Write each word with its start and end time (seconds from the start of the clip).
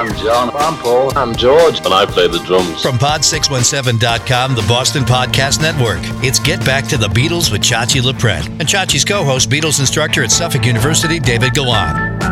I'm 0.00 0.16
John. 0.16 0.50
I'm 0.54 0.78
Paul. 0.78 1.18
I'm 1.18 1.36
George. 1.36 1.80
And 1.80 1.92
I 1.92 2.06
play 2.06 2.26
the 2.26 2.38
drums. 2.38 2.80
From 2.80 2.96
Pod617.com, 2.96 4.54
the 4.54 4.64
Boston 4.66 5.02
Podcast 5.02 5.60
Network, 5.60 5.98
it's 6.24 6.38
Get 6.38 6.64
Back 6.64 6.86
to 6.86 6.96
the 6.96 7.08
Beatles 7.08 7.52
with 7.52 7.60
Chachi 7.60 8.00
Loprete 8.00 8.46
and 8.46 8.62
Chachi's 8.62 9.04
co 9.04 9.22
host, 9.24 9.50
Beatles 9.50 9.78
instructor 9.78 10.24
at 10.24 10.30
Suffolk 10.30 10.64
University, 10.64 11.18
David 11.20 11.52
Gallant. 11.52 12.22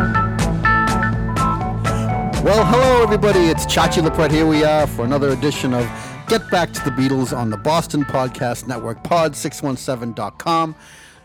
Well, 2.43 2.65
hello, 2.65 3.03
everybody. 3.03 3.41
It's 3.41 3.67
Chachi 3.67 4.01
Loprete. 4.01 4.31
Here 4.31 4.47
we 4.47 4.63
are 4.63 4.87
for 4.87 5.05
another 5.05 5.29
edition 5.29 5.75
of 5.75 5.87
Get 6.27 6.49
Back 6.49 6.71
to 6.73 6.83
the 6.83 6.89
Beatles 6.89 7.37
on 7.37 7.51
the 7.51 7.57
Boston 7.57 8.03
Podcast 8.03 8.65
Network, 8.65 9.03
pod617.com. 9.03 10.75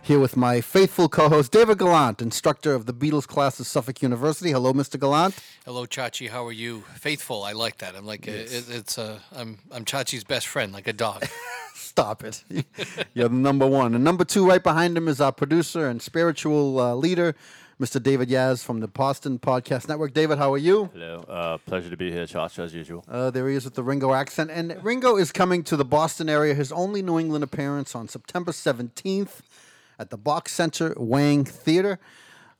Here 0.05 0.19
with 0.19 0.37
my 0.37 0.61
faithful 0.61 1.09
co-host 1.09 1.51
David 1.51 1.79
Gallant, 1.79 2.21
instructor 2.21 2.75
of 2.75 2.85
the 2.85 2.93
Beatles 2.93 3.27
class 3.27 3.59
at 3.59 3.65
Suffolk 3.65 4.03
University. 4.03 4.51
Hello, 4.51 4.75
Mr. 4.75 5.01
Gallant. 5.01 5.35
Hello, 5.65 5.87
Chachi. 5.87 6.29
How 6.29 6.45
are 6.45 6.53
you? 6.53 6.83
Faithful. 6.97 7.43
I 7.43 7.53
like 7.53 7.79
that. 7.79 7.97
I'm 7.97 8.05
like 8.05 8.27
yes. 8.27 8.53
it, 8.53 8.67
it's 8.69 8.99
a 8.99 9.23
I'm 9.35 9.61
I'm 9.73 9.87
Chachi's 9.87 10.23
best 10.23 10.47
friend, 10.47 10.75
like 10.75 10.87
a 10.87 10.93
dog. 10.93 11.25
Stop 11.75 12.23
it. 12.23 12.45
You're 13.15 13.31
the 13.31 13.35
number 13.35 13.67
one, 13.67 13.95
and 13.95 14.05
number 14.05 14.27
two 14.27 14.47
right 14.47 14.63
behind 14.63 14.95
him 14.95 15.09
is 15.09 15.23
our 15.23 15.33
producer 15.33 15.89
and 15.89 16.03
spiritual 16.03 16.79
uh, 16.79 16.95
leader, 16.95 17.35
Mr. 17.81 18.03
David 18.03 18.29
Yaz 18.29 18.63
from 18.63 18.81
the 18.81 18.89
Boston 18.89 19.39
Podcast 19.39 19.89
Network. 19.89 20.13
David, 20.13 20.37
how 20.37 20.53
are 20.53 20.59
you? 20.59 20.91
Hello. 20.93 21.25
Uh, 21.27 21.57
pleasure 21.65 21.89
to 21.89 21.97
be 21.97 22.13
here, 22.13 22.27
Chachi, 22.27 22.59
as 22.59 22.75
usual. 22.75 23.07
Uh, 23.09 23.31
there 23.31 23.49
he 23.49 23.57
is 23.57 23.65
with 23.65 23.75
the 23.75 23.83
Ringo 23.83 24.13
accent, 24.13 24.51
and 24.51 24.79
Ringo 24.85 25.17
is 25.17 25.33
coming 25.33 25.63
to 25.65 25.79
the 25.79 25.85
Boston 25.85 26.29
area. 26.29 26.53
His 26.53 26.71
only 26.73 27.01
New 27.01 27.19
England 27.19 27.43
appearance 27.43 27.95
on 27.95 28.07
September 28.07 28.53
17th 28.53 29.41
at 29.99 30.11
the 30.11 30.19
Boch 30.19 30.49
Center 30.49 30.95
Wang 30.97 31.45
Theater. 31.45 31.99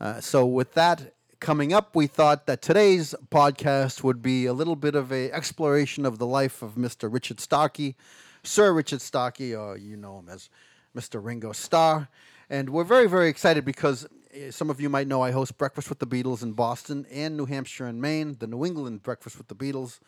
Uh, 0.01 0.21
so 0.21 0.45
with 0.47 0.75
that 0.75 1.15
coming 1.41 1.73
up, 1.73 1.95
we 1.95 2.07
thought 2.07 2.47
that 2.47 2.63
today's 2.63 3.15
podcast 3.31 4.03
would 4.03 4.23
be 4.23 4.47
a 4.47 4.53
little 4.53 4.77
bit 4.77 4.95
of 4.95 5.13
a 5.13 5.31
exploration 5.33 6.07
of 6.07 6.19
the 6.19 6.27
life 6.27 6.63
of 6.63 6.75
Mr. 6.75 7.13
Richard 7.13 7.41
Starkey, 7.41 7.97
Sir 8.43 8.73
Richard 8.73 9.01
Starkey, 9.01 9.55
or 9.55 9.77
you 9.77 9.97
know 9.97 10.19
him 10.19 10.29
as 10.29 10.49
Mr. 10.97 11.23
Ringo 11.23 11.53
Starr. 11.53 12.09
And 12.49 12.71
we're 12.71 12.85
very, 12.85 13.09
very 13.09 13.29
excited 13.29 13.65
because 13.65 14.07
eh, 14.33 14.51
some 14.51 14.71
of 14.71 14.81
you 14.81 14.89
might 14.89 15.07
know 15.07 15.23
I 15.23 15.31
host 15.31 15.57
Breakfast 15.59 15.89
with 15.89 15.99
the 15.99 16.07
Beatles 16.07 16.43
in 16.43 16.53
Boston 16.53 17.07
and 17.11 17.37
New 17.37 17.47
Hampshire 17.47 17.87
and 17.87 18.01
Maine, 18.01 18.37
the 18.39 18.47
New 18.47 18.65
England 18.65 19.03
Breakfast 19.03 19.39
with 19.39 19.49
the 19.49 19.55
Beatles 19.55 20.01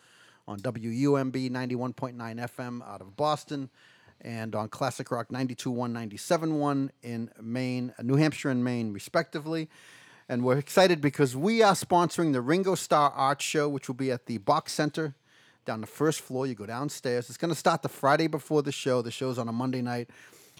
on 0.47 0.59
WUMB 0.59 1.51
91.9 1.51 2.15
FM 2.15 2.87
out 2.87 3.01
of 3.01 3.15
Boston 3.17 3.69
and 4.21 4.55
on 4.55 4.69
Classic 4.69 5.09
Rock 5.11 5.29
92.1, 5.29 5.91
97.1 6.09 6.89
in 7.03 7.29
Maine, 7.41 7.93
New 8.01 8.15
Hampshire 8.15 8.49
and 8.49 8.63
Maine, 8.63 8.93
respectively. 8.93 9.69
And 10.29 10.43
we're 10.43 10.57
excited 10.57 10.99
because 10.99 11.35
we 11.35 11.61
are 11.61 11.73
sponsoring 11.73 12.33
the 12.33 12.41
Ringo 12.41 12.75
Starr 12.75 13.11
Art 13.11 13.41
Show, 13.41 13.69
which 13.69 13.87
will 13.87 13.95
be 13.95 14.11
at 14.11 14.25
the 14.25 14.39
Boch 14.39 14.67
Center 14.67 15.15
down 15.65 15.81
the 15.81 15.87
first 15.87 16.21
floor. 16.21 16.47
You 16.47 16.55
go 16.55 16.65
downstairs. 16.65 17.29
It's 17.29 17.37
going 17.37 17.53
to 17.53 17.55
start 17.55 17.81
the 17.81 17.89
Friday 17.89 18.27
before 18.27 18.61
the 18.61 18.71
show. 18.71 19.01
The 19.01 19.11
show's 19.11 19.37
on 19.37 19.47
a 19.47 19.53
Monday 19.53 19.81
night. 19.81 20.09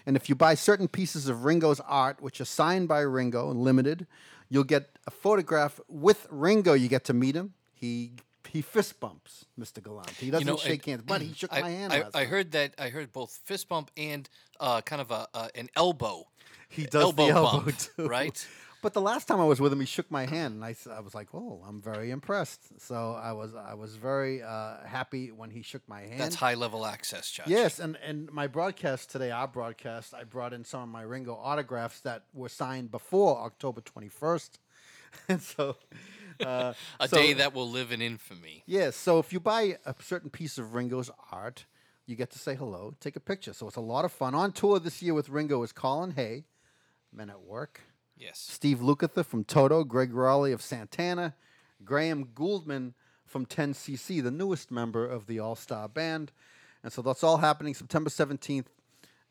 And 0.06 0.16
if 0.16 0.28
you 0.28 0.34
buy 0.34 0.54
certain 0.54 0.88
pieces 0.88 1.28
of 1.28 1.44
Ringo's 1.44 1.80
art, 1.80 2.22
which 2.22 2.40
are 2.40 2.46
signed 2.46 2.88
by 2.88 3.00
Ringo 3.00 3.50
and 3.50 3.60
limited, 3.60 4.06
you'll 4.48 4.64
get 4.64 4.90
a 5.06 5.10
photograph 5.10 5.80
with 5.88 6.26
Ringo. 6.30 6.72
You 6.72 6.88
get 6.88 7.04
to 7.04 7.12
meet 7.12 7.34
him. 7.34 7.52
He 7.74 8.12
he 8.48 8.62
fist 8.62 9.00
bumps 9.00 9.44
Mr. 9.58 9.82
Gallant. 9.82 10.10
He 10.10 10.30
doesn't 10.30 10.46
you 10.46 10.52
know, 10.52 10.58
shake 10.58 10.84
hands, 10.84 11.02
but 11.06 11.20
he 11.20 11.32
shook 11.32 11.52
I, 11.52 11.60
my 11.60 11.70
hand. 11.70 11.92
I, 11.92 12.04
I 12.14 12.24
heard 12.24 12.52
that. 12.52 12.74
I 12.78 12.88
heard 12.88 13.12
both 13.12 13.38
fist 13.44 13.68
bump 13.68 13.90
and 13.96 14.28
uh, 14.60 14.80
kind 14.82 15.00
of 15.00 15.10
a 15.10 15.28
uh, 15.34 15.48
an 15.54 15.68
elbow. 15.76 16.26
He 16.68 16.84
does 16.84 17.02
elbow 17.02 17.26
the 17.26 17.32
elbow 17.32 17.64
bump, 17.64 17.78
too, 17.96 18.06
right? 18.06 18.46
But 18.80 18.94
the 18.94 19.00
last 19.00 19.26
time 19.26 19.40
I 19.40 19.44
was 19.44 19.60
with 19.60 19.72
him, 19.72 19.80
he 19.80 19.86
shook 19.86 20.08
my 20.08 20.24
hand, 20.24 20.54
and 20.54 20.64
I, 20.64 20.74
I 20.92 21.00
was 21.00 21.12
like, 21.12 21.28
"Oh, 21.34 21.64
I'm 21.66 21.82
very 21.82 22.10
impressed." 22.10 22.80
So 22.80 23.12
I 23.12 23.32
was 23.32 23.54
I 23.54 23.74
was 23.74 23.96
very 23.96 24.42
uh, 24.42 24.76
happy 24.86 25.32
when 25.32 25.50
he 25.50 25.62
shook 25.62 25.82
my 25.88 26.02
hand. 26.02 26.20
That's 26.20 26.36
high 26.36 26.54
level 26.54 26.86
access, 26.86 27.30
Josh. 27.30 27.48
Yes, 27.48 27.80
and 27.80 27.96
and 28.04 28.30
my 28.32 28.46
broadcast 28.46 29.10
today, 29.10 29.32
our 29.32 29.48
broadcast, 29.48 30.14
I 30.14 30.24
brought 30.24 30.52
in 30.52 30.64
some 30.64 30.82
of 30.82 30.88
my 30.88 31.02
Ringo 31.02 31.34
autographs 31.34 32.00
that 32.00 32.24
were 32.32 32.48
signed 32.48 32.92
before 32.92 33.38
October 33.38 33.80
21st, 33.80 34.50
and 35.28 35.42
so 35.42 35.76
uh, 36.44 36.72
a 37.00 37.08
so, 37.08 37.16
day 37.16 37.32
that 37.34 37.54
will 37.54 37.68
live 37.68 37.92
in 37.92 38.02
infamy. 38.02 38.64
Yes. 38.66 38.84
Yeah, 38.84 38.90
so 38.90 39.18
if 39.18 39.32
you 39.32 39.40
buy 39.40 39.78
a 39.84 39.94
certain 40.00 40.30
piece 40.30 40.58
of 40.58 40.74
Ringo's 40.74 41.10
art, 41.32 41.66
you 42.06 42.16
get 42.16 42.30
to 42.30 42.38
say 42.38 42.54
hello, 42.54 42.94
take 43.00 43.16
a 43.16 43.20
picture. 43.20 43.52
So 43.52 43.66
it's 43.66 43.76
a 43.76 43.82
lot 43.82 44.04
of 44.04 44.12
fun. 44.12 44.34
On 44.34 44.52
tour 44.52 44.78
this 44.78 45.02
year 45.02 45.14
with 45.14 45.28
Ringo 45.28 45.62
is 45.62 45.72
Colin 45.72 46.12
Hay, 46.12 46.44
Men 47.12 47.30
at 47.30 47.42
Work. 47.42 47.82
Yes. 48.16 48.38
Steve 48.38 48.78
Lukather 48.78 49.24
from 49.24 49.44
Toto, 49.44 49.84
Greg 49.84 50.12
Rolie 50.12 50.52
of 50.52 50.62
Santana, 50.62 51.34
Graham 51.84 52.26
Gouldman 52.34 52.94
from 53.24 53.46
10cc, 53.46 54.22
the 54.22 54.30
newest 54.30 54.70
member 54.70 55.06
of 55.06 55.26
the 55.26 55.38
All 55.38 55.54
Star 55.54 55.88
Band. 55.88 56.32
And 56.82 56.92
so 56.92 57.02
that's 57.02 57.22
all 57.22 57.38
happening 57.38 57.74
September 57.74 58.10
17th 58.10 58.66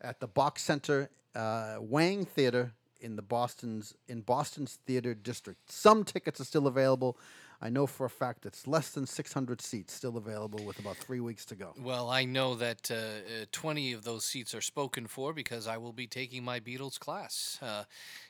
at 0.00 0.20
the 0.20 0.28
Boch 0.28 0.58
Center 0.58 1.10
uh, 1.34 1.76
Wang 1.80 2.24
Theater 2.24 2.72
in 3.00 3.16
the 3.16 3.22
Boston's 3.22 3.94
in 4.08 4.22
Boston's 4.22 4.78
theater 4.86 5.14
district. 5.14 5.70
Some 5.70 6.04
tickets 6.04 6.40
are 6.40 6.44
still 6.44 6.66
available. 6.66 7.16
I 7.60 7.70
know 7.70 7.88
for 7.88 8.06
a 8.06 8.10
fact 8.10 8.46
it's 8.46 8.68
less 8.68 8.90
than 8.90 9.04
600 9.04 9.60
seats 9.60 9.92
still 9.92 10.16
available 10.16 10.64
with 10.64 10.78
about 10.78 10.96
three 10.96 11.18
weeks 11.18 11.44
to 11.46 11.56
go. 11.56 11.72
Well, 11.76 12.08
I 12.08 12.24
know 12.24 12.54
that 12.54 12.88
uh, 12.88 12.94
uh, 12.94 13.46
20 13.50 13.92
of 13.92 14.04
those 14.04 14.24
seats 14.24 14.54
are 14.54 14.60
spoken 14.60 15.08
for 15.08 15.32
because 15.32 15.66
I 15.66 15.76
will 15.76 15.92
be 15.92 16.06
taking 16.06 16.44
my 16.44 16.60
Beatles 16.60 17.00
class. 17.00 17.58
Uh, 17.60 17.82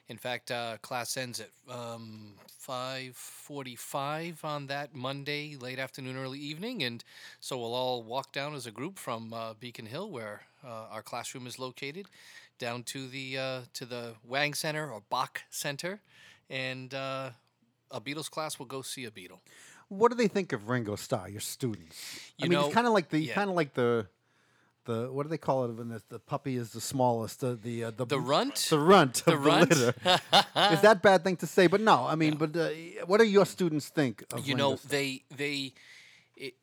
in 0.08 0.16
fact, 0.16 0.50
uh, 0.50 0.78
class 0.80 1.18
ends 1.18 1.40
at 1.40 1.50
um, 1.70 2.32
5:45 2.66 4.44
on 4.44 4.66
that 4.68 4.94
Monday, 4.94 5.56
late 5.60 5.78
afternoon, 5.78 6.16
early 6.16 6.38
evening, 6.38 6.82
and 6.82 7.04
so 7.38 7.58
we'll 7.58 7.74
all 7.74 8.02
walk 8.02 8.32
down 8.32 8.54
as 8.54 8.66
a 8.66 8.70
group 8.70 8.98
from 8.98 9.34
uh, 9.34 9.52
Beacon 9.60 9.84
Hill, 9.86 10.10
where 10.10 10.42
our 10.64 11.02
classroom 11.02 11.46
is 11.46 11.58
located 11.58 12.06
down 12.58 12.82
to 12.84 13.08
the 13.08 13.38
uh, 13.38 13.60
to 13.74 13.84
the 13.84 14.14
Wang 14.24 14.54
Center 14.54 14.90
or 14.90 15.02
Boch 15.10 15.38
Center, 15.50 16.00
and 16.50 16.92
uh, 16.94 17.30
a 17.90 18.00
Beatles 18.00 18.30
class 18.30 18.58
will 18.58 18.66
go 18.66 18.82
see 18.82 19.04
a 19.04 19.10
Beatle. 19.10 19.40
What 19.88 20.10
do 20.10 20.16
they 20.16 20.28
think 20.28 20.52
of 20.52 20.68
Ringo 20.68 20.96
Starr, 20.96 21.28
your 21.30 21.40
students? 21.40 22.32
You 22.36 22.46
I 22.46 22.48
mean, 22.48 22.58
know, 22.58 22.66
it's 22.66 22.74
kind 22.74 22.86
of 22.86 22.92
like 22.92 23.08
the 23.08 23.20
yeah. 23.20 23.34
kind 23.34 23.48
of 23.48 23.56
like 23.56 23.74
the 23.74 24.06
the 24.84 25.12
what 25.12 25.22
do 25.22 25.28
they 25.28 25.38
call 25.38 25.64
it 25.64 25.72
when 25.72 25.88
the, 25.88 26.02
the 26.08 26.18
puppy 26.18 26.56
is 26.56 26.70
the 26.70 26.80
smallest? 26.80 27.40
The 27.40 27.54
the 27.54 27.84
uh, 27.84 27.90
the, 27.92 28.06
the 28.06 28.20
runt. 28.20 28.56
The 28.70 28.78
runt 28.78 29.24
the 29.24 29.34
of 29.34 29.44
runt? 29.44 29.70
the 29.70 29.76
litter. 29.76 30.20
is 30.74 30.80
that 30.80 31.00
bad 31.02 31.24
thing 31.24 31.36
to 31.36 31.46
say? 31.46 31.68
But 31.68 31.80
no, 31.80 32.06
I 32.06 32.16
mean, 32.16 32.36
but 32.36 32.56
uh, 32.56 32.70
what 33.06 33.18
do 33.18 33.24
your 33.24 33.46
students 33.46 33.88
think 33.88 34.24
of 34.32 34.40
You 34.46 34.54
Ringo 34.54 34.70
know, 34.70 34.76
Starr? 34.76 34.90
they 34.90 35.22
they 35.34 35.72
it, 36.36 36.54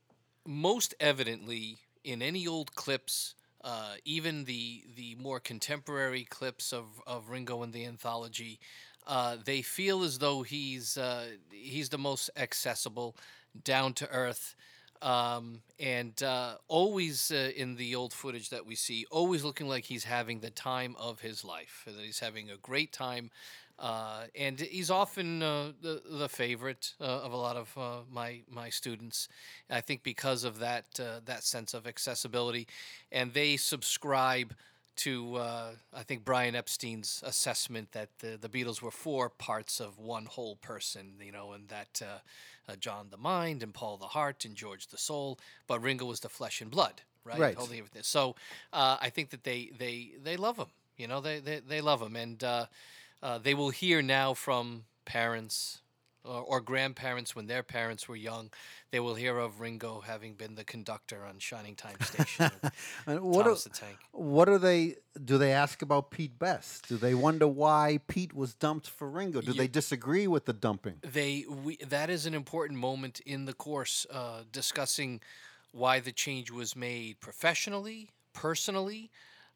most 0.45 0.93
evidently 0.99 1.77
in 2.03 2.21
any 2.21 2.47
old 2.47 2.75
clips. 2.75 3.35
Uh, 3.65 3.95
even 4.05 4.45
the 4.45 4.83
the 4.95 5.15
more 5.15 5.39
contemporary 5.39 6.23
clips 6.23 6.71
of, 6.71 6.85
of 7.07 7.31
Ringo 7.31 7.63
in 7.63 7.71
the 7.71 7.83
anthology, 7.85 8.59
uh, 9.07 9.37
they 9.43 9.63
feel 9.63 10.03
as 10.03 10.19
though 10.19 10.43
he's 10.43 10.97
uh, 10.97 11.25
he's 11.49 11.89
the 11.89 11.97
most 11.97 12.29
accessible, 12.37 13.15
down 13.63 13.93
to 13.93 14.09
earth, 14.11 14.55
um, 15.01 15.61
and 15.79 16.21
uh, 16.21 16.57
always 16.67 17.31
uh, 17.31 17.51
in 17.57 17.75
the 17.75 17.95
old 17.95 18.13
footage 18.13 18.49
that 18.49 18.67
we 18.67 18.75
see, 18.75 19.05
always 19.09 19.43
looking 19.43 19.67
like 19.67 19.85
he's 19.85 20.03
having 20.05 20.41
the 20.41 20.51
time 20.51 20.95
of 20.99 21.21
his 21.21 21.43
life. 21.43 21.83
That 21.87 21.95
he's 22.05 22.19
having 22.19 22.51
a 22.51 22.57
great 22.57 22.93
time 22.93 23.31
uh, 23.77 24.23
and 24.35 24.59
he's 24.59 24.89
often 24.89 25.43
uh, 25.43 25.71
the 25.81 26.01
the 26.09 26.29
favorite 26.29 26.93
uh, 27.01 27.03
of 27.03 27.33
a 27.33 27.37
lot 27.37 27.57
of 27.57 27.77
uh, 27.77 27.97
my 28.09 28.41
my 28.49 28.69
students. 28.69 29.27
I 29.69 29.81
think 29.81 30.03
because 30.03 30.45
of 30.45 30.59
that 30.59 30.85
uh, 30.99 31.19
that 31.25 31.43
sense 31.43 31.73
of 31.73 31.85
accessibility, 31.85 32.67
and 33.11 33.33
they 33.33 33.57
subscribe 33.57 34.55
to 34.97 35.35
uh, 35.35 35.71
I 35.93 36.03
think 36.03 36.23
Brian 36.23 36.55
Epstein's 36.55 37.21
assessment 37.25 37.91
that 37.91 38.09
the 38.19 38.37
the 38.39 38.47
Beatles 38.47 38.81
were 38.81 38.91
four 38.91 39.29
parts 39.29 39.81
of 39.81 39.99
one 39.99 40.25
whole 40.25 40.55
person. 40.55 41.13
You 41.21 41.31
know, 41.31 41.51
and 41.51 41.67
that. 41.69 42.01
John 42.79 43.09
the 43.11 43.17
mind 43.17 43.61
and 43.61 43.71
Paul 43.75 43.97
the 43.97 44.07
heart 44.07 44.43
and 44.43 44.55
George 44.55 44.87
the 44.87 44.97
soul, 44.97 45.37
but 45.67 45.83
Ringo 45.83 46.05
was 46.05 46.21
the 46.21 46.29
flesh 46.29 46.61
and 46.61 46.71
blood, 46.71 47.03
right? 47.23 47.39
Right. 47.39 47.55
Holding 47.55 47.77
everything. 47.77 48.01
So 48.01 48.35
I 48.73 49.11
think 49.11 49.29
that 49.29 49.43
they 49.43 49.69
they 49.77 50.13
they 50.23 50.35
love 50.35 50.57
him. 50.57 50.69
You 50.97 51.07
know, 51.07 51.21
they 51.21 51.39
they, 51.41 51.59
they 51.59 51.81
love 51.81 52.01
him, 52.01 52.15
and 52.15 52.43
uh, 53.25 53.39
they 53.39 53.55
will 53.55 53.71
hear 53.71 54.03
now 54.03 54.35
from 54.35 54.83
parents 55.03 55.81
or, 56.23 56.41
or, 56.41 56.61
grandparents 56.61 57.35
when 57.35 57.47
their 57.47 57.63
parents 57.63 58.07
were 58.07 58.15
young. 58.15 58.51
They 58.91 58.99
will 58.99 59.15
hear 59.15 59.37
of 59.39 59.61
Ringo 59.61 60.01
having 60.01 60.35
been 60.35 60.53
the 60.53 60.63
conductor 60.63 61.25
on 61.25 61.39
Shining 61.39 61.75
Time 61.75 61.99
Station. 62.01 62.51
what 63.05 63.43
Thomas 63.43 63.65
are, 63.65 63.69
the 63.69 63.75
Tank. 63.75 63.97
What 64.11 64.47
are 64.47 64.59
they? 64.59 64.97
Do 65.23 65.39
they 65.39 65.53
ask 65.53 65.81
about 65.81 66.11
Pete 66.11 66.37
Best? 66.37 66.87
Do 66.87 66.97
they 66.97 67.15
wonder 67.15 67.47
why 67.47 67.99
Pete 68.07 68.33
was 68.33 68.53
dumped 68.53 68.89
for 68.89 69.09
Ringo? 69.09 69.41
Do 69.41 69.51
You- 69.51 69.57
they 69.57 69.67
disagree 69.67 70.27
with 70.27 70.45
the 70.45 70.53
dumping? 70.53 70.97
They 71.01 71.45
we, 71.47 71.77
that 71.77 72.11
is 72.11 72.27
an 72.27 72.35
important 72.35 72.79
moment 72.79 73.21
in 73.21 73.45
the 73.45 73.53
course, 73.53 74.05
uh, 74.11 74.43
discussing 74.51 75.21
why 75.71 75.99
the 75.99 76.11
change 76.11 76.51
was 76.51 76.75
made 76.75 77.19
professionally, 77.19 78.09
personally, 78.33 79.09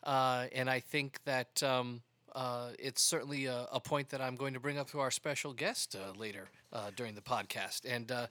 uh, 0.03 0.47
and 0.53 0.69
I 0.69 0.79
think 0.79 1.19
that 1.25 1.61
um, 1.63 2.01
uh, 2.35 2.69
it's 2.79 3.01
certainly 3.01 3.45
a, 3.45 3.67
a 3.71 3.79
point 3.79 4.09
that 4.09 4.21
I'm 4.21 4.35
going 4.35 4.53
to 4.53 4.59
bring 4.59 4.77
up 4.77 4.89
to 4.91 4.99
our 4.99 5.11
special 5.11 5.53
guest 5.53 5.95
uh, 5.95 6.17
later 6.17 6.49
uh, 6.73 6.91
during 6.95 7.15
the 7.15 7.21
podcast, 7.21 7.81
and 7.87 8.11
uh, 8.11 8.27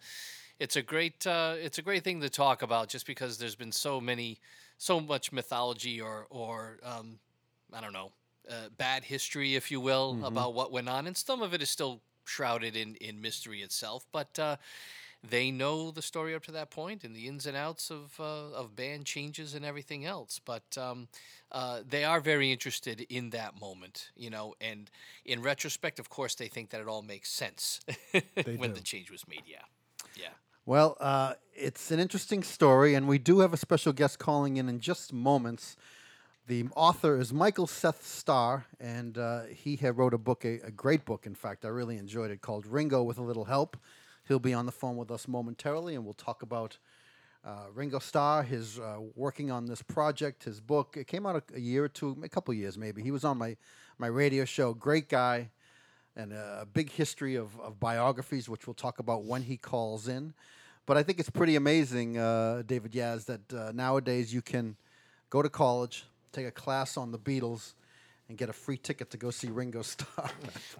it's 0.58 0.76
a 0.76 0.82
great 0.82 1.26
uh, 1.26 1.54
it's 1.56 1.78
a 1.78 1.82
great 1.82 2.04
thing 2.04 2.20
to 2.20 2.28
talk 2.30 2.62
about, 2.62 2.88
just 2.88 3.06
because 3.06 3.38
there's 3.38 3.54
been 3.56 3.72
so 3.72 4.00
many, 4.00 4.38
so 4.76 5.00
much 5.00 5.32
mythology 5.32 6.00
or 6.00 6.26
or 6.30 6.78
um, 6.82 7.18
I 7.72 7.80
don't 7.80 7.92
know, 7.92 8.12
uh, 8.50 8.68
bad 8.76 9.04
history, 9.04 9.54
if 9.56 9.70
you 9.70 9.80
will, 9.80 10.18
about 10.24 10.54
what 10.54 10.72
went 10.72 10.88
on, 10.88 11.06
and 11.06 11.16
some 11.16 11.42
of 11.42 11.54
it 11.54 11.62
is 11.62 11.70
still 11.70 12.00
shrouded 12.24 12.76
in 12.76 12.96
in 12.96 13.20
mystery 13.20 13.62
itself, 13.62 14.06
but. 14.12 14.58
They 15.22 15.50
know 15.50 15.90
the 15.90 16.02
story 16.02 16.34
up 16.34 16.44
to 16.44 16.52
that 16.52 16.70
point 16.70 17.02
and 17.02 17.14
the 17.14 17.26
ins 17.26 17.46
and 17.46 17.56
outs 17.56 17.90
of 17.90 18.18
uh, 18.20 18.52
of 18.52 18.76
band 18.76 19.04
changes 19.04 19.54
and 19.54 19.64
everything 19.64 20.04
else. 20.04 20.40
But 20.44 20.78
um, 20.78 21.08
uh, 21.50 21.80
they 21.88 22.04
are 22.04 22.20
very 22.20 22.52
interested 22.52 23.00
in 23.08 23.30
that 23.30 23.60
moment, 23.60 24.10
you 24.16 24.30
know. 24.30 24.54
And 24.60 24.90
in 25.24 25.42
retrospect, 25.42 25.98
of 25.98 26.08
course, 26.08 26.36
they 26.36 26.46
think 26.46 26.70
that 26.70 26.80
it 26.80 26.86
all 26.86 27.02
makes 27.02 27.30
sense 27.30 27.80
when 28.44 28.70
do. 28.70 28.74
the 28.74 28.80
change 28.80 29.10
was 29.10 29.26
made. 29.26 29.42
Yeah, 29.44 29.62
yeah. 30.14 30.28
Well, 30.66 30.96
uh, 31.00 31.34
it's 31.54 31.90
an 31.90 31.98
interesting 31.98 32.42
story, 32.42 32.94
and 32.94 33.08
we 33.08 33.18
do 33.18 33.40
have 33.40 33.52
a 33.52 33.56
special 33.56 33.92
guest 33.92 34.18
calling 34.20 34.56
in 34.56 34.68
in 34.68 34.78
just 34.78 35.12
moments. 35.12 35.76
The 36.46 36.66
author 36.76 37.18
is 37.18 37.32
Michael 37.32 37.66
Seth 37.66 38.06
Starr, 38.06 38.66
and 38.78 39.18
uh, 39.18 39.42
he 39.44 39.76
had 39.76 39.98
wrote 39.98 40.14
a 40.14 40.18
book, 40.18 40.44
a, 40.44 40.60
a 40.60 40.70
great 40.70 41.04
book, 41.04 41.26
in 41.26 41.34
fact. 41.34 41.64
I 41.64 41.68
really 41.68 41.98
enjoyed 41.98 42.30
it, 42.30 42.40
called 42.40 42.66
Ringo 42.66 43.02
with 43.02 43.18
a 43.18 43.22
Little 43.22 43.46
Help. 43.46 43.76
He'll 44.28 44.38
be 44.38 44.52
on 44.52 44.66
the 44.66 44.72
phone 44.72 44.98
with 44.98 45.10
us 45.10 45.26
momentarily, 45.26 45.94
and 45.94 46.04
we'll 46.04 46.12
talk 46.12 46.42
about 46.42 46.76
uh, 47.46 47.64
Ringo 47.74 47.98
Starr, 47.98 48.42
his 48.42 48.78
uh, 48.78 48.98
working 49.16 49.50
on 49.50 49.64
this 49.64 49.80
project, 49.80 50.44
his 50.44 50.60
book. 50.60 50.98
It 50.98 51.06
came 51.06 51.24
out 51.24 51.36
a, 51.36 51.56
a 51.56 51.60
year 51.60 51.84
or 51.84 51.88
two, 51.88 52.14
a 52.22 52.28
couple 52.28 52.52
years 52.52 52.76
maybe. 52.76 53.02
He 53.02 53.10
was 53.10 53.24
on 53.24 53.38
my, 53.38 53.56
my 53.96 54.08
radio 54.08 54.44
show. 54.44 54.74
Great 54.74 55.08
guy, 55.08 55.48
and 56.14 56.34
a, 56.34 56.58
a 56.62 56.66
big 56.66 56.90
history 56.90 57.36
of, 57.36 57.58
of 57.58 57.80
biographies, 57.80 58.50
which 58.50 58.66
we'll 58.66 58.74
talk 58.74 58.98
about 58.98 59.24
when 59.24 59.42
he 59.42 59.56
calls 59.56 60.08
in. 60.08 60.34
But 60.84 60.98
I 60.98 61.02
think 61.02 61.20
it's 61.20 61.30
pretty 61.30 61.56
amazing, 61.56 62.18
uh, 62.18 62.64
David 62.66 62.92
Yaz, 62.92 63.24
that 63.24 63.52
uh, 63.54 63.72
nowadays 63.72 64.34
you 64.34 64.42
can 64.42 64.76
go 65.30 65.40
to 65.40 65.48
college, 65.48 66.04
take 66.32 66.46
a 66.46 66.50
class 66.50 66.98
on 66.98 67.12
the 67.12 67.18
Beatles, 67.18 67.72
and 68.28 68.36
get 68.36 68.48
a 68.48 68.52
free 68.52 68.76
ticket 68.76 69.10
to 69.10 69.16
go 69.16 69.30
see 69.30 69.48
Ringo 69.48 69.82
Starr. 69.82 70.06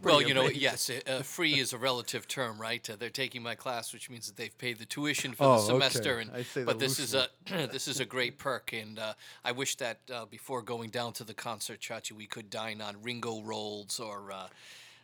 Well, 0.02 0.16
Pretty 0.16 0.28
you 0.28 0.34
know, 0.34 0.48
yes, 0.48 0.90
uh, 0.90 1.22
free 1.22 1.58
is 1.58 1.72
a 1.72 1.78
relative 1.78 2.28
term, 2.28 2.60
right? 2.60 2.88
Uh, 2.88 2.96
they're 2.96 3.10
taking 3.10 3.42
my 3.42 3.54
class, 3.54 3.92
which 3.92 4.10
means 4.10 4.26
that 4.26 4.36
they've 4.36 4.56
paid 4.56 4.78
the 4.78 4.84
tuition 4.84 5.32
for 5.32 5.44
Oh, 5.44 5.52
the 5.56 5.62
semester, 5.62 6.12
okay. 6.18 6.22
and 6.22 6.30
I 6.36 6.42
say 6.42 6.64
but 6.64 6.78
that 6.78 6.84
this 6.84 6.98
is 6.98 7.14
a 7.14 7.28
this 7.72 7.88
is 7.88 8.00
a 8.00 8.04
great 8.04 8.38
perk, 8.38 8.72
and 8.72 8.98
uh, 8.98 9.14
I 9.44 9.52
wish 9.52 9.76
that 9.76 9.98
uh, 10.12 10.26
before 10.26 10.62
going 10.62 10.90
down 10.90 11.14
to 11.14 11.24
the 11.24 11.34
concert, 11.34 11.80
Chachi, 11.80 12.12
we 12.12 12.26
could 12.26 12.50
dine 12.50 12.80
on 12.80 13.02
Ringo 13.02 13.42
rolls 13.42 13.98
or. 13.98 14.32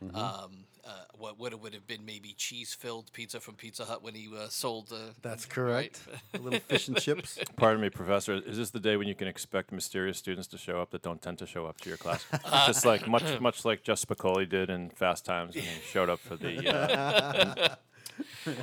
Mm-hmm. 0.08 0.16
Um, 0.16 0.64
uh, 0.86 0.90
what 1.16 1.38
what 1.38 1.52
it 1.52 1.60
would 1.60 1.72
have 1.72 1.86
been 1.86 2.04
maybe 2.04 2.34
cheese 2.36 2.74
filled 2.74 3.10
pizza 3.12 3.40
from 3.40 3.54
Pizza 3.54 3.84
Hut 3.84 4.02
when 4.02 4.14
he 4.14 4.28
uh, 4.36 4.48
sold. 4.48 4.92
Uh, 4.92 5.12
That's 5.22 5.44
right? 5.44 5.50
correct. 5.50 6.00
a 6.34 6.38
little 6.38 6.60
fish 6.60 6.88
and 6.88 7.00
chips. 7.00 7.38
Pardon 7.56 7.80
me, 7.80 7.90
Professor. 7.90 8.34
Is 8.34 8.56
this 8.58 8.70
the 8.70 8.80
day 8.80 8.96
when 8.96 9.08
you 9.08 9.14
can 9.14 9.28
expect 9.28 9.72
mysterious 9.72 10.18
students 10.18 10.46
to 10.48 10.58
show 10.58 10.80
up 10.80 10.90
that 10.90 11.02
don't 11.02 11.22
tend 11.22 11.38
to 11.38 11.46
show 11.46 11.66
up 11.66 11.80
to 11.82 11.88
your 11.88 11.98
class? 11.98 12.24
Just 12.66 12.84
like 12.84 13.08
much, 13.08 13.40
much 13.40 13.64
like 13.64 13.82
Jeff 13.82 14.00
Spicoli 14.00 14.48
did 14.48 14.68
in 14.68 14.90
Fast 14.90 15.24
Times 15.24 15.54
when 15.54 15.64
he 15.64 15.80
showed 15.90 16.10
up 16.10 16.20
for 16.20 16.36
the 16.36 16.68
uh, 16.68 17.76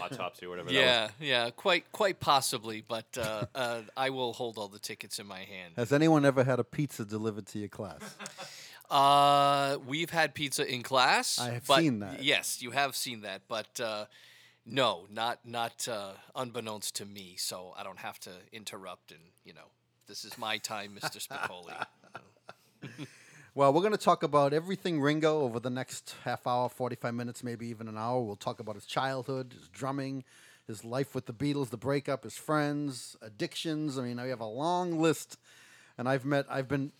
autopsy 0.01 0.45
or 0.45 0.49
whatever. 0.49 0.69
that 0.69 0.75
was. 0.75 0.83
Yeah, 0.83 1.09
yeah, 1.19 1.49
quite 1.49 1.91
quite 1.91 2.19
possibly, 2.19 2.83
but 2.87 3.05
uh, 3.17 3.45
uh, 3.55 3.81
I 3.97 4.11
will 4.11 4.33
hold 4.33 4.57
all 4.57 4.67
the 4.67 4.79
tickets 4.79 5.17
in 5.17 5.25
my 5.25 5.39
hand. 5.39 5.73
Has 5.75 5.91
anyone 5.91 6.25
ever 6.25 6.43
had 6.43 6.59
a 6.59 6.63
pizza 6.63 7.03
delivered 7.03 7.47
to 7.47 7.59
your 7.59 7.69
class? 7.69 8.01
Uh, 8.91 9.77
we've 9.87 10.09
had 10.09 10.35
pizza 10.35 10.69
in 10.71 10.83
class. 10.83 11.39
I 11.39 11.51
have 11.51 11.67
but- 11.67 11.79
seen 11.79 11.99
that. 11.99 12.23
Yes, 12.23 12.61
you 12.61 12.71
have 12.71 12.95
seen 12.95 13.21
that, 13.21 13.43
but 13.47 13.79
uh, 13.79 14.05
no, 14.65 15.07
not 15.09 15.39
not 15.45 15.87
uh, 15.87 16.11
unbeknownst 16.35 16.95
to 16.97 17.05
me. 17.05 17.35
So 17.37 17.73
I 17.77 17.83
don't 17.83 17.99
have 17.99 18.19
to 18.21 18.31
interrupt, 18.51 19.11
and 19.11 19.21
you 19.45 19.53
know, 19.53 19.69
this 20.07 20.25
is 20.25 20.37
my 20.37 20.57
time, 20.57 20.97
Mr. 21.01 21.25
Spicoli. 21.27 23.07
Well, 23.53 23.73
we're 23.73 23.81
going 23.81 23.91
to 23.91 23.97
talk 23.97 24.23
about 24.23 24.53
everything 24.53 25.01
Ringo 25.01 25.41
over 25.41 25.59
the 25.59 25.69
next 25.69 26.15
half 26.23 26.47
hour, 26.47 26.69
45 26.69 27.13
minutes, 27.13 27.43
maybe 27.43 27.67
even 27.67 27.89
an 27.89 27.97
hour. 27.97 28.21
We'll 28.21 28.37
talk 28.37 28.61
about 28.61 28.75
his 28.75 28.85
childhood, 28.85 29.51
his 29.51 29.67
drumming, 29.67 30.23
his 30.67 30.85
life 30.85 31.13
with 31.13 31.25
the 31.25 31.33
Beatles, 31.33 31.69
the 31.69 31.75
breakup, 31.75 32.23
his 32.23 32.37
friends, 32.37 33.17
addictions. 33.21 33.99
I 33.99 34.03
mean, 34.03 34.21
we 34.21 34.29
have 34.29 34.39
a 34.39 34.45
long 34.45 35.01
list. 35.01 35.37
And 35.97 36.07
I've 36.07 36.23
met, 36.23 36.45
I've 36.49 36.69
been 36.69 36.93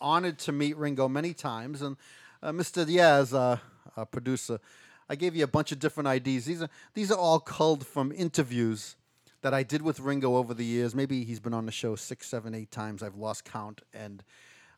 honored 0.00 0.38
to 0.40 0.52
meet 0.52 0.76
Ringo 0.76 1.08
many 1.08 1.34
times. 1.34 1.82
And 1.82 1.96
uh, 2.42 2.52
Mr. 2.52 2.86
Diaz, 2.86 3.34
uh, 3.34 3.58
uh, 3.96 4.04
producer, 4.04 4.60
I 5.08 5.14
gave 5.16 5.34
you 5.34 5.44
a 5.44 5.48
bunch 5.48 5.72
of 5.72 5.78
different 5.78 6.08
IDs. 6.08 6.44
These 6.44 6.62
are, 6.62 6.70
these 6.94 7.10
are 7.10 7.18
all 7.18 7.40
culled 7.40 7.86
from 7.86 8.12
interviews 8.12 8.96
that 9.42 9.54
I 9.54 9.62
did 9.62 9.82
with 9.82 10.00
Ringo 10.00 10.36
over 10.36 10.54
the 10.54 10.64
years. 10.64 10.94
Maybe 10.94 11.24
he's 11.24 11.40
been 11.40 11.54
on 11.54 11.66
the 11.66 11.72
show 11.72 11.96
six, 11.96 12.26
seven, 12.28 12.54
eight 12.54 12.70
times. 12.70 13.02
I've 13.02 13.16
lost 13.16 13.44
count. 13.44 13.82
And 13.94 14.22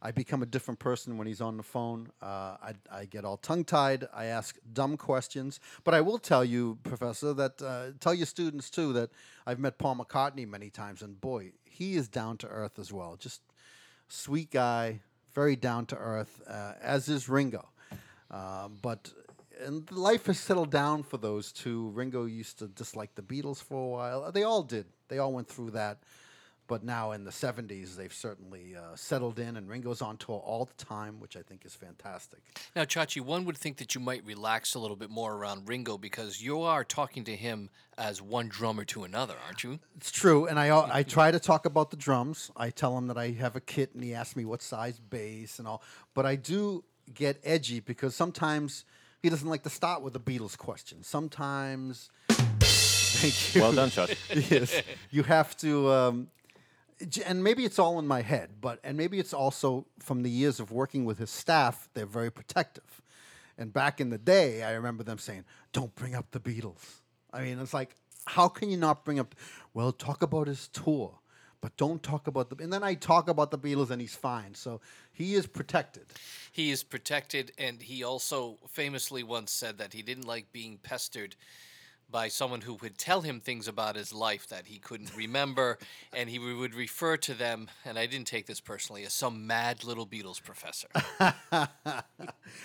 I 0.02 0.12
become 0.12 0.42
a 0.42 0.46
different 0.46 0.80
person 0.80 1.18
when 1.18 1.26
he's 1.26 1.40
on 1.40 1.56
the 1.56 1.62
phone. 1.62 2.08
Uh, 2.22 2.56
I, 2.62 2.72
I 2.90 3.04
get 3.04 3.24
all 3.24 3.36
tongue 3.36 3.64
tied. 3.64 4.08
I 4.14 4.26
ask 4.26 4.56
dumb 4.72 4.96
questions. 4.96 5.60
But 5.84 5.94
I 5.94 6.00
will 6.00 6.18
tell 6.18 6.44
you, 6.44 6.78
Professor, 6.82 7.34
that 7.34 7.60
uh, 7.60 7.88
tell 8.00 8.14
your 8.14 8.26
students 8.26 8.70
too 8.70 8.92
that 8.94 9.10
I've 9.46 9.58
met 9.58 9.78
Paul 9.78 9.96
McCartney 9.96 10.48
many 10.48 10.70
times, 10.70 11.02
and 11.02 11.20
boy, 11.20 11.52
he 11.64 11.96
is 11.96 12.08
down 12.08 12.38
to 12.38 12.48
earth 12.48 12.78
as 12.78 12.92
well. 12.92 13.16
Just 13.16 13.42
sweet 14.12 14.50
guy, 14.50 15.00
very 15.34 15.56
down 15.56 15.86
to 15.86 15.96
earth, 15.96 16.42
uh, 16.46 16.72
as 16.80 17.08
is 17.08 17.28
Ringo. 17.28 17.68
Um, 18.30 18.78
but 18.82 19.12
and 19.64 19.90
life 19.92 20.26
has 20.26 20.38
settled 20.38 20.70
down 20.70 21.02
for 21.02 21.18
those 21.18 21.52
two. 21.52 21.90
Ringo 21.90 22.24
used 22.24 22.58
to 22.60 22.68
dislike 22.68 23.14
the 23.14 23.22
Beatles 23.22 23.62
for 23.62 23.84
a 23.84 23.88
while. 23.88 24.32
They 24.32 24.42
all 24.42 24.62
did. 24.62 24.86
They 25.08 25.18
all 25.18 25.32
went 25.32 25.48
through 25.48 25.72
that. 25.72 25.98
But 26.70 26.84
now 26.84 27.10
in 27.10 27.24
the 27.24 27.32
70s, 27.32 27.96
they've 27.96 28.14
certainly 28.14 28.76
uh, 28.76 28.94
settled 28.94 29.40
in, 29.40 29.56
and 29.56 29.68
Ringo's 29.68 30.00
on 30.00 30.16
tour 30.18 30.38
all 30.38 30.66
the 30.66 30.84
time, 30.84 31.18
which 31.18 31.36
I 31.36 31.42
think 31.42 31.66
is 31.66 31.74
fantastic. 31.74 32.38
Now, 32.76 32.84
Chachi, 32.84 33.20
one 33.20 33.44
would 33.46 33.58
think 33.58 33.78
that 33.78 33.96
you 33.96 34.00
might 34.00 34.24
relax 34.24 34.76
a 34.76 34.78
little 34.78 34.94
bit 34.94 35.10
more 35.10 35.34
around 35.34 35.68
Ringo 35.68 35.98
because 35.98 36.40
you 36.40 36.62
are 36.62 36.84
talking 36.84 37.24
to 37.24 37.34
him 37.34 37.70
as 37.98 38.22
one 38.22 38.46
drummer 38.46 38.84
to 38.84 39.02
another, 39.02 39.34
aren't 39.44 39.64
you? 39.64 39.80
It's 39.96 40.12
true, 40.12 40.46
and 40.46 40.60
I 40.60 40.70
I 40.94 41.02
try 41.02 41.32
to 41.32 41.40
talk 41.40 41.66
about 41.66 41.90
the 41.90 41.96
drums. 41.96 42.52
I 42.56 42.70
tell 42.70 42.96
him 42.96 43.08
that 43.08 43.18
I 43.18 43.32
have 43.32 43.56
a 43.56 43.60
kit, 43.60 43.90
and 43.92 44.04
he 44.04 44.14
asks 44.14 44.36
me 44.36 44.44
what 44.44 44.62
size 44.62 45.00
bass 45.00 45.58
and 45.58 45.66
all. 45.66 45.82
But 46.14 46.24
I 46.24 46.36
do 46.36 46.84
get 47.12 47.40
edgy 47.42 47.80
because 47.80 48.14
sometimes 48.14 48.84
he 49.24 49.28
doesn't 49.28 49.48
like 49.48 49.64
to 49.64 49.70
start 49.70 50.02
with 50.02 50.12
the 50.12 50.20
Beatles 50.20 50.56
question. 50.56 51.02
Sometimes, 51.02 52.10
thank 52.28 53.56
you. 53.56 53.60
Well 53.62 53.72
done, 53.72 53.90
Chuck. 53.90 54.10
yes, 54.48 54.82
you 55.10 55.24
have 55.24 55.56
to. 55.56 55.90
Um, 55.90 56.28
j- 56.28 56.39
and 57.24 57.42
maybe 57.42 57.64
it's 57.64 57.78
all 57.78 57.98
in 57.98 58.06
my 58.06 58.22
head, 58.22 58.50
but 58.60 58.80
and 58.84 58.96
maybe 58.96 59.18
it's 59.18 59.32
also 59.32 59.86
from 59.98 60.22
the 60.22 60.30
years 60.30 60.60
of 60.60 60.70
working 60.70 61.04
with 61.04 61.18
his 61.18 61.30
staff. 61.30 61.88
They're 61.94 62.06
very 62.06 62.30
protective, 62.30 63.02
and 63.56 63.72
back 63.72 64.00
in 64.00 64.10
the 64.10 64.18
day, 64.18 64.62
I 64.62 64.72
remember 64.72 65.02
them 65.02 65.18
saying, 65.18 65.44
"Don't 65.72 65.94
bring 65.94 66.14
up 66.14 66.30
the 66.30 66.40
Beatles." 66.40 67.00
I 67.32 67.42
mean, 67.42 67.58
it's 67.58 67.74
like, 67.74 67.94
how 68.26 68.48
can 68.48 68.70
you 68.70 68.76
not 68.76 69.04
bring 69.04 69.18
up? 69.18 69.34
Well, 69.74 69.92
talk 69.92 70.22
about 70.22 70.46
his 70.46 70.68
tour, 70.68 71.18
but 71.60 71.76
don't 71.76 72.02
talk 72.02 72.26
about 72.26 72.50
the. 72.50 72.62
And 72.62 72.72
then 72.72 72.82
I 72.82 72.94
talk 72.94 73.28
about 73.28 73.50
the 73.50 73.58
Beatles, 73.58 73.90
and 73.90 74.00
he's 74.00 74.14
fine. 74.14 74.54
So 74.54 74.80
he 75.12 75.34
is 75.34 75.46
protected. 75.46 76.06
He 76.52 76.70
is 76.70 76.82
protected, 76.82 77.52
and 77.58 77.80
he 77.82 78.02
also 78.02 78.58
famously 78.68 79.22
once 79.22 79.52
said 79.52 79.78
that 79.78 79.92
he 79.92 80.02
didn't 80.02 80.26
like 80.26 80.52
being 80.52 80.78
pestered 80.82 81.36
by 82.10 82.28
someone 82.28 82.62
who 82.62 82.74
would 82.74 82.98
tell 82.98 83.20
him 83.20 83.40
things 83.40 83.68
about 83.68 83.96
his 83.96 84.12
life 84.12 84.48
that 84.48 84.66
he 84.66 84.78
couldn't 84.78 85.14
remember, 85.16 85.78
and 86.12 86.28
he 86.28 86.38
would 86.38 86.74
refer 86.74 87.16
to 87.18 87.34
them, 87.34 87.68
and 87.84 87.98
I 87.98 88.06
didn't 88.06 88.26
take 88.26 88.46
this 88.46 88.60
personally, 88.60 89.04
as 89.04 89.12
some 89.12 89.46
mad 89.46 89.84
little 89.84 90.06
Beatles 90.06 90.42
professor. 90.42 90.88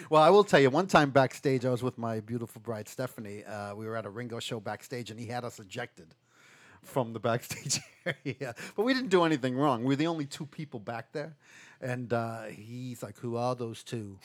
Well, 0.10 0.22
I 0.22 0.30
will 0.30 0.44
tell 0.44 0.60
you, 0.60 0.70
one 0.70 0.88
time 0.88 1.10
backstage, 1.10 1.66
I 1.66 1.70
was 1.70 1.84
with 1.84 1.98
my 1.98 2.20
beautiful 2.20 2.62
bride 2.62 2.88
Stephanie. 2.88 3.44
Uh, 3.44 3.75
we 3.75 3.86
were 3.86 3.96
at 3.96 4.06
a 4.06 4.10
Ringo 4.10 4.40
show 4.40 4.60
backstage, 4.60 5.12
and 5.12 5.20
he 5.20 5.28
had 5.28 5.44
us 5.44 5.60
ejected 5.60 6.08
from 6.84 7.14
the 7.14 7.20
backstage 7.20 7.80
area. 8.06 8.56
But 8.75 8.84
we 8.84 8.94
didn't 8.94 9.10
do 9.10 9.24
anything 9.24 9.56
wrong. 9.58 9.82
We 9.82 9.90
were 9.90 9.96
the 9.96 10.08
only 10.08 10.25
two 10.25 10.46
people 10.46 10.80
back 10.80 11.12
there, 11.12 11.36
and 11.82 12.12
uh, 12.14 12.44
he's 12.46 13.04
like, 13.04 13.18
"Who 13.20 13.36
are 13.36 13.56
those 13.56 13.84
two? 13.84 14.18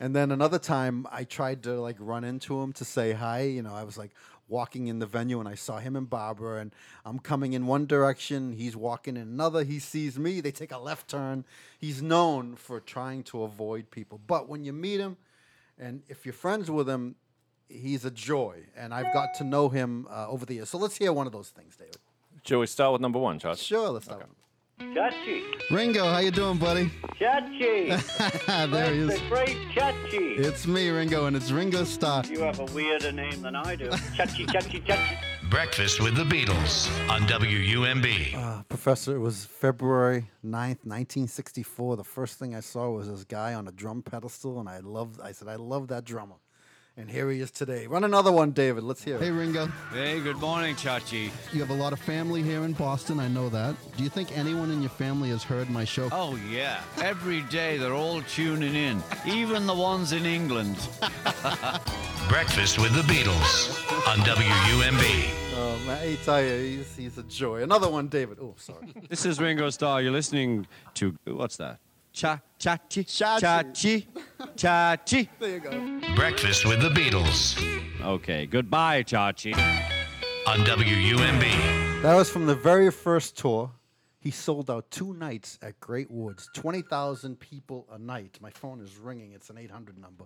And 0.00 0.16
then 0.16 0.32
another 0.32 0.58
time, 0.58 1.06
I 1.12 1.24
tried 1.24 1.62
to 1.62 1.80
like 1.80 1.96
run 2.00 2.24
into 2.24 2.60
him 2.60 2.72
to 2.74 2.84
say 2.84 3.12
hi. 3.12 3.42
You 3.42 3.62
know, 3.62 3.74
I 3.74 3.84
was 3.84 3.96
like 3.96 4.10
walking 4.48 4.86
in 4.88 4.98
the 4.98 5.06
venue, 5.06 5.40
and 5.40 5.48
I 5.48 5.54
saw 5.54 5.78
him 5.78 5.96
and 5.96 6.08
Barbara, 6.08 6.60
and 6.60 6.74
I'm 7.04 7.18
coming 7.18 7.52
in 7.54 7.66
one 7.66 7.86
direction, 7.86 8.52
he's 8.52 8.76
walking 8.76 9.16
in 9.16 9.22
another. 9.22 9.64
He 9.64 9.78
sees 9.78 10.18
me. 10.18 10.40
They 10.40 10.50
take 10.50 10.72
a 10.72 10.78
left 10.78 11.08
turn. 11.08 11.44
He's 11.78 12.02
known 12.02 12.56
for 12.56 12.80
trying 12.80 13.22
to 13.24 13.42
avoid 13.44 13.90
people, 13.90 14.20
but 14.26 14.48
when 14.48 14.64
you 14.64 14.72
meet 14.72 15.00
him, 15.00 15.16
and 15.78 16.02
if 16.08 16.26
you're 16.26 16.32
friends 16.34 16.70
with 16.70 16.88
him, 16.88 17.14
he's 17.68 18.04
a 18.04 18.10
joy. 18.10 18.64
And 18.76 18.92
I've 18.92 19.12
got 19.14 19.34
to 19.38 19.44
know 19.44 19.68
him 19.70 20.06
uh, 20.10 20.28
over 20.28 20.44
the 20.44 20.54
years. 20.54 20.68
So 20.68 20.78
let's 20.78 20.96
hear 20.96 21.12
one 21.12 21.26
of 21.26 21.32
those 21.32 21.48
things, 21.48 21.76
David. 21.76 21.96
Shall 22.44 22.58
we 22.60 22.66
start 22.66 22.92
with 22.92 23.00
number 23.00 23.18
one, 23.18 23.38
Charles? 23.38 23.62
Sure, 23.62 23.88
let's 23.90 24.04
start. 24.04 24.20
with- 24.28 24.36
Chachi. 24.92 25.42
Ringo, 25.70 26.04
how 26.04 26.18
you 26.18 26.30
doing, 26.32 26.58
buddy? 26.58 26.90
Chachi. 27.20 27.88
there 28.70 28.92
he 28.92 29.00
It's 29.02 29.14
is. 29.14 29.20
the 29.20 29.28
great 29.28 29.56
Chachi. 29.74 30.38
It's 30.38 30.66
me, 30.66 30.88
Ringo, 30.90 31.26
and 31.26 31.36
it's 31.36 31.50
Ringo 31.52 31.84
Starr. 31.84 32.24
You 32.26 32.40
have 32.40 32.58
a 32.58 32.64
weirder 32.66 33.12
name 33.12 33.42
than 33.42 33.54
I 33.56 33.76
do. 33.76 33.88
Chachi, 34.16 34.44
Chachi, 34.46 34.84
Chachi. 34.84 35.16
Breakfast 35.48 36.00
with 36.00 36.16
the 36.16 36.24
Beatles 36.24 36.88
on 37.08 37.22
WUMB. 37.22 38.34
Uh, 38.34 38.62
Professor, 38.64 39.14
it 39.14 39.20
was 39.20 39.44
February 39.44 40.28
9th, 40.44 40.84
1964. 40.84 41.96
The 41.96 42.04
first 42.04 42.38
thing 42.38 42.54
I 42.54 42.60
saw 42.60 42.90
was 42.90 43.08
this 43.08 43.24
guy 43.24 43.54
on 43.54 43.68
a 43.68 43.72
drum 43.72 44.02
pedestal, 44.02 44.58
and 44.60 44.68
I 44.68 44.80
loved, 44.80 45.20
I 45.20 45.32
said, 45.32 45.48
I 45.48 45.56
love 45.56 45.88
that 45.88 46.04
drummer. 46.04 46.36
And 46.94 47.10
here 47.10 47.30
he 47.30 47.40
is 47.40 47.50
today. 47.50 47.86
Run 47.86 48.04
another 48.04 48.30
one, 48.30 48.50
David. 48.50 48.84
Let's 48.84 49.02
hear 49.02 49.16
it. 49.16 49.22
Hey, 49.22 49.30
Ringo. 49.30 49.66
Hey, 49.94 50.20
good 50.20 50.36
morning, 50.36 50.74
Chachi. 50.76 51.30
You 51.50 51.60
have 51.60 51.70
a 51.70 51.74
lot 51.74 51.94
of 51.94 51.98
family 51.98 52.42
here 52.42 52.64
in 52.64 52.74
Boston. 52.74 53.18
I 53.18 53.28
know 53.28 53.48
that. 53.48 53.74
Do 53.96 54.04
you 54.04 54.10
think 54.10 54.36
anyone 54.36 54.70
in 54.70 54.82
your 54.82 54.90
family 54.90 55.30
has 55.30 55.42
heard 55.42 55.70
my 55.70 55.86
show? 55.86 56.10
Oh, 56.12 56.38
yeah. 56.50 56.82
Every 57.00 57.40
day 57.42 57.78
they're 57.78 57.94
all 57.94 58.20
tuning 58.22 58.74
in, 58.74 59.02
even 59.24 59.66
the 59.66 59.74
ones 59.74 60.12
in 60.12 60.26
England. 60.26 60.76
Breakfast 62.28 62.78
with 62.78 62.94
the 62.94 63.02
Beatles 63.10 63.78
on 64.06 64.18
WUMB. 64.18 65.30
Oh, 65.54 65.82
man, 65.86 65.98
I 66.06 66.16
tell 66.24 66.42
you, 66.42 66.76
he's, 66.76 66.94
he's 66.94 67.16
a 67.16 67.22
joy. 67.22 67.62
Another 67.62 67.88
one, 67.88 68.08
David. 68.08 68.36
Oh, 68.38 68.54
sorry. 68.58 68.92
This 69.08 69.24
is 69.24 69.40
Ringo 69.40 69.70
Starr. 69.70 70.02
You're 70.02 70.12
listening 70.12 70.66
to, 70.94 71.16
what's 71.24 71.56
that? 71.56 71.78
Cha, 72.12 72.40
Chachi, 72.58 73.04
Chachi. 73.06 73.40
Chachi, 73.40 74.06
Chachi. 74.56 75.28
there 75.40 75.50
you 75.50 75.60
go. 75.60 76.14
Breakfast 76.14 76.66
with 76.66 76.80
the 76.82 76.90
Beatles 76.90 77.56
Okay, 78.02 78.46
goodbye, 78.46 79.02
Chachi. 79.02 79.54
on 80.46 80.58
WUMB. 80.58 82.02
That 82.02 82.14
was 82.14 82.28
from 82.28 82.46
the 82.46 82.54
very 82.54 82.90
first 82.90 83.38
tour. 83.38 83.70
He 84.18 84.30
sold 84.30 84.70
out 84.70 84.88
two 84.90 85.14
nights 85.14 85.58
at 85.62 85.80
Great 85.80 86.08
Woods, 86.10 86.48
20,000 86.54 87.40
people 87.40 87.88
a 87.90 87.98
night. 87.98 88.38
My 88.40 88.50
phone 88.50 88.80
is 88.80 88.96
ringing. 88.96 89.32
It's 89.32 89.50
an 89.50 89.58
800 89.58 89.98
number. 89.98 90.24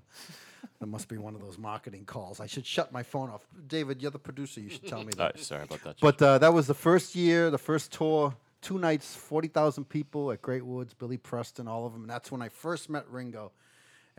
That 0.80 0.86
must 0.86 1.08
be 1.08 1.16
one 1.16 1.34
of 1.34 1.40
those 1.40 1.56
marketing 1.56 2.04
calls. 2.04 2.38
I 2.40 2.46
should 2.46 2.66
shut 2.66 2.92
my 2.92 3.02
phone 3.02 3.30
off. 3.30 3.46
David, 3.68 4.02
you're 4.02 4.10
the 4.10 4.18
producer. 4.18 4.60
You 4.60 4.68
should 4.68 4.86
tell 4.86 5.02
me 5.02 5.12
Uh, 5.18 5.28
that. 5.28 5.38
sorry 5.40 5.62
about 5.62 5.82
that. 5.84 5.96
But 6.00 6.20
uh, 6.20 6.36
that 6.38 6.52
was 6.52 6.66
the 6.66 6.74
first 6.74 7.14
year, 7.14 7.48
the 7.50 7.56
first 7.58 7.90
tour, 7.92 8.34
two 8.62 8.78
nights, 8.78 9.14
40,000 9.14 9.84
people 9.84 10.32
at 10.32 10.42
Great 10.42 10.64
Woods, 10.64 10.94
Billy 10.94 11.16
Preston, 11.16 11.68
all 11.68 11.86
of 11.86 11.92
them. 11.92 12.02
And 12.02 12.10
that's 12.10 12.30
when 12.30 12.42
I 12.42 12.48
first 12.48 12.90
met 12.90 13.08
Ringo. 13.10 13.52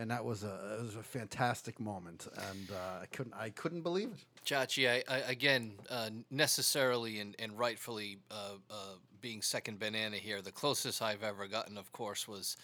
And 0.00 0.10
that 0.12 0.24
was 0.24 0.44
a, 0.44 0.78
it 0.78 0.84
was 0.84 0.96
a 0.96 1.02
fantastic 1.02 1.80
moment. 1.80 2.28
And 2.50 2.70
uh, 2.70 3.02
I, 3.02 3.06
couldn't, 3.06 3.34
I 3.34 3.50
couldn't 3.50 3.82
believe 3.82 4.10
it. 4.10 4.44
Chachi, 4.44 4.88
I, 4.88 5.02
I 5.12 5.18
again 5.30 5.72
uh, 5.90 6.10
necessarily 6.30 7.18
and, 7.18 7.34
and 7.38 7.58
rightfully 7.58 8.18
uh, 8.30 8.52
uh, 8.70 8.74
being 9.20 9.42
second 9.42 9.78
banana 9.78 10.16
here. 10.16 10.40
The 10.40 10.52
closest 10.52 11.02
I've 11.02 11.22
ever 11.24 11.48
gotten, 11.48 11.76
of 11.76 11.90
course, 11.92 12.28
was 12.28 12.56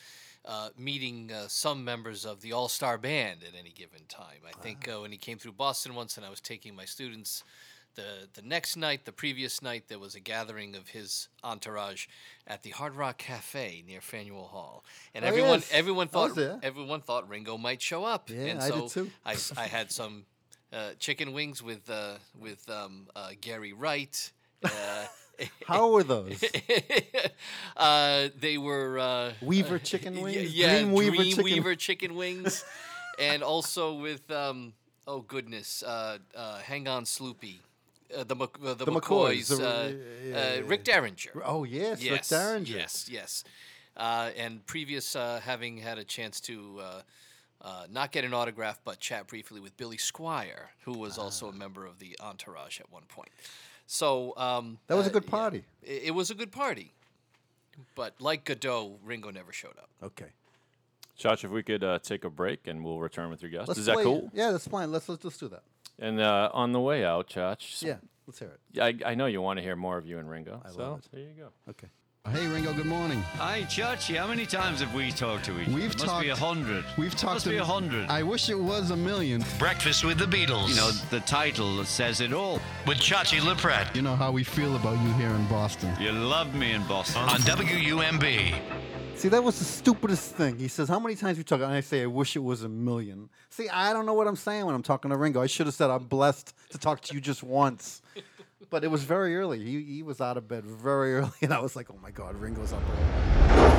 uh, 0.45 0.69
meeting 0.79 1.33
uh, 1.33 1.49
some 1.49 1.85
members 1.85 2.25
of 2.25 2.41
the 2.41 2.53
All 2.53 2.69
Star 2.69 2.99
Band 2.99 3.41
at 3.43 3.59
any 3.59 3.71
given 3.71 4.01
time. 4.09 4.41
I 4.47 4.53
think 4.63 4.89
uh, 4.89 5.01
when 5.01 5.11
he 5.11 5.19
came 5.19 5.39
through 5.39 5.53
Boston 5.53 5.95
once, 5.95 6.17
and 6.17 6.25
I 6.27 6.31
was 6.31 6.41
taking 6.41 6.75
my 6.77 6.85
students. 6.85 7.45
The, 7.95 8.29
the 8.35 8.43
next 8.43 8.77
night, 8.77 9.05
the 9.05 9.13
previous 9.13 9.63
night, 9.63 9.85
there 9.89 9.99
was 10.01 10.15
a 10.17 10.21
gathering 10.21 10.75
of 10.75 10.89
his 10.89 11.29
entourage 11.45 12.07
at 12.47 12.63
the 12.63 12.71
Hard 12.71 12.95
Rock 12.97 13.19
Cafe 13.19 13.85
near 13.87 14.01
Faneuil 14.01 14.45
Hall, 14.49 14.85
and 15.15 15.25
Oh, 15.25 15.29
everyone 15.29 15.61
yes. 15.61 15.71
everyone 15.73 16.09
thought 16.09 16.37
everyone 16.63 17.01
thought 17.03 17.29
Ringo 17.29 17.57
might 17.57 17.81
show 17.81 18.05
up. 18.05 18.31
Yeah, 18.31 18.47
and 18.47 18.61
I 18.61 18.69
so 18.69 18.81
did 18.81 18.91
too. 18.91 19.11
I, 19.25 19.37
I 19.57 19.67
had 19.69 19.93
some 19.93 20.25
uh, 20.73 20.91
chicken 20.99 21.33
wings 21.33 21.63
with 21.63 21.89
uh, 21.89 22.15
with 22.37 22.69
um, 22.69 23.07
uh, 23.15 23.31
Gary 23.41 23.73
Wright. 23.73 24.33
Uh, 24.65 24.71
How 25.67 25.91
were 25.91 26.03
those? 26.05 26.43
uh, 27.77 28.29
they 28.39 28.59
were 28.59 28.99
uh, 28.99 29.33
Weaver 29.43 29.79
chicken 29.79 30.21
wings? 30.23 30.55
Yeah, 30.55 30.81
Dream 30.81 30.93
Weaver 30.93 31.17
Dream 31.17 31.31
chicken- 31.31 31.45
Weaver 31.45 31.75
chicken 31.77 32.15
wings, 32.15 32.65
and 33.19 33.43
also 33.43 33.95
with 33.95 34.29
um, 34.31 34.73
oh 35.07 35.21
goodness, 35.21 35.83
uh, 35.83 36.19
uh, 36.37 36.59
Hang 36.59 36.89
on 36.89 37.05
Sloopy, 37.05 37.57
uh, 38.17 38.25
the 38.25 38.35
Mc- 38.37 38.59
uh, 38.65 38.75
the, 38.75 38.85
The 38.85 38.93
McCoys, 38.93 39.51
McCoys, 39.51 39.59
the- 39.59 39.69
uh, 39.69 40.57
yeah, 40.59 40.61
uh, 40.63 40.67
Rick 40.67 40.85
Derringer. 40.85 41.43
Oh, 41.45 41.65
yes, 41.65 42.01
Rick 42.03 42.11
yes, 42.11 42.29
Derringer. 42.29 42.71
Yes, 42.77 43.09
yes. 43.11 43.45
Uh, 43.97 44.31
and 44.37 44.65
previous, 44.67 45.15
uh, 45.17 45.41
having 45.45 45.77
had 45.79 45.99
a 45.99 46.05
chance 46.05 46.41
to 46.43 46.81
uh, 46.81 47.03
uh, 47.63 47.87
not 47.91 48.11
get 48.13 48.25
an 48.25 48.35
autograph, 48.35 48.81
but 48.85 48.99
chat 48.99 49.27
briefly 49.29 49.61
with 49.61 49.77
Billy 49.77 49.97
Squier, 49.97 50.69
who 50.85 50.99
was 50.99 51.17
also 51.19 51.47
a 51.47 51.51
Ah. 51.51 51.53
member 51.53 51.87
of 51.87 51.99
the 51.99 52.17
entourage 52.21 52.81
at 52.81 52.91
one 52.93 53.05
point. 53.09 53.31
So 53.87 54.35
um, 54.37 54.79
That 54.89 54.97
was 54.97 55.07
a 55.07 55.11
uh, 55.11 55.13
good 55.13 55.25
yeah, 55.25 55.31
party. 55.31 55.65
it, 55.83 56.03
it 56.07 56.11
was 56.11 56.31
a 56.31 56.35
good 56.35 56.51
party, 56.53 56.93
but 57.95 58.15
like 58.21 58.45
Godot, 58.45 58.99
Ringo 59.05 59.31
never 59.31 59.53
showed 59.53 59.79
up. 59.79 59.89
Okay. 60.03 60.27
Josh, 61.17 61.45
if 61.45 61.51
we 61.53 61.63
could 61.63 61.85
uh, 61.85 62.01
take 62.01 62.25
a 62.25 62.31
break 62.31 62.67
and 62.67 62.85
we'll 62.85 62.99
return 62.99 63.31
with 63.31 63.41
your 63.43 63.51
guests. 63.51 63.69
Let's 63.69 63.79
Is 63.81 63.87
that 63.87 63.99
cool? 63.99 64.31
Yeah, 64.35 64.51
that's 64.51 64.67
fine. 64.67 64.91
Let's 64.91 65.09
let's, 65.09 65.23
let's 65.25 65.39
do 65.39 65.47
that. 65.49 65.63
And 65.99 66.21
uh, 66.21 66.51
on 66.53 66.73
the 66.73 66.81
way 66.81 67.05
out, 67.05 67.29
Josh. 67.29 67.83
Yeah, 67.83 67.97
let's 68.27 68.39
hear 68.39 68.53
it. 68.75 68.81
I, 69.05 69.11
I 69.13 69.15
know 69.15 69.27
you 69.27 69.41
want 69.41 69.59
to 69.59 69.63
hear 69.63 69.77
more 69.77 69.97
of 69.97 70.07
you 70.07 70.19
and 70.19 70.29
Ringo. 70.29 70.61
I 70.65 70.71
so 70.71 70.79
love 70.79 70.99
it. 71.01 71.09
there 71.13 71.21
you 71.21 71.29
go. 71.39 71.49
Okay. 71.71 71.89
Hey, 72.33 72.47
Ringo. 72.47 72.73
Good 72.73 72.87
morning. 72.87 73.21
Hi, 73.37 73.63
Chachi. 73.65 74.17
How 74.17 74.27
many 74.27 74.47
times 74.47 74.81
have 74.81 74.95
we 74.95 75.11
talked 75.13 75.45
to 75.45 75.61
each 75.61 75.69
other? 75.69 75.77
We've 75.77 75.93
Must 75.93 76.07
talked. 76.07 76.23
be 76.23 76.31
a 76.31 76.35
hundred. 76.35 76.83
We've 76.97 77.15
talked. 77.15 77.35
Must 77.35 77.49
be 77.49 77.59
a 77.59 77.65
hundred. 77.65 78.09
I 78.09 78.23
wish 78.23 78.49
it 78.49 78.59
was 78.59 78.91
a 78.93 78.97
million. 78.97 79.45
Breakfast 79.59 80.05
with 80.05 80.17
the 80.19 80.25
Beatles 80.25 80.71
You 80.71 80.77
know, 80.77 80.91
the 81.11 81.21
title 81.21 81.85
says 81.85 82.23
it 82.23 82.33
all. 82.33 82.61
with 82.87 82.97
Chachi 82.97 83.41
Loprete 83.41 83.95
You 83.95 84.01
know 84.01 84.17
how 84.17 84.33
we 84.33 84.43
feel 84.43 84.75
about 84.77 84.99
you 85.07 85.13
here 85.15 85.29
in 85.29 85.47
Boston. 85.49 85.93
You 86.01 86.13
love 86.13 86.55
me 86.55 86.73
in 86.73 86.83
Boston. 86.87 87.23
on 87.29 87.41
WUMB. 87.41 88.55
See, 89.17 89.29
that 89.31 89.43
was 89.43 89.59
the 89.59 89.65
stupidest 89.65 90.35
thing. 90.35 90.59
He 90.59 90.69
says, 90.69 90.89
"How 90.89 90.99
many 90.99 91.15
times 91.15 91.39
we 91.39 91.45
talk?" 91.45 91.61
And 91.61 91.73
I 91.73 91.81
say, 91.81 92.03
"I 92.03 92.07
wish 92.07 92.37
it 92.37 92.41
was 92.41 92.63
a 92.63 92.69
million. 92.69 93.31
See, 93.49 93.69
I 93.71 93.93
don't 93.93 94.05
know 94.05 94.13
what 94.13 94.27
I'm 94.27 94.37
saying 94.37 94.67
when 94.67 94.75
I'm 94.75 94.83
talking 94.83 95.11
to 95.11 95.17
Ringo. 95.17 95.41
I 95.41 95.47
should 95.47 95.67
have 95.67 95.75
said, 95.75 95.89
"I'm 95.89 96.05
blessed 96.05 96.53
to 96.71 96.79
talk 96.79 97.01
to 97.03 97.15
you 97.15 97.21
just 97.21 97.43
once." 97.43 98.03
But 98.71 98.85
it 98.85 98.89
was 98.89 99.05
very 99.05 99.37
early. 99.37 99.65
He, 99.65 99.83
he 99.83 100.03
was 100.03 100.21
out 100.21 100.37
of 100.37 100.49
bed 100.49 100.65
very 100.65 101.15
early, 101.19 101.31
and 101.43 101.55
I 101.55 101.61
was 101.61 101.75
like, 101.75 101.91
"Oh 101.91 101.99
my 102.03 102.11
God, 102.11 102.35
Ringo's 102.37 102.73
up 102.73 102.83
early." 102.91 103.74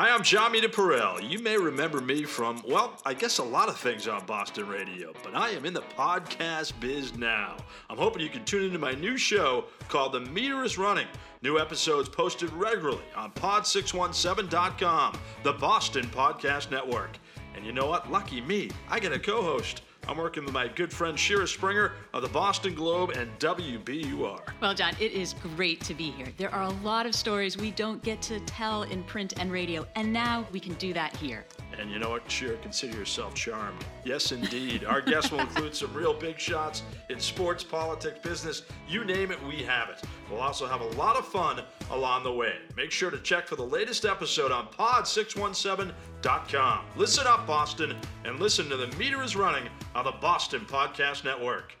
Hi, 0.00 0.10
I'm 0.10 0.22
Jon 0.22 0.52
Meterparel. 0.52 1.28
You 1.28 1.40
may 1.40 1.56
remember 1.56 2.00
me 2.00 2.22
from, 2.22 2.62
well, 2.64 2.96
I 3.04 3.14
guess 3.14 3.38
a 3.38 3.42
lot 3.42 3.68
of 3.68 3.76
things 3.76 4.06
on 4.06 4.24
Boston 4.26 4.68
radio, 4.68 5.12
but 5.24 5.34
I 5.34 5.50
am 5.50 5.64
in 5.66 5.74
the 5.74 5.80
podcast 5.80 6.78
biz 6.78 7.18
now. 7.18 7.56
I'm 7.90 7.98
hoping 7.98 8.22
you 8.22 8.28
can 8.28 8.44
tune 8.44 8.62
into 8.62 8.78
my 8.78 8.92
new 8.92 9.16
show 9.16 9.64
called 9.88 10.12
The 10.12 10.20
Meter 10.20 10.62
is 10.62 10.78
Running. 10.78 11.08
New 11.42 11.58
episodes 11.58 12.08
posted 12.08 12.52
regularly 12.52 13.02
on 13.16 13.32
pod617.com, 13.32 15.18
the 15.42 15.54
Boston 15.54 16.06
Podcast 16.06 16.70
Network. 16.70 17.18
And 17.56 17.66
you 17.66 17.72
know 17.72 17.88
what? 17.88 18.08
Lucky 18.08 18.40
me, 18.40 18.70
I 18.88 19.00
get 19.00 19.10
a 19.10 19.18
co 19.18 19.42
host. 19.42 19.82
I'm 20.08 20.16
working 20.16 20.46
with 20.46 20.54
my 20.54 20.68
good 20.68 20.90
friend 20.90 21.18
Shira 21.18 21.46
Springer 21.46 21.92
of 22.14 22.22
the 22.22 22.28
Boston 22.28 22.74
Globe 22.74 23.10
and 23.10 23.30
WBUR. 23.38 24.40
Well, 24.58 24.72
John, 24.74 24.94
it 24.98 25.12
is 25.12 25.34
great 25.34 25.82
to 25.82 25.92
be 25.92 26.10
here. 26.10 26.28
There 26.38 26.52
are 26.52 26.62
a 26.62 26.70
lot 26.82 27.04
of 27.04 27.14
stories 27.14 27.58
we 27.58 27.72
don't 27.72 28.02
get 28.02 28.22
to 28.22 28.40
tell 28.40 28.84
in 28.84 29.02
print 29.02 29.34
and 29.38 29.52
radio, 29.52 29.86
and 29.96 30.10
now 30.10 30.46
we 30.50 30.60
can 30.60 30.72
do 30.74 30.94
that 30.94 31.14
here. 31.14 31.44
And 31.78 31.90
you 31.90 31.98
know 31.98 32.10
what, 32.10 32.30
Shira, 32.30 32.58
consider 32.58 32.98
yourself 32.98 33.34
charmed. 33.34 33.82
Yes, 34.04 34.32
indeed. 34.32 34.84
Our 34.84 35.00
guests 35.00 35.30
will 35.30 35.40
include 35.40 35.74
some 35.76 35.94
real 35.94 36.12
big 36.12 36.38
shots 36.40 36.82
in 37.08 37.20
sports, 37.20 37.62
politics, 37.62 38.18
business, 38.22 38.62
you 38.88 39.04
name 39.04 39.30
it, 39.30 39.40
we 39.44 39.62
have 39.62 39.88
it. 39.88 40.02
We'll 40.30 40.40
also 40.40 40.66
have 40.66 40.80
a 40.80 40.88
lot 40.96 41.16
of 41.16 41.26
fun 41.26 41.62
along 41.90 42.24
the 42.24 42.32
way. 42.32 42.54
Make 42.76 42.90
sure 42.90 43.10
to 43.10 43.18
check 43.18 43.46
for 43.46 43.56
the 43.56 43.64
latest 43.64 44.04
episode 44.04 44.50
on 44.50 44.66
pod617.com. 44.68 46.84
Listen 46.96 47.26
up, 47.26 47.46
Boston, 47.46 47.96
and 48.24 48.40
listen 48.40 48.68
to 48.68 48.76
The 48.76 48.88
Meter 48.96 49.22
is 49.22 49.36
Running 49.36 49.68
on 49.94 50.04
the 50.04 50.12
Boston 50.12 50.66
Podcast 50.68 51.24
Network. 51.24 51.74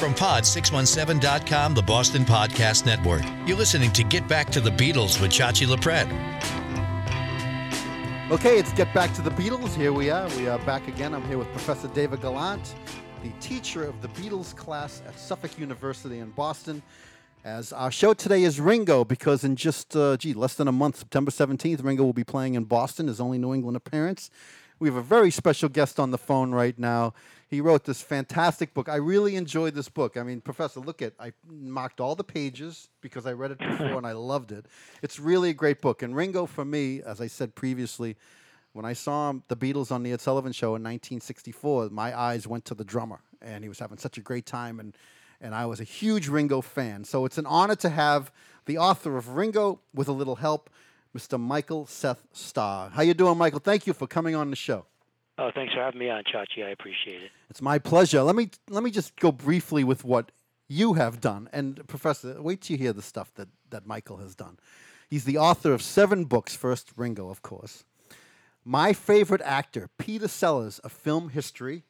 From 0.00 0.14
pod617.com, 0.14 1.74
the 1.74 1.82
Boston 1.82 2.24
Podcast 2.24 2.86
Network. 2.86 3.22
You're 3.46 3.58
listening 3.58 3.92
to 3.92 4.02
Get 4.02 4.26
Back 4.28 4.48
to 4.50 4.60
the 4.60 4.70
Beatles 4.70 5.20
with 5.20 5.30
Chachi 5.30 5.66
Loprete. 5.66 6.59
Okay, 8.30 8.60
it's 8.60 8.72
get 8.74 8.94
back 8.94 9.12
to 9.14 9.22
the 9.22 9.30
Beatles. 9.30 9.74
Here 9.74 9.92
we 9.92 10.08
are. 10.08 10.28
We 10.36 10.46
are 10.46 10.60
back 10.60 10.86
again. 10.86 11.14
I'm 11.14 11.26
here 11.26 11.36
with 11.36 11.50
Professor 11.50 11.88
David 11.88 12.20
Gallant, 12.20 12.76
the 13.24 13.30
teacher 13.40 13.82
of 13.82 14.00
the 14.02 14.08
Beatles 14.10 14.54
class 14.54 15.02
at 15.08 15.18
Suffolk 15.18 15.58
University 15.58 16.20
in 16.20 16.30
Boston. 16.30 16.80
As 17.42 17.72
our 17.72 17.90
show 17.90 18.14
today 18.14 18.44
is 18.44 18.60
Ringo, 18.60 19.04
because 19.04 19.42
in 19.42 19.56
just 19.56 19.96
uh, 19.96 20.16
gee 20.16 20.32
less 20.32 20.54
than 20.54 20.68
a 20.68 20.72
month, 20.72 20.98
September 20.98 21.32
17th, 21.32 21.82
Ringo 21.82 22.04
will 22.04 22.12
be 22.12 22.22
playing 22.22 22.54
in 22.54 22.66
Boston. 22.66 23.08
His 23.08 23.20
only 23.20 23.36
New 23.36 23.52
England 23.52 23.76
appearance. 23.76 24.30
We 24.80 24.88
have 24.88 24.96
a 24.96 25.02
very 25.02 25.30
special 25.30 25.68
guest 25.68 26.00
on 26.00 26.10
the 26.10 26.18
phone 26.18 26.52
right 26.52 26.76
now. 26.78 27.12
He 27.48 27.60
wrote 27.60 27.84
this 27.84 28.00
fantastic 28.00 28.72
book. 28.72 28.88
I 28.88 28.96
really 28.96 29.36
enjoyed 29.36 29.74
this 29.74 29.90
book. 29.90 30.16
I 30.16 30.22
mean, 30.22 30.40
Professor, 30.40 30.80
look 30.80 31.02
at 31.02 31.12
I 31.20 31.32
marked 31.46 32.00
all 32.00 32.14
the 32.14 32.24
pages 32.24 32.88
because 33.02 33.26
I 33.26 33.32
read 33.32 33.50
it 33.50 33.58
before 33.58 33.98
and 33.98 34.06
I 34.06 34.12
loved 34.12 34.52
it. 34.52 34.64
It's 35.02 35.20
really 35.20 35.50
a 35.50 35.54
great 35.54 35.82
book. 35.82 36.02
And 36.02 36.16
Ringo, 36.16 36.46
for 36.46 36.64
me, 36.64 37.02
as 37.02 37.20
I 37.20 37.26
said 37.26 37.54
previously, 37.54 38.16
when 38.72 38.86
I 38.86 38.94
saw 38.94 39.34
the 39.48 39.56
Beatles 39.56 39.92
on 39.92 40.02
the 40.02 40.12
Ed 40.12 40.22
Sullivan 40.22 40.52
Show 40.52 40.68
in 40.68 40.82
1964, 40.82 41.90
my 41.90 42.18
eyes 42.18 42.46
went 42.46 42.64
to 42.66 42.74
the 42.74 42.84
drummer, 42.84 43.20
and 43.42 43.62
he 43.62 43.68
was 43.68 43.80
having 43.80 43.98
such 43.98 44.16
a 44.16 44.22
great 44.22 44.46
time. 44.46 44.80
And 44.80 44.96
and 45.40 45.54
I 45.54 45.66
was 45.66 45.80
a 45.80 45.84
huge 45.84 46.28
Ringo 46.28 46.60
fan. 46.60 47.04
So 47.04 47.24
it's 47.24 47.38
an 47.38 47.46
honor 47.46 47.76
to 47.76 47.88
have 47.88 48.30
the 48.66 48.78
author 48.78 49.16
of 49.16 49.36
Ringo 49.36 49.80
with 49.94 50.08
a 50.08 50.12
little 50.12 50.36
help, 50.36 50.70
Mr. 51.16 51.40
Michael 51.40 51.86
Seth 51.86 52.26
Starr. 52.32 52.90
How 52.90 53.02
you 53.02 53.14
doing, 53.14 53.36
Michael? 53.36 53.60
Thank 53.60 53.86
you 53.86 53.92
for 53.92 54.06
coming 54.06 54.34
on 54.34 54.50
the 54.50 54.56
show. 54.56 54.86
Oh, 55.38 55.50
thanks 55.54 55.72
for 55.72 55.80
having 55.80 55.98
me 55.98 56.10
on, 56.10 56.22
Chachi. 56.24 56.64
I 56.64 56.70
appreciate 56.70 57.22
it. 57.22 57.30
It's 57.48 57.62
my 57.62 57.78
pleasure. 57.78 58.22
Let 58.22 58.36
me 58.36 58.50
let 58.68 58.82
me 58.82 58.90
just 58.90 59.16
go 59.16 59.32
briefly 59.32 59.84
with 59.84 60.04
what 60.04 60.30
you 60.68 60.94
have 60.94 61.20
done. 61.20 61.48
And 61.52 61.86
Professor, 61.88 62.40
wait 62.40 62.60
till 62.60 62.76
you 62.76 62.82
hear 62.82 62.92
the 62.92 63.02
stuff 63.02 63.32
that, 63.34 63.48
that 63.70 63.86
Michael 63.86 64.18
has 64.18 64.34
done. 64.34 64.58
He's 65.08 65.24
the 65.24 65.38
author 65.38 65.72
of 65.72 65.82
seven 65.82 66.24
books. 66.26 66.54
First, 66.54 66.92
Ringo, 66.96 67.28
of 67.28 67.42
course. 67.42 67.84
My 68.64 68.92
favorite 68.92 69.40
actor, 69.42 69.88
Peter 69.98 70.28
Sellers, 70.28 70.80
a 70.84 70.88
film 70.88 71.30
history. 71.30 71.82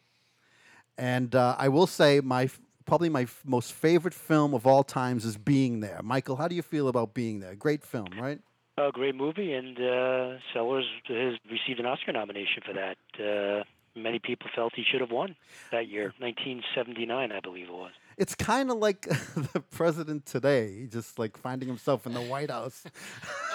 And 0.97 1.35
uh, 1.35 1.57
I 1.59 1.69
will 1.69 1.87
say, 1.87 2.21
my 2.21 2.49
probably 2.87 3.09
my 3.09 3.23
f- 3.23 3.43
most 3.45 3.73
favorite 3.73 4.15
film 4.15 4.55
of 4.55 4.67
all 4.67 4.83
times 4.83 5.25
is 5.25 5.37
Being 5.37 5.81
There. 5.81 6.01
Michael, 6.03 6.37
how 6.37 6.49
do 6.49 6.55
you 6.55 6.63
feel 6.63 6.89
about 6.89 7.15
Being 7.15 7.41
There? 7.41 7.55
Great 7.55 7.85
film, 7.85 8.09
right? 8.19 8.41
A 8.89 8.93
great 8.93 9.15
movie, 9.15 9.53
and 9.53 9.79
uh, 9.79 10.39
Sellers 10.55 10.87
has 11.09 11.35
received 11.51 11.81
an 11.81 11.87
Oscar 11.87 12.13
nomination 12.13 12.63
for 12.65 12.73
that. 12.73 12.97
Uh, 13.19 13.65
many 13.95 14.19
people 14.19 14.49
felt 14.55 14.73
he 14.75 14.85
should 14.91 15.03
have 15.03 15.11
won 15.11 15.37
that 15.71 15.89
year, 15.89 16.15
1979, 16.19 17.31
I 17.31 17.41
believe 17.41 17.69
it 17.69 17.73
was. 17.73 17.91
It's 18.17 18.35
kind 18.35 18.71
of 18.71 18.79
like 18.79 19.03
the 19.53 19.63
president 19.71 20.25
today, 20.25 20.87
just 20.91 21.19
like 21.19 21.37
finding 21.37 21.69
himself 21.69 22.07
in 22.07 22.15
the 22.15 22.23
White 22.23 22.51
House. 22.51 22.85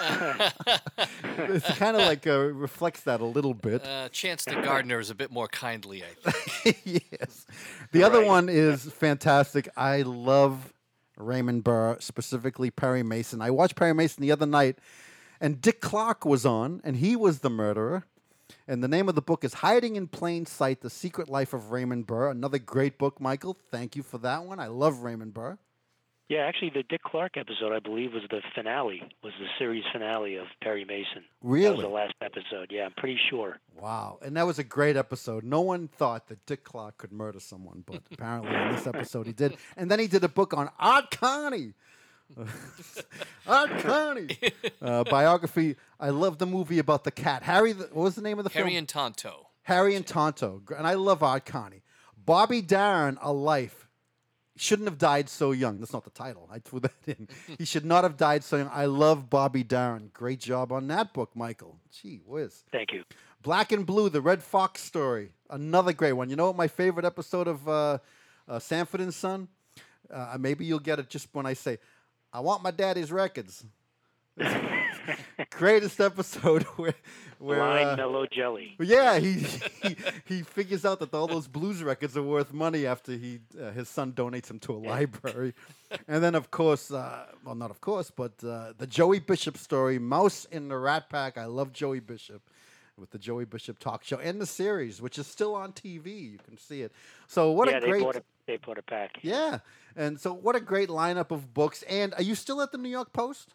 it's 1.38 1.76
kind 1.76 1.96
of 1.96 2.02
like 2.02 2.26
uh, 2.26 2.38
reflects 2.38 3.02
that 3.02 3.20
a 3.20 3.24
little 3.24 3.54
bit. 3.54 3.84
Uh, 3.84 4.08
Chauncey 4.10 4.52
Gardiner 4.52 5.00
is 5.00 5.10
a 5.10 5.14
bit 5.14 5.32
more 5.32 5.48
kindly, 5.48 6.04
I 6.04 6.30
think. 6.30 6.80
yes. 7.10 7.46
The 7.92 8.04
other 8.04 8.24
one 8.24 8.48
is 8.48 8.84
fantastic. 8.84 9.68
I 9.76 10.02
love 10.02 10.72
Raymond 11.16 11.64
Burr, 11.64 11.96
specifically 12.00 12.70
Perry 12.70 13.02
Mason. 13.02 13.40
I 13.40 13.50
watched 13.50 13.76
Perry 13.76 13.94
Mason 13.94 14.22
the 14.22 14.32
other 14.32 14.46
night, 14.46 14.78
and 15.40 15.60
Dick 15.60 15.80
Clark 15.80 16.24
was 16.24 16.44
on, 16.46 16.80
and 16.84 16.96
he 16.96 17.16
was 17.16 17.40
the 17.40 17.50
murderer. 17.50 18.04
And 18.68 18.82
the 18.82 18.88
name 18.88 19.08
of 19.08 19.14
the 19.14 19.22
book 19.22 19.44
is 19.44 19.54
Hiding 19.54 19.96
in 19.96 20.06
Plain 20.08 20.46
Sight 20.46 20.80
The 20.80 20.90
Secret 20.90 21.28
Life 21.28 21.52
of 21.52 21.70
Raymond 21.72 22.06
Burr. 22.06 22.30
Another 22.30 22.58
great 22.58 22.96
book, 22.98 23.20
Michael. 23.20 23.56
Thank 23.70 23.96
you 23.96 24.02
for 24.02 24.18
that 24.18 24.44
one. 24.44 24.60
I 24.60 24.66
love 24.68 25.00
Raymond 25.00 25.34
Burr. 25.34 25.58
Yeah, 26.28 26.38
actually, 26.40 26.70
the 26.70 26.82
Dick 26.82 27.02
Clark 27.04 27.36
episode, 27.36 27.72
I 27.72 27.78
believe, 27.78 28.12
was 28.12 28.24
the 28.30 28.40
finale, 28.52 29.00
was 29.22 29.32
the 29.38 29.46
series 29.60 29.84
finale 29.92 30.34
of 30.34 30.46
Perry 30.60 30.84
Mason. 30.84 31.22
That 31.40 31.48
was 31.48 31.60
Really? 31.60 31.82
the 31.82 31.88
last 31.88 32.14
episode. 32.20 32.68
Yeah, 32.70 32.86
I'm 32.86 32.94
pretty 32.96 33.18
sure. 33.30 33.58
Wow. 33.80 34.18
And 34.22 34.36
that 34.36 34.44
was 34.44 34.58
a 34.58 34.64
great 34.64 34.96
episode. 34.96 35.44
No 35.44 35.60
one 35.60 35.86
thought 35.86 36.26
that 36.26 36.44
Dick 36.44 36.64
Clark 36.64 36.98
could 36.98 37.12
murder 37.12 37.38
someone, 37.38 37.84
but 37.86 38.02
apparently 38.12 38.52
in 38.52 38.72
this 38.72 38.88
episode 38.88 39.26
he 39.28 39.32
did. 39.32 39.56
And 39.76 39.88
then 39.88 40.00
he 40.00 40.08
did 40.08 40.24
a 40.24 40.28
book 40.28 40.52
on 40.52 40.68
Art 40.80 41.12
Carney. 41.12 41.74
Art 43.46 43.70
Carney. 43.80 44.38
Uh, 44.82 45.04
biography. 45.04 45.76
I 45.98 46.10
love 46.10 46.38
the 46.38 46.46
movie 46.46 46.78
about 46.78 47.04
the 47.04 47.10
cat. 47.10 47.42
Harry, 47.42 47.72
the, 47.72 47.84
what 47.84 48.04
was 48.04 48.14
the 48.14 48.22
name 48.22 48.38
of 48.38 48.44
the 48.44 48.50
Harry 48.50 48.70
film? 48.70 48.78
and 48.78 48.88
Tonto. 48.88 49.48
Harry 49.62 49.94
and 49.94 50.06
Tonto. 50.06 50.62
And 50.76 50.86
I 50.86 50.94
love 50.94 51.22
Art 51.22 51.44
Carney. 51.44 51.82
Bobby 52.16 52.60
Darin, 52.62 53.18
A 53.22 53.32
Life. 53.32 53.88
Shouldn't 54.58 54.88
have 54.88 54.96
died 54.98 55.28
so 55.28 55.52
young. 55.52 55.80
That's 55.80 55.92
not 55.92 56.04
the 56.04 56.10
title. 56.10 56.48
I 56.50 56.60
threw 56.60 56.80
that 56.80 56.92
in. 57.06 57.28
he 57.58 57.64
should 57.66 57.84
not 57.84 58.04
have 58.04 58.16
died 58.16 58.42
so 58.42 58.56
young. 58.56 58.70
I 58.72 58.86
love 58.86 59.28
Bobby 59.28 59.62
Darin. 59.62 60.10
Great 60.14 60.40
job 60.40 60.72
on 60.72 60.86
that 60.88 61.12
book, 61.12 61.30
Michael. 61.36 61.78
Gee 61.90 62.20
whiz. 62.24 62.64
Thank 62.72 62.92
you. 62.92 63.04
Black 63.42 63.70
and 63.70 63.84
Blue, 63.84 64.08
the 64.08 64.20
Redd 64.22 64.42
Foxx 64.42 64.82
story. 64.82 65.32
Another 65.50 65.92
great 65.92 66.14
one. 66.14 66.30
You 66.30 66.36
know 66.36 66.46
what 66.46 66.56
my 66.56 66.68
favorite 66.68 67.04
episode 67.04 67.46
of 67.48 67.68
uh, 67.68 67.98
uh, 68.48 68.58
Sanford 68.58 69.00
and 69.02 69.12
Son? 69.12 69.48
Uh, 70.10 70.36
maybe 70.40 70.64
you'll 70.64 70.78
get 70.78 70.98
it 70.98 71.10
just 71.10 71.28
when 71.32 71.46
I 71.46 71.52
say, 71.52 71.78
I 72.32 72.40
want 72.40 72.62
my 72.62 72.70
daddy's 72.70 73.12
records. 73.12 73.64
Greatest 75.50 76.00
episode 76.00 76.62
where, 76.76 76.94
where 77.38 77.58
Blind 77.58 77.88
uh, 77.90 77.96
Mellow 77.96 78.26
Jelly. 78.26 78.74
yeah, 78.78 79.18
he, 79.18 79.34
he 79.82 79.96
he 80.24 80.42
figures 80.42 80.84
out 80.84 81.00
that 81.00 81.14
all 81.14 81.26
those 81.26 81.46
blues 81.46 81.82
records 81.82 82.16
are 82.16 82.22
worth 82.22 82.52
money 82.52 82.86
after 82.86 83.12
he 83.12 83.40
uh, 83.60 83.70
his 83.70 83.88
son 83.88 84.12
donates 84.12 84.46
them 84.46 84.58
to 84.60 84.72
a 84.72 84.76
library, 84.78 85.54
and 86.08 86.22
then 86.22 86.34
of 86.34 86.50
course, 86.50 86.90
uh, 86.90 87.26
well, 87.44 87.54
not 87.54 87.70
of 87.70 87.80
course, 87.80 88.10
but 88.10 88.32
uh, 88.44 88.72
the 88.76 88.86
Joey 88.86 89.20
Bishop 89.20 89.56
story, 89.56 89.98
Mouse 89.98 90.46
in 90.50 90.68
the 90.68 90.76
Rat 90.76 91.08
Pack. 91.08 91.38
I 91.38 91.46
love 91.46 91.72
Joey 91.72 92.00
Bishop 92.00 92.42
with 92.98 93.10
the 93.10 93.18
Joey 93.18 93.44
Bishop 93.44 93.78
talk 93.78 94.04
show 94.04 94.18
and 94.18 94.40
the 94.40 94.46
series, 94.46 95.00
which 95.02 95.18
is 95.18 95.26
still 95.26 95.54
on 95.54 95.72
TV. 95.72 96.32
You 96.32 96.38
can 96.38 96.56
see 96.56 96.82
it. 96.82 96.92
So 97.26 97.52
what 97.52 97.68
yeah, 97.68 97.78
a 97.78 97.80
great 97.80 97.92
they 97.98 98.04
bought 98.04 98.16
it. 98.16 98.24
They 98.46 98.56
bought 98.58 98.78
it 98.78 98.86
back. 98.86 99.18
yeah, 99.22 99.58
and 99.96 100.20
so 100.20 100.32
what 100.32 100.54
a 100.56 100.60
great 100.60 100.88
lineup 100.88 101.30
of 101.30 101.52
books. 101.52 101.82
And 101.88 102.14
are 102.14 102.22
you 102.22 102.34
still 102.34 102.60
at 102.62 102.72
the 102.72 102.78
New 102.78 102.88
York 102.88 103.12
Post? 103.12 103.54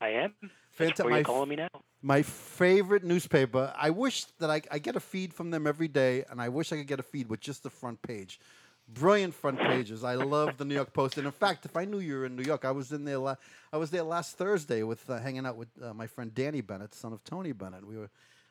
I 0.00 0.10
am. 0.10 0.34
Fanta- 0.40 0.50
That's 0.78 1.00
where 1.00 1.14
you're 1.16 1.24
calling 1.24 1.48
me 1.48 1.56
now. 1.56 1.68
My 2.02 2.22
favorite 2.22 3.04
newspaper. 3.04 3.74
I 3.76 3.90
wish 3.90 4.24
that 4.38 4.48
I, 4.48 4.62
I 4.70 4.78
get 4.78 4.96
a 4.96 5.00
feed 5.00 5.34
from 5.34 5.50
them 5.50 5.66
every 5.66 5.88
day, 5.88 6.24
and 6.30 6.40
I 6.40 6.48
wish 6.48 6.72
I 6.72 6.76
could 6.76 6.86
get 6.86 7.00
a 7.00 7.02
feed 7.02 7.28
with 7.28 7.40
just 7.40 7.62
the 7.62 7.70
front 7.70 8.00
page. 8.00 8.40
Brilliant 8.94 9.34
front 9.34 9.58
pages. 9.58 10.02
I 10.04 10.14
love 10.14 10.56
the 10.56 10.64
New 10.64 10.74
York 10.74 10.92
Post, 10.92 11.16
and 11.18 11.26
in 11.26 11.32
fact, 11.32 11.64
if 11.64 11.76
I 11.76 11.84
knew 11.84 11.98
you 12.00 12.14
were 12.14 12.26
in 12.26 12.34
New 12.34 12.42
York, 12.42 12.64
I 12.64 12.72
was 12.72 12.92
in 12.92 13.04
there. 13.04 13.18
La- 13.18 13.36
I 13.72 13.76
was 13.76 13.90
there 13.90 14.02
last 14.02 14.36
Thursday 14.36 14.82
with 14.82 15.08
uh, 15.08 15.18
hanging 15.18 15.46
out 15.46 15.56
with 15.56 15.68
uh, 15.82 15.94
my 15.94 16.06
friend 16.06 16.34
Danny 16.34 16.60
Bennett, 16.60 16.94
son 16.94 17.12
of 17.12 17.22
Tony 17.24 17.52
Bennett. 17.52 17.86
We 17.86 17.96
were. 17.96 18.10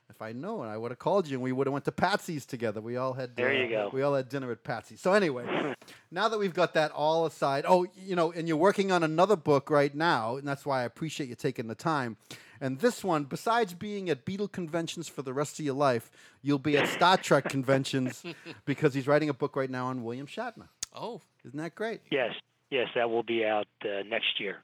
If 0.10 0.23
I 0.23 0.32
known, 0.32 0.65
I 0.65 0.75
would 0.75 0.89
have 0.89 0.97
called 0.97 1.28
you, 1.28 1.36
and 1.36 1.43
we 1.43 1.52
would 1.52 1.67
have 1.67 1.71
went 1.71 1.86
to 1.86 1.91
Patsy's 1.91 2.43
together. 2.43 2.82
We 2.82 2.97
all 2.97 3.13
had. 3.13 3.36
There 3.36 3.49
uh, 3.49 3.54
you 3.54 3.69
go. 3.69 3.91
We 3.93 4.02
all 4.02 4.15
had 4.15 4.28
dinner 4.28 4.52
at 4.52 4.63
Patsy's. 4.63 5.02
So 5.02 5.13
anyway, 5.13 5.75
now 6.12 6.30
that 6.30 6.39
we've 6.39 6.54
got 6.54 6.73
that 6.73 6.89
all 6.91 7.28
aside, 7.28 7.65
oh, 7.67 7.86
you 7.95 8.15
know, 8.15 8.32
and 8.32 8.47
you're 8.47 8.58
working 8.58 8.91
on 8.91 9.04
another 9.04 9.36
book 9.36 9.69
right 9.69 9.93
now, 9.93 10.38
and 10.38 10.47
that's 10.47 10.65
why 10.65 10.82
I 10.82 10.84
appreciate 10.86 11.30
you 11.30 11.36
taking 11.36 11.67
the 11.67 11.75
time. 11.75 12.17
And 12.62 12.80
this 12.80 13.04
one, 13.04 13.24
besides 13.24 13.74
being 13.74 14.10
at 14.10 14.26
Beatle 14.26 14.52
conventions 14.52 15.08
for 15.08 15.22
the 15.22 15.34
rest 15.34 15.60
of 15.60 15.65
your 15.65 15.76
life, 15.76 16.12
you'll 16.41 16.60
be 16.60 16.78
at 16.78 16.88
Star 16.89 17.17
Trek 17.17 17.45
conventions 17.50 18.24
because 18.65 18.93
he's 18.93 19.08
writing 19.08 19.30
a 19.30 19.34
book 19.34 19.56
right 19.56 19.69
now 19.69 19.88
on 19.88 20.04
William 20.04 20.28
Shatner. 20.28 20.67
Oh, 20.93 21.22
Isn't 21.45 21.58
that 21.60 21.76
great? 21.76 22.02
Yes, 22.12 22.34
yes, 22.69 22.88
that 22.95 23.10
will 23.10 23.24
be 23.24 23.45
out 23.45 23.67
uh, 23.86 24.04
next 24.08 24.39
year. 24.39 24.58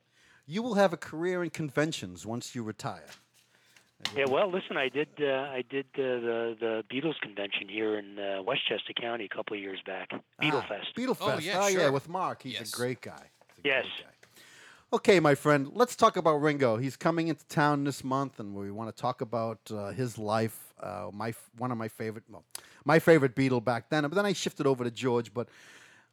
You 0.48 0.62
will 0.62 0.76
have 0.76 0.92
a 0.94 0.98
career 0.98 1.44
in 1.44 1.50
conventions 1.50 2.26
once 2.26 2.54
you 2.54 2.64
retire. 2.64 3.08
Yeah, 4.16 4.26
well, 4.30 4.52
listen, 4.52 4.78
I 4.78 4.90
did 4.90 5.08
uh, 5.20 5.26
I 5.52 5.64
did 5.68 5.86
uh, 5.96 6.02
the 6.04 6.56
the 6.60 6.84
Beatles 6.92 7.20
convention 7.22 7.68
here 7.70 7.98
in 7.98 8.20
uh, 8.20 8.44
Westchester 8.44 8.94
County 8.94 9.26
a 9.26 9.30
couple 9.36 9.56
of 9.56 9.62
years 9.64 9.80
back. 9.86 10.10
Beatle 10.42 10.62
Ah, 10.64 10.66
Fest. 10.68 10.88
Beatle 10.96 11.18
Oh, 11.20 11.30
Fest. 11.30 11.44
yeah, 11.44 11.60
oh, 11.64 11.68
yeah, 11.68 11.80
sure. 11.80 11.92
with 11.94 12.08
Mark. 12.10 12.44
He's 12.44 12.54
Yes. 12.54 12.74
a 12.74 12.76
great 12.76 13.02
guy. 13.02 13.32
He's 13.56 13.66
a 13.66 13.68
Yes. 13.68 13.86
great 13.86 14.06
guy. 14.06 14.12
Okay, 14.94 15.20
my 15.20 15.34
friend, 15.34 15.72
let's 15.74 15.96
talk 15.96 16.16
about 16.16 16.36
Ringo. 16.36 16.78
He's 16.78 16.96
coming 16.96 17.28
into 17.28 17.44
town 17.48 17.84
this 17.84 18.04
month, 18.04 18.40
and 18.40 18.54
we 18.54 18.70
want 18.70 18.96
to 18.96 19.02
talk 19.02 19.22
about 19.22 19.60
uh, 19.72 19.90
his 19.90 20.18
life. 20.18 20.74
Uh, 20.80 21.10
my 21.12 21.34
one 21.58 21.72
of 21.72 21.78
my 21.78 21.88
favorite, 21.88 22.24
well, 22.30 22.44
my 22.86 23.00
favorite 23.00 23.36
Beatle 23.36 23.64
back 23.64 23.90
then. 23.90 24.04
But 24.04 24.14
then 24.14 24.28
I 24.28 24.34
shifted 24.34 24.68
over 24.68 24.84
to 24.84 24.92
George. 24.92 25.34
But 25.34 25.50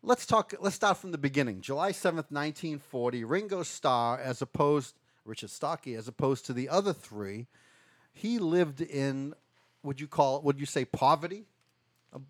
let's 0.02 0.24
talk. 0.24 0.54
Let's 0.58 0.74
start 0.74 0.96
from 0.96 1.12
the 1.12 1.18
beginning. 1.18 1.60
July 1.60 1.92
seventh, 1.92 2.30
nineteen 2.30 2.78
forty. 2.78 3.24
Ringo 3.24 3.62
Starr, 3.62 4.18
as 4.18 4.40
opposed 4.40 4.94
Richard 5.26 5.50
Starkey, 5.50 5.94
as 5.94 6.08
opposed 6.08 6.46
to 6.46 6.54
the 6.54 6.70
other 6.70 6.94
three, 6.94 7.48
he 8.14 8.38
lived 8.38 8.80
in. 8.80 9.34
Would 9.82 10.00
you 10.00 10.08
call? 10.08 10.40
Would 10.42 10.58
you 10.58 10.66
say 10.66 10.86
poverty, 10.86 11.44
uh, 12.14 12.20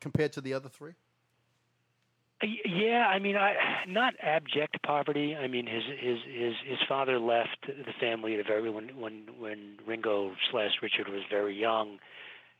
compared 0.00 0.32
to 0.32 0.40
the 0.40 0.52
other 0.52 0.68
three? 0.68 0.92
Yeah, 2.42 3.06
I 3.08 3.18
mean, 3.18 3.36
I 3.36 3.54
not 3.88 4.14
abject 4.20 4.82
poverty. 4.84 5.36
I 5.36 5.46
mean, 5.46 5.66
his 5.66 5.82
his 6.00 6.18
his 6.26 6.54
his 6.66 6.78
father 6.88 7.18
left 7.18 7.58
the 7.66 7.92
family 8.00 8.34
at 8.34 8.40
a 8.40 8.44
very 8.44 8.68
when 8.70 8.88
when 8.98 9.26
when 9.38 9.76
Ringo 9.86 10.32
slash 10.50 10.72
Richard 10.82 11.08
was 11.08 11.22
very 11.30 11.58
young. 11.58 11.98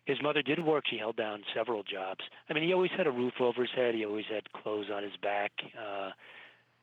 His 0.05 0.18
mother 0.21 0.42
did 0.42 0.64
work. 0.64 0.85
She 0.90 0.99
held 0.99 1.16
down 1.16 1.45
several 1.55 1.85
jobs. 1.85 2.21
I 2.51 2.55
mean, 2.55 2.64
he 2.64 2.73
always 2.73 2.90
had 2.97 3.07
a 3.07 3.12
roof 3.12 3.35
over 3.40 3.62
his 3.62 3.71
head. 3.75 3.95
He 3.95 4.05
always 4.05 4.25
had 4.29 4.51
clothes 4.53 4.87
on 4.92 5.05
his 5.05 5.12
back. 5.23 5.53
Uh, 5.79 6.11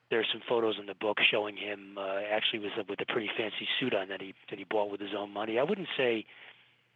there's 0.10 0.28
some 0.32 0.42
photos 0.48 0.76
in 0.80 0.86
the 0.86 0.96
book 0.96 1.18
showing 1.30 1.58
him 1.58 1.98
uh, 1.98 2.22
actually 2.32 2.60
was 2.60 2.72
with 2.88 3.02
a 3.02 3.06
pretty 3.06 3.30
fancy 3.38 3.68
suit 3.80 3.94
on 3.94 4.08
that 4.10 4.22
he 4.22 4.34
that 4.50 4.60
he 4.60 4.66
bought 4.66 4.92
with 4.92 5.02
his 5.02 5.12
own 5.18 5.32
money. 5.32 5.60
I 5.60 5.64
wouldn't 5.64 5.90
say 5.98 6.26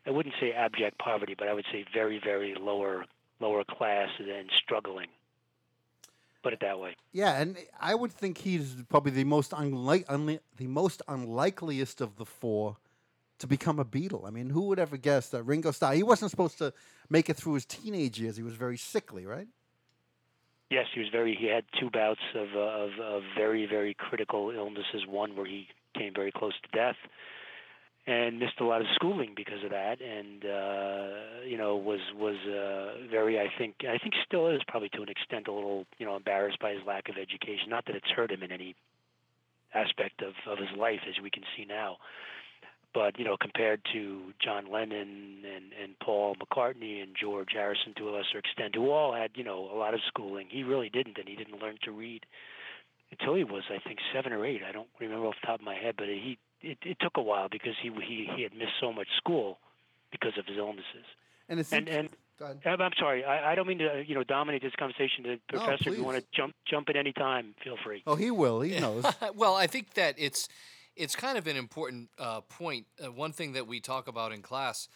I 0.05 0.11
wouldn't 0.11 0.35
say 0.39 0.51
abject 0.51 0.97
poverty, 0.97 1.35
but 1.37 1.47
I 1.47 1.53
would 1.53 1.65
say 1.71 1.85
very 1.93 2.19
very 2.23 2.55
lower 2.59 3.05
lower 3.39 3.63
class 3.63 4.09
and 4.19 4.49
struggling. 4.63 5.07
Put 6.43 6.53
it 6.53 6.59
that 6.59 6.77
way. 6.77 6.95
Yeah, 7.13 7.39
and 7.39 7.57
I 7.79 7.95
would 7.95 8.11
think 8.11 8.37
he's 8.37 8.75
probably 8.89 9.11
the 9.11 9.23
most 9.23 9.53
unlike, 9.55 10.05
unli- 10.07 10.41
the 10.57 10.67
most 10.67 11.01
unlikeliest 11.07 12.01
of 12.01 12.17
the 12.17 12.25
four 12.25 12.77
to 13.39 13.47
become 13.47 13.79
a 13.79 13.85
Beatle. 13.85 14.27
I 14.27 14.29
mean, 14.29 14.49
who 14.49 14.67
would 14.67 14.77
ever 14.77 14.97
guess 14.97 15.29
that 15.29 15.43
Ringo 15.43 15.71
Starr? 15.71 15.93
He 15.93 16.03
wasn't 16.03 16.31
supposed 16.31 16.57
to 16.57 16.73
make 17.09 17.29
it 17.29 17.37
through 17.37 17.53
his 17.53 17.65
teenage 17.65 18.19
years. 18.19 18.35
He 18.35 18.43
was 18.43 18.55
very 18.55 18.77
sickly, 18.77 19.25
right? 19.25 19.47
Yes, 20.69 20.87
he 20.93 20.99
was 20.99 21.09
very. 21.09 21.35
He 21.39 21.47
had 21.47 21.65
two 21.79 21.89
bouts 21.89 22.21
of 22.35 22.47
uh, 22.55 22.59
of, 22.59 22.91
of 22.99 23.23
very 23.37 23.65
very 23.65 23.93
critical 23.93 24.51
illnesses. 24.51 25.05
One 25.07 25.35
where 25.35 25.45
he 25.45 25.67
came 25.95 26.13
very 26.13 26.31
close 26.31 26.53
to 26.63 26.77
death, 26.77 26.95
and 28.05 28.37
missed 28.37 28.59
a 28.59 28.65
lot 28.65 28.81
of 28.81 28.87
schooling 28.95 29.33
because 29.35 29.63
of 29.63 29.69
that, 29.69 30.01
and 30.01 30.43
uh, 30.43 31.45
you 31.47 31.57
know 31.57 31.77
was 31.77 32.01
was 32.15 32.35
uh, 32.45 33.07
very 33.09 33.39
I 33.39 33.47
think 33.57 33.75
I 33.81 33.97
think 33.97 34.13
still 34.25 34.49
is 34.49 34.61
probably 34.67 34.89
to 34.89 35.01
an 35.01 35.09
extent 35.09 35.47
a 35.47 35.53
little 35.53 35.85
you 35.97 36.05
know 36.05 36.15
embarrassed 36.15 36.59
by 36.59 36.71
his 36.71 36.81
lack 36.85 37.07
of 37.09 37.15
education. 37.17 37.69
Not 37.69 37.85
that 37.85 37.95
it's 37.95 38.09
hurt 38.09 38.31
him 38.31 38.43
in 38.43 38.51
any 38.51 38.75
aspect 39.73 40.21
of 40.21 40.33
of 40.51 40.57
his 40.57 40.77
life, 40.77 40.99
as 41.07 41.21
we 41.21 41.29
can 41.29 41.43
see 41.55 41.65
now. 41.65 41.97
But 42.93 43.17
you 43.17 43.25
know, 43.25 43.37
compared 43.39 43.81
to 43.93 44.33
John 44.43 44.69
Lennon 44.69 45.43
and 45.45 45.71
and 45.81 45.97
Paul 45.99 46.35
McCartney 46.35 47.01
and 47.01 47.15
George 47.19 47.49
Harrison 47.53 47.93
to 47.97 48.09
a 48.09 48.11
lesser 48.11 48.37
extent, 48.37 48.75
who 48.75 48.91
all 48.91 49.13
had 49.13 49.31
you 49.35 49.45
know 49.45 49.69
a 49.73 49.77
lot 49.77 49.93
of 49.93 50.01
schooling, 50.07 50.47
he 50.49 50.63
really 50.63 50.89
didn't, 50.89 51.17
and 51.17 51.27
he 51.27 51.37
didn't 51.37 51.61
learn 51.61 51.77
to 51.83 51.91
read 51.91 52.25
until 53.11 53.35
he 53.35 53.45
was 53.45 53.63
I 53.69 53.79
think 53.87 53.99
seven 54.13 54.33
or 54.33 54.45
eight. 54.45 54.61
I 54.67 54.73
don't 54.73 54.89
remember 54.99 55.27
off 55.27 55.35
the 55.41 55.47
top 55.47 55.61
of 55.61 55.65
my 55.65 55.75
head, 55.75 55.95
but 55.97 56.07
he 56.07 56.37
it, 56.63 56.77
it 56.81 56.97
took 56.99 57.17
a 57.17 57.21
while 57.21 57.49
because 57.49 57.73
he 57.81 57.91
he 58.05 58.29
he 58.35 58.43
had 58.43 58.53
missed 58.53 58.79
so 58.79 58.91
much 58.91 59.07
school 59.17 59.59
because 60.11 60.37
of 60.37 60.45
his 60.45 60.57
illnesses. 60.57 61.05
And 61.49 61.59
it's 61.59 61.71
and, 61.71 61.87
and 61.89 62.09
I'm 62.65 62.81
I'm 62.81 62.91
sorry, 62.97 63.23
I, 63.23 63.51
I 63.51 63.55
don't 63.55 63.67
mean 63.67 63.79
to 63.79 64.03
you 64.05 64.15
know 64.15 64.23
dominate 64.23 64.61
this 64.61 64.73
conversation. 64.77 65.23
The 65.23 65.39
No, 65.53 65.65
professor, 65.65 65.89
if 65.89 65.97
you 65.97 66.03
want 66.03 66.17
to 66.17 66.23
jump 66.31 66.55
jump 66.65 66.89
at 66.89 66.95
any 66.95 67.13
time, 67.13 67.53
feel 67.63 67.77
free. 67.83 68.03
Oh, 68.07 68.15
he 68.15 68.31
will. 68.31 68.61
He 68.61 68.79
knows. 68.79 69.05
well, 69.35 69.55
I 69.55 69.67
think 69.67 69.93
that 69.95 70.15
it's 70.17 70.47
it's 70.95 71.15
kind 71.15 71.37
of 71.37 71.47
an 71.47 71.57
important 71.57 72.09
uh, 72.17 72.41
point. 72.41 72.85
Uh, 73.03 73.11
one 73.11 73.33
thing 73.33 73.53
that 73.53 73.67
we 73.67 73.79
talk 73.79 74.07
about 74.07 74.31
in 74.31 74.41
class 74.41 74.87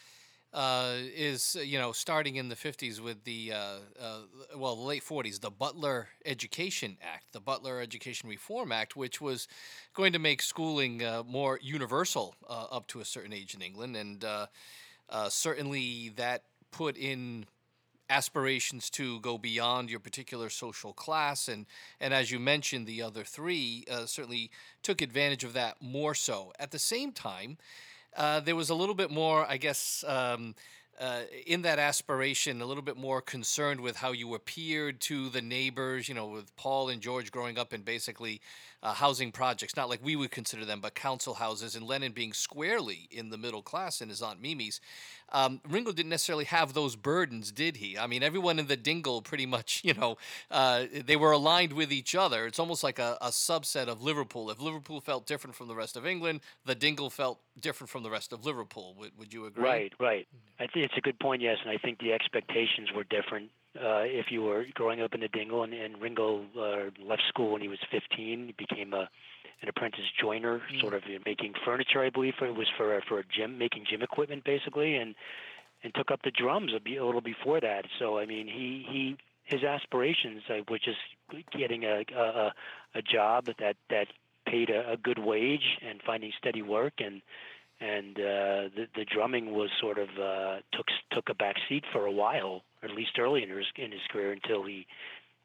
uh, 0.53 0.93
is 1.15 1.57
you 1.63 1.77
know 1.77 1.91
starting 1.91 2.35
in 2.35 2.49
the 2.49 2.55
50s 2.55 2.99
with 2.99 3.23
the 3.25 3.51
uh, 3.53 3.77
uh, 4.01 4.19
well 4.55 4.83
late 4.83 5.03
40s 5.03 5.41
the 5.41 5.51
Butler 5.51 6.07
Education 6.25 6.97
Act, 7.01 7.33
the 7.33 7.39
Butler 7.39 7.81
Education 7.81 8.29
Reform 8.29 8.71
Act, 8.71 8.95
which 8.95 9.19
was 9.19 9.47
going 9.93 10.13
to 10.13 10.19
make 10.19 10.41
schooling 10.41 11.03
uh, 11.03 11.23
more 11.27 11.59
universal 11.61 12.35
uh, 12.49 12.65
up 12.71 12.87
to 12.87 13.01
a 13.01 13.05
certain 13.05 13.33
age 13.33 13.55
in 13.55 13.61
England, 13.61 13.95
and 13.95 14.23
uh, 14.23 14.47
certainly 15.29 16.09
that 16.15 16.43
put 16.71 16.97
in 16.97 17.45
aspirations 18.09 18.89
to 18.89 19.19
go 19.19 19.37
beyond 19.37 19.89
your 19.89 19.99
particular 19.99 20.49
social 20.49 20.93
class. 20.93 21.49
And 21.49 21.65
and 21.99 22.13
as 22.13 22.31
you 22.31 22.39
mentioned 22.39 22.87
the 22.87 23.01
other 23.01 23.25
three 23.25 23.83
certainly 24.05 24.49
took 24.81 25.01
advantage 25.01 25.43
of 25.43 25.51
that 25.53 25.81
more 25.81 26.15
so. 26.15 26.53
At 26.57 26.71
the 26.71 26.79
same 26.79 27.11
time 27.11 27.57
uh, 28.17 28.39
there 28.39 28.55
was 28.55 28.69
a 28.69 28.75
little 28.75 28.95
bit 28.95 29.11
more 29.11 29.45
i 29.49 29.57
guess 29.57 30.03
um, 30.07 30.53
uh, 30.99 31.21
in 31.45 31.61
that 31.61 31.77
aspiration, 31.77 32.61
a 32.61 32.65
little 32.65 32.81
bit 32.81 32.97
more 32.97 33.21
concerned 33.21 33.79
with 33.79 33.97
how 33.97 34.11
you 34.11 34.33
appeared 34.33 34.99
to 34.99 35.29
the 35.29 35.41
neighbors, 35.41 36.09
you 36.09 36.15
know, 36.15 36.27
with 36.27 36.55
Paul 36.55 36.89
and 36.89 37.01
George 37.01 37.31
growing 37.31 37.59
up 37.59 37.71
in 37.71 37.83
basically 37.83 38.41
uh, 38.83 38.93
housing 38.93 39.31
projects, 39.31 39.75
not 39.75 39.89
like 39.89 40.03
we 40.03 40.15
would 40.15 40.31
consider 40.31 40.65
them, 40.65 40.79
but 40.81 40.93
council 40.95 41.35
houses, 41.35 41.75
and 41.75 41.85
Lennon 41.85 42.11
being 42.11 42.33
squarely 42.33 43.07
in 43.11 43.29
the 43.29 43.37
middle 43.37 43.61
class 43.61 44.01
in 44.01 44.09
his 44.09 44.21
Aunt 44.21 44.41
Mimi's. 44.41 44.79
Um, 45.29 45.59
Ringo 45.67 45.91
didn't 45.91 46.09
necessarily 46.09 46.45
have 46.45 46.73
those 46.73 46.95
burdens, 46.95 47.51
did 47.51 47.77
he? 47.77 47.97
I 47.97 48.07
mean, 48.07 48.23
everyone 48.23 48.59
in 48.59 48.67
the 48.67 48.77
Dingle 48.77 49.21
pretty 49.21 49.45
much, 49.45 49.81
you 49.85 49.93
know, 49.93 50.17
uh, 50.51 50.85
they 51.05 51.15
were 51.15 51.31
aligned 51.31 51.73
with 51.73 51.91
each 51.91 52.15
other. 52.15 52.45
It's 52.45 52.59
almost 52.59 52.83
like 52.83 52.99
a, 52.99 53.17
a 53.21 53.29
subset 53.29 53.87
of 53.87 54.01
Liverpool. 54.01 54.49
If 54.49 54.61
Liverpool 54.61 55.01
felt 55.01 55.25
different 55.25 55.55
from 55.55 55.67
the 55.67 55.75
rest 55.75 55.97
of 55.97 56.05
England, 56.05 56.41
the 56.65 56.75
Dingle 56.75 57.09
felt 57.09 57.39
different 57.59 57.89
from 57.89 58.03
the 58.03 58.09
rest 58.09 58.31
of 58.31 58.45
Liverpool. 58.45 58.95
Would, 58.99 59.17
would 59.17 59.33
you 59.33 59.45
agree? 59.45 59.63
Right, 59.63 59.93
right. 59.99 60.27
I 60.59 60.67
think 60.67 60.85
it's 60.85 60.97
a 60.97 61.01
good 61.01 61.19
point, 61.19 61.41
yes, 61.41 61.57
and 61.61 61.71
I 61.71 61.77
think 61.77 61.99
the 61.99 62.13
expectations 62.13 62.89
were 62.95 63.03
different. 63.03 63.49
Uh, 63.77 64.03
if 64.03 64.27
you 64.31 64.41
were 64.41 64.65
growing 64.73 65.01
up 65.01 65.13
in 65.13 65.21
the 65.21 65.27
Dingle 65.27 65.63
and, 65.63 65.73
and 65.73 66.01
Ringo 66.01 66.45
uh, 66.57 66.89
left 67.03 67.23
school 67.27 67.51
when 67.51 67.61
he 67.61 67.67
was 67.67 67.79
15, 67.91 68.47
he 68.47 68.55
became 68.57 68.93
a 68.93 69.09
an 69.61 69.69
apprentice 69.69 70.05
joiner, 70.21 70.61
sort 70.79 70.93
of 70.93 71.01
uh, 71.03 71.17
making 71.25 71.53
furniture, 71.65 72.03
I 72.03 72.11
believe. 72.11 72.35
It 72.41 72.55
was 72.55 72.67
for 72.77 73.01
for 73.07 73.19
a 73.19 73.23
gym, 73.23 73.57
making 73.57 73.85
gym 73.89 74.01
equipment, 74.01 74.43
basically, 74.43 74.95
and 74.95 75.15
and 75.83 75.93
took 75.95 76.11
up 76.11 76.21
the 76.23 76.31
drums 76.31 76.73
a, 76.75 76.79
be, 76.79 76.97
a 76.97 77.05
little 77.05 77.21
before 77.21 77.59
that. 77.59 77.85
So 77.99 78.19
I 78.19 78.25
mean, 78.25 78.47
he 78.47 78.85
he 78.87 79.17
his 79.45 79.63
aspirations 79.63 80.43
uh, 80.49 80.61
were 80.69 80.77
just 80.77 80.99
getting 81.51 81.85
a 81.85 82.03
a, 82.15 82.53
a 82.95 83.01
job 83.01 83.45
that 83.59 83.77
that 83.89 84.07
paid 84.45 84.69
a, 84.69 84.91
a 84.91 84.97
good 84.97 85.19
wage 85.19 85.77
and 85.87 86.01
finding 86.05 86.31
steady 86.37 86.61
work 86.61 86.93
and 86.99 87.21
and 87.79 88.17
uh, 88.17 88.69
the 88.75 88.87
the 88.95 89.05
drumming 89.05 89.53
was 89.53 89.69
sort 89.79 89.97
of 89.97 90.09
uh, 90.19 90.57
took 90.71 90.87
took 91.11 91.29
a 91.29 91.35
back 91.35 91.55
seat 91.69 91.83
for 91.91 92.05
a 92.05 92.11
while, 92.11 92.63
at 92.83 92.91
least 92.91 93.19
early 93.19 93.43
in 93.43 93.49
his 93.49 93.65
in 93.75 93.91
his 93.91 94.01
career 94.11 94.31
until 94.31 94.63
he 94.63 94.87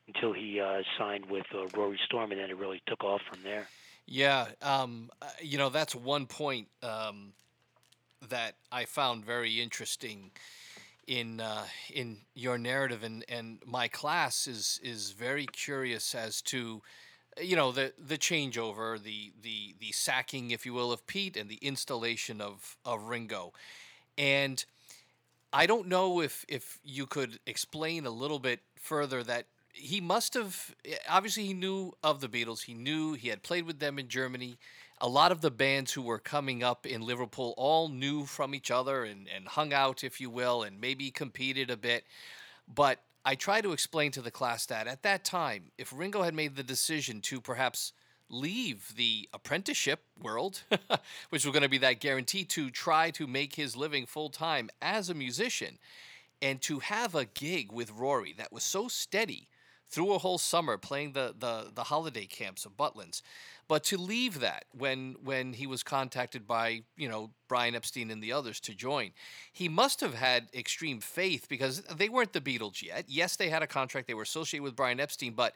until 0.09 0.33
he 0.33 0.61
uh, 0.61 0.83
signed 0.99 1.27
with 1.27 1.47
uh, 1.55 1.67
Rory 1.77 1.99
Storm, 2.07 2.33
and 2.33 2.41
then 2.41 2.51
it 2.51 2.57
really 2.57 2.83
took 2.87 3.05
off 3.05 3.21
from 3.29 3.41
there. 3.43 3.69
Yeah, 4.07 4.47
um, 4.63 5.11
uh, 5.21 5.27
you 5.41 5.59
know 5.59 5.69
that's 5.69 5.95
one 5.95 6.27
point 6.27 6.69
um, 6.83 7.33
that 8.29 8.55
I 8.71 8.85
found 8.85 9.25
very 9.25 9.61
interesting 9.61 10.31
in 11.07 11.41
uh, 11.41 11.67
in 11.93 12.19
your 12.35 12.59
narrative, 12.59 13.03
and, 13.03 13.25
and 13.29 13.59
my 13.67 13.89
class 13.89 14.47
is 14.47 14.81
is 14.83 15.13
very 15.13 15.47
curious 15.47 16.15
as 16.15 16.41
to 16.43 16.83
you 17.41 17.57
know 17.57 17.73
the 17.73 17.93
the 17.99 18.19
changeover, 18.19 19.03
the 19.03 19.33
the 19.43 19.75
the 19.79 19.93
sacking, 19.93 20.51
if 20.51 20.67
you 20.67 20.75
will, 20.75 20.93
of 20.93 21.07
Pete, 21.07 21.37
and 21.37 21.49
the 21.49 21.59
installation 21.63 22.41
of 22.41 22.77
of 22.85 23.05
Ringo, 23.09 23.53
and 24.19 24.65
I 25.53 25.67
don't 25.67 25.89
know 25.89 26.21
if 26.21 26.45
if 26.49 26.79
you 26.85 27.07
could 27.07 27.39
explain 27.47 28.07
a 28.07 28.11
little 28.11 28.39
bit 28.39 28.61
further 28.77 29.23
that 29.25 29.47
he 29.73 30.01
must 30.01 30.35
have 30.35 30.75
eh, 30.85 30.97
obviously 31.09 31.45
he 31.45 31.55
knew 31.55 31.93
of 32.03 32.21
the 32.21 32.29
Beatles. 32.29 32.63
He 32.65 32.75
knew 32.75 33.15
he 33.15 33.29
had 33.29 33.43
played 33.43 33.65
with 33.67 33.79
them 33.79 33.99
in 33.99 34.09
Germany. 34.09 34.57
A 35.01 35.09
lot 35.09 35.33
of 35.33 35.41
the 35.41 35.51
bands 35.51 35.93
who 35.93 36.03
were 36.03 36.19
coming 36.19 36.63
up 36.63 36.87
in 36.87 37.03
Liverpool 37.03 37.55
all 37.57 37.89
knew 37.89 38.25
from 38.25 38.55
each 38.55 38.71
other 38.71 39.05
and, 39.05 39.27
and 39.35 39.49
hung 39.49 39.73
out, 39.73 40.05
if 40.05 40.21
you 40.21 40.31
will, 40.31 40.63
and 40.63 40.81
maybe 40.81 41.11
competed 41.11 41.71
a 41.71 41.77
bit. 41.77 42.05
But 42.73 43.01
I 43.25 43.37
try 43.37 43.61
to 43.61 43.73
explain 43.73 44.11
to 44.13 44.23
the 44.23 44.33
class 44.33 44.67
that 44.67 44.89
at 44.89 45.03
that 45.03 45.25
time, 45.25 45.71
if 45.79 45.93
Ringo 45.95 46.23
had 46.23 46.35
made 46.35 46.57
the 46.57 46.65
decision 46.65 47.21
to 47.23 47.41
perhaps 47.41 47.93
leave 48.29 48.95
the 48.97 49.29
apprenticeship 49.33 50.01
world, 50.21 50.63
which 51.31 51.45
was 51.45 51.53
going 51.53 51.63
to 51.63 51.69
be 51.69 51.79
that 51.79 52.01
guarantee 52.01 52.45
to 52.45 52.71
try 52.71 53.11
to 53.13 53.27
make 53.27 53.55
his 53.55 53.77
living 53.77 54.07
full 54.07 54.29
time 54.29 54.71
as 54.81 55.09
a 55.09 55.15
musician, 55.15 55.79
and 56.41 56.61
to 56.63 56.81
have 56.81 57.15
a 57.15 57.27
gig 57.27 57.71
with 57.71 57.93
Rory 57.93 58.33
that 58.37 58.53
was 58.53 58.65
so 58.65 58.89
steady 58.89 59.49
through 59.93 60.13
a 60.15 60.19
whole 60.19 60.39
summer 60.39 60.79
playing 60.79 61.13
the, 61.13 61.35
the, 61.39 61.71
the 61.75 61.85
holiday 61.85 62.27
camps 62.27 62.65
of 62.65 62.77
Butlin's. 62.77 63.23
But 63.69 63.85
to 63.85 63.97
leave 63.99 64.41
that 64.41 64.65
when 64.73 65.17
when 65.23 65.53
he 65.53 65.67
was 65.67 65.83
contacted 65.83 66.47
by, 66.47 66.83
you 66.97 67.09
know, 67.09 67.31
Brian 67.49 67.75
Epstein 67.75 68.11
and 68.11 68.23
the 68.23 68.33
others 68.33 68.59
to 68.61 68.75
join, 68.75 69.11
he 69.53 69.69
must 69.69 70.01
have 70.01 70.15
had 70.15 70.49
extreme 70.53 71.01
faith 71.01 71.47
because 71.49 71.83
they 71.83 72.09
weren't 72.09 72.33
the 72.33 72.41
Beatles 72.41 72.83
yet. 72.83 73.05
Yes, 73.07 73.37
they 73.37 73.49
had 73.51 73.63
a 73.63 73.67
contract, 73.67 74.09
they 74.09 74.15
were 74.15 74.23
associated 74.25 74.65
with 74.65 74.75
Brian 74.77 74.99
Epstein, 74.99 75.35
but 75.35 75.55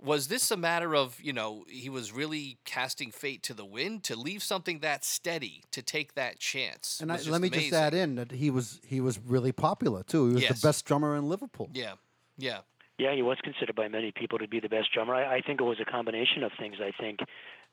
was 0.00 0.28
this 0.28 0.50
a 0.50 0.56
matter 0.56 0.94
of, 0.94 1.18
you 1.22 1.32
know, 1.32 1.64
he 1.68 1.88
was 1.88 2.12
really 2.12 2.58
casting 2.64 3.10
fate 3.10 3.42
to 3.44 3.54
the 3.54 3.64
wind 3.64 4.04
to 4.04 4.14
leave 4.16 4.42
something 4.42 4.80
that 4.80 5.04
steady, 5.04 5.62
to 5.70 5.82
take 5.82 6.14
that 6.14 6.38
chance? 6.38 7.00
And 7.00 7.10
I, 7.10 7.16
let 7.16 7.40
me 7.40 7.48
amazing. 7.48 7.70
just 7.70 7.72
add 7.72 7.94
in 7.94 8.16
that 8.16 8.30
he 8.32 8.50
was 8.50 8.80
he 8.86 9.00
was 9.00 9.18
really 9.18 9.52
popular 9.52 10.02
too. 10.02 10.28
He 10.28 10.34
was 10.34 10.42
Yes. 10.42 10.60
the 10.60 10.68
best 10.68 10.84
drummer 10.84 11.16
in 11.16 11.28
Liverpool. 11.28 11.70
Yeah, 11.72 11.94
yeah. 12.36 12.58
Yeah, 12.98 13.14
he 13.14 13.22
was 13.22 13.36
considered 13.42 13.76
by 13.76 13.88
many 13.88 14.10
people 14.10 14.38
to 14.38 14.48
be 14.48 14.60
the 14.60 14.68
best 14.68 14.92
drummer. 14.92 15.14
I, 15.14 15.36
I 15.36 15.40
think 15.40 15.60
it 15.60 15.64
was 15.64 15.78
a 15.80 15.84
combination 15.84 16.42
of 16.42 16.52
things. 16.58 16.76
I 16.80 16.92
think 16.98 17.20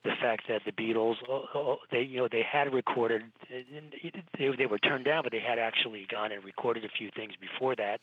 the 0.04 0.12
fact 0.22 0.44
that 0.50 0.64
the 0.66 0.72
Beatles, 0.72 1.16
oh, 1.30 1.46
oh, 1.56 1.78
they 1.92 2.02
you 2.02 2.18
know 2.18 2.28
they 2.30 2.44
had 2.44 2.74
recorded, 2.74 3.24
they 3.50 4.54
they 4.58 4.66
were 4.66 4.80
turned 4.80 5.06
down, 5.06 5.24
but 5.24 5.32
they 5.32 5.40
had 5.40 5.60
actually 5.60 6.06
gone 6.12 6.32
and 6.32 6.44
recorded 6.44 6.84
a 6.84 6.90
few 6.90 7.10
things 7.16 7.34
before 7.40 7.76
that. 7.76 8.02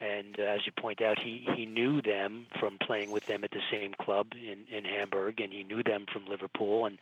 And 0.00 0.38
uh, 0.38 0.42
as 0.42 0.60
you 0.66 0.72
point 0.72 1.02
out, 1.02 1.18
he 1.18 1.46
he 1.56 1.64
knew 1.66 2.02
them 2.02 2.46
from 2.58 2.78
playing 2.78 3.10
with 3.10 3.26
them 3.26 3.42
at 3.44 3.50
the 3.50 3.62
same 3.70 3.94
club 3.94 4.28
in 4.34 4.64
in 4.74 4.84
Hamburg, 4.84 5.40
and 5.40 5.52
he 5.52 5.64
knew 5.64 5.82
them 5.82 6.04
from 6.12 6.26
Liverpool, 6.26 6.84
and 6.84 6.98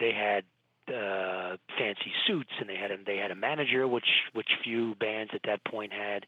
they 0.00 0.12
had 0.12 0.44
uh, 0.92 1.56
fancy 1.78 2.12
suits, 2.26 2.50
and 2.58 2.68
they 2.68 2.76
had 2.76 2.90
a, 2.90 2.96
they 3.04 3.16
had 3.16 3.30
a 3.30 3.36
manager, 3.36 3.86
which 3.86 4.08
which 4.32 4.48
few 4.64 4.96
bands 4.96 5.32
at 5.34 5.42
that 5.44 5.64
point 5.64 5.92
had. 5.92 6.26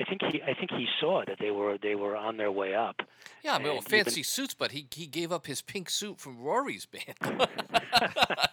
I 0.00 0.04
think 0.04 0.22
he 0.22 0.42
I 0.42 0.54
think 0.54 0.70
he 0.70 0.86
saw 0.98 1.22
that 1.26 1.38
they 1.38 1.50
were 1.50 1.76
they 1.76 1.94
were 1.94 2.16
on 2.16 2.36
their 2.36 2.50
way 2.50 2.74
up. 2.74 3.02
Yeah, 3.44 3.54
I 3.54 3.58
mean, 3.58 3.68
well, 3.68 3.80
fancy 3.82 4.22
suits, 4.22 4.54
but 4.54 4.72
he 4.72 4.86
he 4.90 5.06
gave 5.06 5.30
up 5.30 5.46
his 5.46 5.60
pink 5.60 5.90
suit 5.90 6.18
from 6.18 6.40
Rory's 6.40 6.86
band. 6.86 7.16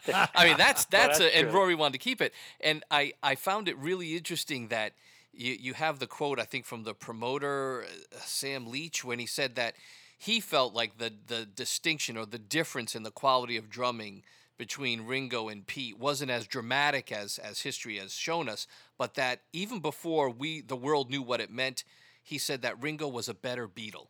I 0.07 0.45
mean, 0.45 0.57
that's 0.57 0.85
that's, 0.85 1.19
that's 1.19 1.19
a, 1.19 1.37
and. 1.37 1.53
Rory 1.53 1.75
wanted 1.75 1.93
to 1.93 1.99
keep 1.99 2.21
it. 2.21 2.33
And 2.59 2.83
I 2.91 3.13
I 3.23 3.35
found 3.35 3.69
it 3.69 3.77
really 3.77 4.17
interesting 4.17 4.67
that 4.67 4.93
you 5.33 5.53
you 5.53 5.73
have 5.73 5.99
the 5.99 6.07
quote 6.07 6.39
I 6.39 6.43
think 6.43 6.65
from 6.65 6.83
the 6.83 6.93
promoter 6.93 7.85
uh, 7.85 8.17
Sam 8.19 8.67
Leach 8.67 9.05
when 9.05 9.19
he 9.19 9.25
said 9.25 9.55
that 9.55 9.75
he 10.17 10.39
felt 10.39 10.73
like 10.73 10.97
the 10.97 11.13
the 11.27 11.45
distinction 11.45 12.17
or 12.17 12.25
the 12.25 12.39
difference 12.39 12.95
in 12.95 13.03
the 13.03 13.11
quality 13.11 13.55
of 13.55 13.69
drumming 13.69 14.23
between 14.57 15.05
Ringo 15.05 15.47
and 15.49 15.65
Pete 15.65 15.97
wasn't 15.97 16.31
as 16.31 16.47
dramatic 16.47 17.11
as 17.11 17.37
as 17.37 17.61
history 17.61 17.97
has 17.97 18.13
shown 18.13 18.49
us, 18.49 18.67
but 18.97 19.15
that 19.15 19.41
even 19.53 19.79
before 19.79 20.29
we 20.29 20.61
the 20.61 20.75
world 20.75 21.09
knew 21.09 21.21
what 21.21 21.41
it 21.41 21.51
meant, 21.51 21.83
he 22.23 22.37
said 22.37 22.61
that 22.61 22.81
Ringo 22.81 23.07
was 23.07 23.29
a 23.29 23.33
better 23.33 23.67
Beatle. 23.67 24.07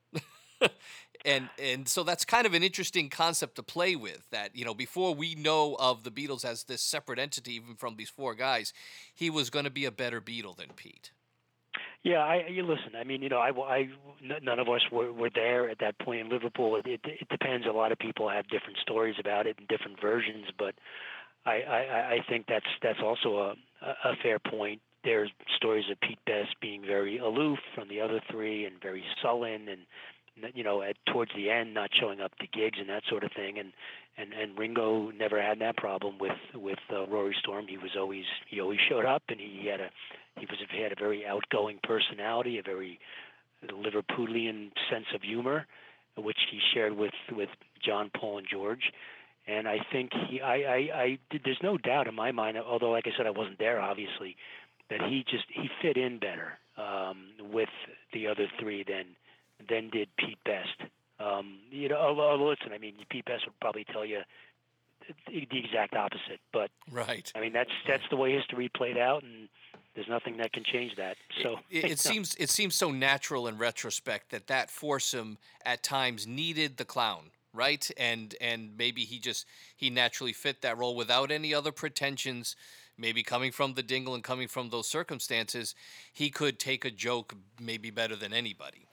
and 1.25 1.49
and 1.61 1.87
so 1.87 2.03
that's 2.03 2.25
kind 2.25 2.47
of 2.47 2.53
an 2.53 2.63
interesting 2.63 3.09
concept 3.09 3.55
to 3.55 3.63
play 3.63 3.95
with. 3.95 4.29
That 4.31 4.55
you 4.55 4.65
know, 4.65 4.73
before 4.73 5.13
we 5.13 5.35
know 5.35 5.75
of 5.79 6.03
the 6.03 6.11
Beatles 6.11 6.45
as 6.45 6.63
this 6.63 6.81
separate 6.81 7.19
entity, 7.19 7.55
even 7.55 7.75
from 7.75 7.95
these 7.95 8.09
four 8.09 8.33
guys, 8.33 8.73
he 9.13 9.29
was 9.29 9.49
going 9.49 9.65
to 9.65 9.71
be 9.71 9.85
a 9.85 9.91
better 9.91 10.21
Beatle 10.21 10.55
than 10.55 10.69
Pete. 10.75 11.11
Yeah, 12.07 12.19
I 12.19 12.47
you 12.47 12.63
listen. 12.63 12.95
I 12.97 13.03
mean, 13.03 13.21
you 13.21 13.27
know, 13.27 13.39
I, 13.39 13.49
I 13.49 13.89
none 14.41 14.59
of 14.59 14.69
us 14.69 14.79
were, 14.93 15.11
were 15.11 15.29
there 15.33 15.69
at 15.69 15.79
that 15.79 15.99
point 15.99 16.21
in 16.21 16.29
Liverpool. 16.29 16.77
It, 16.77 16.85
it, 16.85 17.01
it 17.03 17.27
depends. 17.27 17.67
A 17.67 17.71
lot 17.71 17.91
of 17.91 17.99
people 17.99 18.29
have 18.29 18.47
different 18.47 18.77
stories 18.81 19.15
about 19.19 19.45
it 19.45 19.57
and 19.59 19.67
different 19.67 19.99
versions, 19.99 20.45
but 20.57 20.73
I, 21.45 21.61
I, 21.63 22.11
I 22.13 22.17
think 22.29 22.45
that's 22.47 22.65
that's 22.81 22.99
also 23.03 23.53
a, 23.81 23.87
a 24.05 24.15
fair 24.23 24.39
point. 24.39 24.79
There's 25.03 25.29
stories 25.57 25.83
of 25.91 25.99
Pete 25.99 26.19
Best 26.25 26.55
being 26.61 26.81
very 26.81 27.17
aloof 27.17 27.59
from 27.75 27.89
the 27.89 27.99
other 27.99 28.21
three 28.31 28.63
and 28.63 28.81
very 28.81 29.03
sullen 29.21 29.67
and 29.67 29.81
you 30.53 30.63
know 30.63 30.81
at 30.81 30.95
towards 31.11 31.31
the 31.35 31.49
end 31.49 31.73
not 31.73 31.89
showing 31.99 32.21
up 32.21 32.31
to 32.37 32.47
gigs 32.47 32.77
and 32.79 32.89
that 32.89 33.03
sort 33.09 33.23
of 33.23 33.31
thing. 33.33 33.57
And 33.59 33.71
and 34.17 34.33
and 34.33 34.57
Ringo 34.57 35.11
never 35.11 35.41
had 35.41 35.59
that 35.59 35.77
problem 35.77 36.17
with 36.19 36.37
with 36.55 36.79
uh, 36.91 37.05
Rory 37.07 37.35
Storm. 37.39 37.67
He 37.67 37.77
was 37.77 37.91
always 37.97 38.25
he 38.49 38.59
always 38.59 38.79
showed 38.89 39.05
up 39.05 39.23
and 39.29 39.39
he 39.39 39.67
had 39.67 39.79
a 39.79 39.89
he 40.39 40.45
was 40.45 40.57
he 40.71 40.81
had 40.81 40.91
a 40.91 40.95
very 40.99 41.25
outgoing 41.25 41.79
personality 41.83 42.59
a 42.59 42.63
very 42.63 42.99
Liverpoolian 43.65 44.71
sense 44.89 45.07
of 45.13 45.21
humor 45.21 45.65
which 46.17 46.37
he 46.51 46.59
shared 46.73 46.95
with 46.97 47.13
with 47.31 47.49
John 47.83 48.11
Paul 48.15 48.39
and 48.39 48.47
George. 48.49 48.91
And 49.47 49.67
I 49.67 49.77
think 49.91 50.11
he 50.29 50.41
I 50.41 50.55
I, 50.55 50.77
I 50.93 51.19
there's 51.43 51.59
no 51.63 51.77
doubt 51.77 52.07
in 52.07 52.15
my 52.15 52.31
mind 52.31 52.57
although 52.57 52.91
like 52.91 53.05
I 53.07 53.11
said 53.17 53.27
I 53.27 53.31
wasn't 53.31 53.59
there 53.59 53.79
obviously 53.79 54.35
that 54.89 55.01
he 55.01 55.23
just 55.29 55.45
he 55.49 55.69
fit 55.81 55.97
in 55.97 56.19
better 56.19 56.53
um 56.77 57.27
with 57.51 57.69
the 58.13 58.27
other 58.27 58.47
three 58.59 58.83
than 58.87 59.05
than 59.69 59.89
did 59.89 60.09
Pete 60.17 60.37
Best. 60.45 60.89
Um, 61.19 61.59
you 61.71 61.89
know, 61.89 61.97
although, 61.97 62.35
listen, 62.45 62.71
I 62.73 62.77
mean, 62.77 62.95
Pete 63.09 63.25
Best 63.25 63.45
would 63.45 63.59
probably 63.59 63.85
tell 63.85 64.05
you 64.05 64.21
the 65.27 65.57
exact 65.57 65.95
opposite. 65.95 66.39
But 66.53 66.69
right, 66.91 67.31
I 67.35 67.41
mean, 67.41 67.53
that's 67.53 67.71
that's 67.87 68.03
the 68.09 68.17
way 68.17 68.33
history 68.33 68.69
played 68.75 68.97
out, 68.97 69.23
and 69.23 69.49
there's 69.95 70.07
nothing 70.07 70.37
that 70.37 70.53
can 70.53 70.63
change 70.63 70.95
that. 70.97 71.17
So 71.41 71.59
it, 71.69 71.85
it 71.85 71.99
seems 71.99 72.35
it 72.35 72.49
seems 72.49 72.75
so 72.75 72.91
natural 72.91 73.47
in 73.47 73.57
retrospect 73.57 74.31
that 74.31 74.47
that 74.47 74.69
foursome 74.69 75.37
at 75.65 75.83
times 75.83 76.27
needed 76.27 76.77
the 76.77 76.85
clown 76.85 77.31
right 77.53 77.89
and 77.97 78.35
and 78.39 78.77
maybe 78.77 79.03
he 79.03 79.19
just 79.19 79.45
he 79.75 79.89
naturally 79.89 80.33
fit 80.33 80.61
that 80.61 80.77
role 80.77 80.95
without 80.95 81.31
any 81.31 81.53
other 81.53 81.71
pretensions 81.71 82.55
maybe 82.97 83.23
coming 83.23 83.51
from 83.51 83.73
the 83.73 83.83
dingle 83.83 84.13
and 84.13 84.23
coming 84.23 84.47
from 84.47 84.69
those 84.69 84.87
circumstances 84.87 85.73
he 86.13 86.29
could 86.29 86.59
take 86.59 86.83
a 86.85 86.91
joke 86.91 87.33
maybe 87.59 87.89
better 87.89 88.15
than 88.15 88.33
anybody 88.33 88.85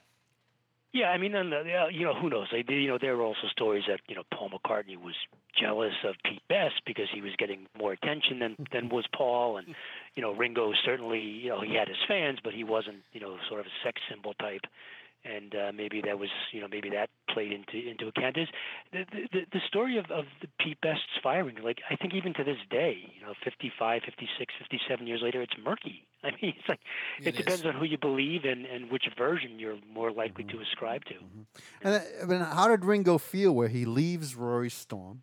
yeah, 0.95 1.09
I 1.09 1.17
mean, 1.17 1.35
and 1.35 1.53
uh, 1.53 1.87
you 1.91 2.05
know, 2.05 2.13
who 2.13 2.29
knows? 2.29 2.47
They, 2.53 2.63
you 2.73 2.87
know, 2.87 2.97
there 2.99 3.17
were 3.17 3.23
also 3.23 3.47
stories 3.51 3.83
that 3.89 3.99
you 4.07 4.15
know 4.15 4.23
Paul 4.33 4.49
McCartney 4.49 4.95
was 4.95 5.15
jealous 5.59 5.93
of 6.05 6.15
Pete 6.23 6.41
Best 6.47 6.75
because 6.85 7.07
he 7.13 7.19
was 7.19 7.33
getting 7.37 7.67
more 7.77 7.91
attention 7.91 8.39
than 8.39 8.55
than 8.71 8.87
was 8.87 9.05
Paul, 9.13 9.57
and 9.57 9.67
you 10.15 10.21
know, 10.21 10.33
Ringo 10.33 10.71
certainly, 10.85 11.19
you 11.19 11.49
know, 11.49 11.59
he 11.59 11.75
had 11.75 11.89
his 11.89 11.97
fans, 12.07 12.39
but 12.41 12.53
he 12.53 12.63
wasn't, 12.63 13.03
you 13.11 13.19
know, 13.19 13.35
sort 13.49 13.59
of 13.59 13.65
a 13.65 13.75
sex 13.83 13.99
symbol 14.09 14.33
type 14.35 14.61
and 15.25 15.55
uh, 15.55 15.71
maybe 15.75 16.01
that 16.05 16.19
was 16.19 16.29
you 16.51 16.61
know 16.61 16.67
maybe 16.67 16.89
that 16.89 17.09
played 17.29 17.51
into 17.51 17.89
into 17.89 18.07
account. 18.07 18.37
Is 18.37 18.47
the, 18.93 19.05
the 19.33 19.41
the 19.51 19.59
story 19.67 19.97
of 19.97 20.05
of 20.11 20.25
the 20.41 20.47
Pete 20.59 20.79
Best's 20.81 21.17
firing? 21.21 21.57
Like 21.63 21.79
I 21.89 21.95
think 21.95 22.13
even 22.13 22.33
to 22.35 22.43
this 22.43 22.57
day, 22.69 22.97
you 23.13 23.25
know, 23.25 23.33
55, 23.43 24.01
56, 24.05 24.53
57 24.59 25.07
years 25.07 25.21
later, 25.23 25.41
it's 25.41 25.53
murky. 25.63 26.03
I 26.29 26.31
mean, 26.41 26.53
it's 26.57 26.67
like 26.67 26.79
it, 27.19 27.27
it 27.27 27.37
depends 27.37 27.65
on 27.65 27.75
who 27.75 27.85
you 27.85 27.97
believe 27.97 28.45
and 28.45 28.65
and 28.65 28.91
which 28.91 29.05
version 29.17 29.59
you're 29.59 29.77
more 29.93 30.11
likely 30.11 30.43
mm-hmm. 30.43 30.57
to 30.57 30.63
ascribe 30.63 31.05
to. 31.05 31.13
Mm-hmm. 31.13 31.41
And 31.83 31.95
uh, 31.95 31.99
I 32.21 32.25
mean, 32.25 32.39
how 32.41 32.67
did 32.67 32.83
Ringo 32.83 33.17
feel 33.17 33.53
where 33.53 33.67
he 33.67 33.85
leaves 33.85 34.35
Rory 34.35 34.69
Storm? 34.69 35.21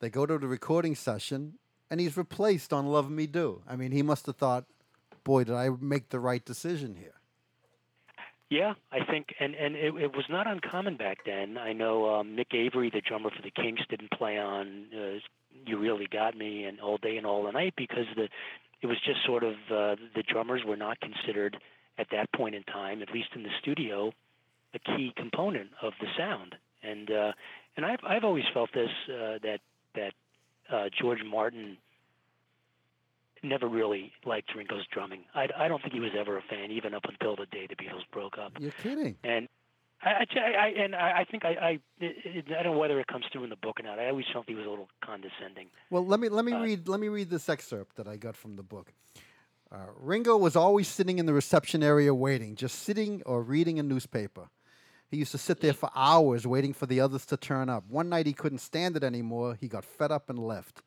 They 0.00 0.10
go 0.10 0.26
to 0.26 0.38
the 0.38 0.46
recording 0.46 0.94
session, 0.94 1.54
and 1.90 1.98
he's 1.98 2.16
replaced 2.16 2.72
on 2.72 2.86
"Love 2.86 3.10
Me 3.10 3.26
Do." 3.26 3.62
I 3.66 3.76
mean, 3.76 3.92
he 3.92 4.02
must 4.02 4.26
have 4.26 4.36
thought, 4.36 4.64
"Boy, 5.24 5.44
did 5.44 5.54
I 5.54 5.70
make 5.80 6.10
the 6.10 6.20
right 6.20 6.44
decision 6.44 6.94
here." 6.94 7.14
Yeah, 8.50 8.74
I 8.92 9.04
think, 9.04 9.34
and 9.40 9.54
and 9.54 9.76
it, 9.76 9.94
it 9.94 10.16
was 10.16 10.24
not 10.30 10.46
uncommon 10.46 10.96
back 10.96 11.18
then. 11.26 11.58
I 11.58 11.72
know 11.72 12.14
um, 12.14 12.36
Mick 12.36 12.54
Avory, 12.54 12.90
the 12.90 13.02
drummer 13.02 13.30
for 13.30 13.42
the 13.42 13.50
Kinks, 13.50 13.82
didn't 13.90 14.10
play 14.10 14.38
on 14.38 14.86
uh, 14.94 15.18
"You 15.66 15.78
Really 15.78 16.08
Got 16.10 16.36
Me" 16.36 16.64
and 16.64 16.80
"All 16.80 16.96
Day 16.98 17.16
and 17.16 17.26
All 17.26 17.44
the 17.44 17.52
Night" 17.52 17.74
because 17.76 18.06
the 18.16 18.28
it 18.80 18.86
was 18.86 18.96
just 19.04 19.24
sort 19.26 19.44
of 19.44 19.54
uh, 19.70 19.96
the 20.14 20.22
drummers 20.26 20.62
were 20.64 20.76
not 20.76 20.98
considered 21.00 21.56
at 21.98 22.08
that 22.12 22.32
point 22.32 22.54
in 22.54 22.62
time, 22.64 23.02
at 23.02 23.12
least 23.12 23.28
in 23.34 23.42
the 23.42 23.50
studio, 23.60 24.12
a 24.74 24.78
key 24.78 25.12
component 25.16 25.70
of 25.82 25.92
the 26.00 26.06
sound. 26.16 26.54
And 26.82 27.10
uh, 27.10 27.32
and 27.76 27.84
I've 27.84 28.00
I've 28.06 28.24
always 28.24 28.44
felt 28.54 28.70
this 28.72 28.90
uh, 29.08 29.38
that 29.42 29.60
that 29.94 30.12
uh, 30.70 30.88
George 31.00 31.20
Martin 31.24 31.76
never 33.42 33.68
really 33.68 34.12
liked 34.24 34.54
Ringo's 34.54 34.86
drumming. 34.92 35.20
I, 35.34 35.48
I 35.56 35.68
don't 35.68 35.80
think 35.80 35.94
he 35.94 36.00
was 36.00 36.10
ever 36.18 36.38
a 36.38 36.42
fan, 36.42 36.70
even 36.70 36.94
up 36.94 37.04
until 37.04 37.36
the 37.36 37.46
day 37.46 37.66
the 37.68 37.76
Beatles 37.76 38.02
broke 38.12 38.36
up. 38.38 38.52
You're 38.58 38.72
kidding. 38.72 39.16
And 39.22 39.48
I, 40.02 40.10
I, 40.10 40.52
I 40.66 40.66
and 40.82 40.94
I, 40.94 41.20
I 41.20 41.24
think 41.24 41.44
I, 41.44 41.48
I, 41.50 41.78
it, 41.98 42.46
I 42.48 42.62
don't 42.62 42.74
know 42.74 42.78
whether 42.78 43.00
it 43.00 43.06
comes 43.08 43.24
through 43.32 43.44
in 43.44 43.50
the 43.50 43.56
book 43.56 43.80
or 43.80 43.82
not. 43.82 43.98
I 43.98 44.08
always 44.08 44.26
felt 44.32 44.44
he 44.48 44.54
was 44.54 44.66
a 44.66 44.70
little 44.70 44.88
condescending. 45.04 45.66
Well, 45.90 46.06
let 46.06 46.20
me 46.20 46.28
let 46.28 46.44
me 46.44 46.52
Uh, 46.52 46.60
read 46.62 46.88
let 46.88 47.00
me 47.00 47.08
read 47.08 47.30
this 47.30 47.48
excerpt 47.48 47.96
that 47.96 48.06
I 48.06 48.16
got 48.16 48.36
from 48.36 48.56
the 48.56 48.62
book. 48.62 48.92
Uh, 49.70 49.86
Ringo 49.98 50.36
was 50.36 50.56
always 50.56 50.88
sitting 50.88 51.18
in 51.18 51.26
the 51.26 51.34
reception 51.34 51.82
area 51.82 52.14
waiting, 52.14 52.54
just 52.54 52.80
sitting 52.80 53.22
or 53.26 53.42
reading 53.42 53.78
a 53.78 53.82
newspaper. 53.82 54.48
He 55.10 55.16
used 55.18 55.32
to 55.32 55.38
sit 55.38 55.60
there 55.60 55.72
for 55.74 55.90
hours 55.94 56.46
waiting 56.46 56.72
for 56.72 56.86
the 56.86 57.00
others 57.00 57.26
to 57.26 57.36
turn 57.36 57.68
up. 57.68 57.84
One 57.88 58.08
night 58.08 58.26
he 58.26 58.32
couldn't 58.32 58.58
stand 58.58 58.96
it 58.96 59.02
anymore. 59.04 59.56
He 59.60 59.68
got 59.68 59.84
fed 59.84 60.12
up 60.12 60.30
and 60.30 60.38
left. 60.38 60.82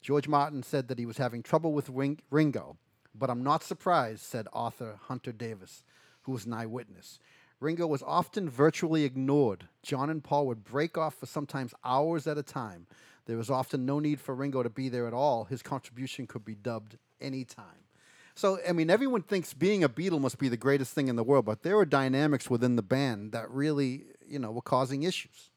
George 0.00 0.28
Martin 0.28 0.62
said 0.62 0.88
that 0.88 0.98
he 0.98 1.06
was 1.06 1.16
having 1.16 1.42
trouble 1.42 1.72
with 1.72 1.88
Ring- 1.88 2.20
Ringo, 2.30 2.76
but 3.14 3.30
I'm 3.30 3.42
not 3.42 3.62
surprised, 3.62 4.20
said 4.22 4.46
author 4.52 4.98
Hunter 5.04 5.32
Davies, 5.32 5.82
who 6.22 6.32
was 6.32 6.44
an 6.44 6.52
eyewitness. 6.52 7.18
Ringo 7.64 7.86
was 7.86 8.02
often 8.02 8.48
virtually 8.48 9.04
ignored. 9.04 9.66
John 9.82 10.10
and 10.10 10.22
Paul 10.22 10.46
would 10.46 10.64
break 10.64 10.98
off 10.98 11.14
for 11.14 11.26
sometimes 11.26 11.72
hours 11.82 12.26
at 12.26 12.36
a 12.36 12.42
time. 12.42 12.86
There 13.26 13.38
was 13.38 13.50
often 13.50 13.86
no 13.86 13.98
need 13.98 14.20
for 14.20 14.34
Ringo 14.34 14.62
to 14.62 14.68
be 14.68 14.90
there 14.90 15.06
at 15.08 15.14
all. 15.14 15.44
His 15.44 15.62
contribution 15.62 16.26
could 16.26 16.44
be 16.44 16.54
dubbed 16.54 16.98
any 17.22 17.44
time. 17.44 17.88
So, 18.34 18.58
I 18.68 18.72
mean, 18.72 18.90
everyone 18.90 19.22
thinks 19.22 19.54
being 19.54 19.82
a 19.82 19.88
Beatle 19.88 20.20
must 20.20 20.38
be 20.38 20.50
the 20.50 20.58
greatest 20.58 20.92
thing 20.92 21.08
in 21.08 21.16
the 21.16 21.24
world, 21.24 21.46
but 21.46 21.62
there 21.62 21.76
were 21.76 21.86
dynamics 21.86 22.50
within 22.50 22.76
the 22.76 22.82
band 22.82 23.32
that 23.32 23.50
really, 23.50 24.04
you 24.28 24.38
know, 24.38 24.50
were 24.50 24.60
causing 24.60 25.04
issues. 25.04 25.50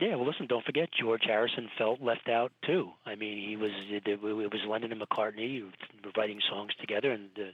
Yeah, 0.00 0.16
well, 0.16 0.26
listen. 0.26 0.46
Don't 0.48 0.64
forget, 0.64 0.88
George 0.92 1.22
Harrison 1.24 1.70
felt 1.78 2.02
left 2.02 2.28
out 2.28 2.50
too. 2.66 2.90
I 3.06 3.14
mean, 3.14 3.38
he 3.48 3.56
was 3.56 3.70
it, 3.88 4.02
it 4.06 4.20
was 4.20 4.60
Lennon 4.68 4.90
and 4.90 5.00
McCartney 5.00 5.62
writing 6.16 6.40
songs 6.50 6.72
together, 6.80 7.12
and 7.12 7.30
uh, 7.38 7.52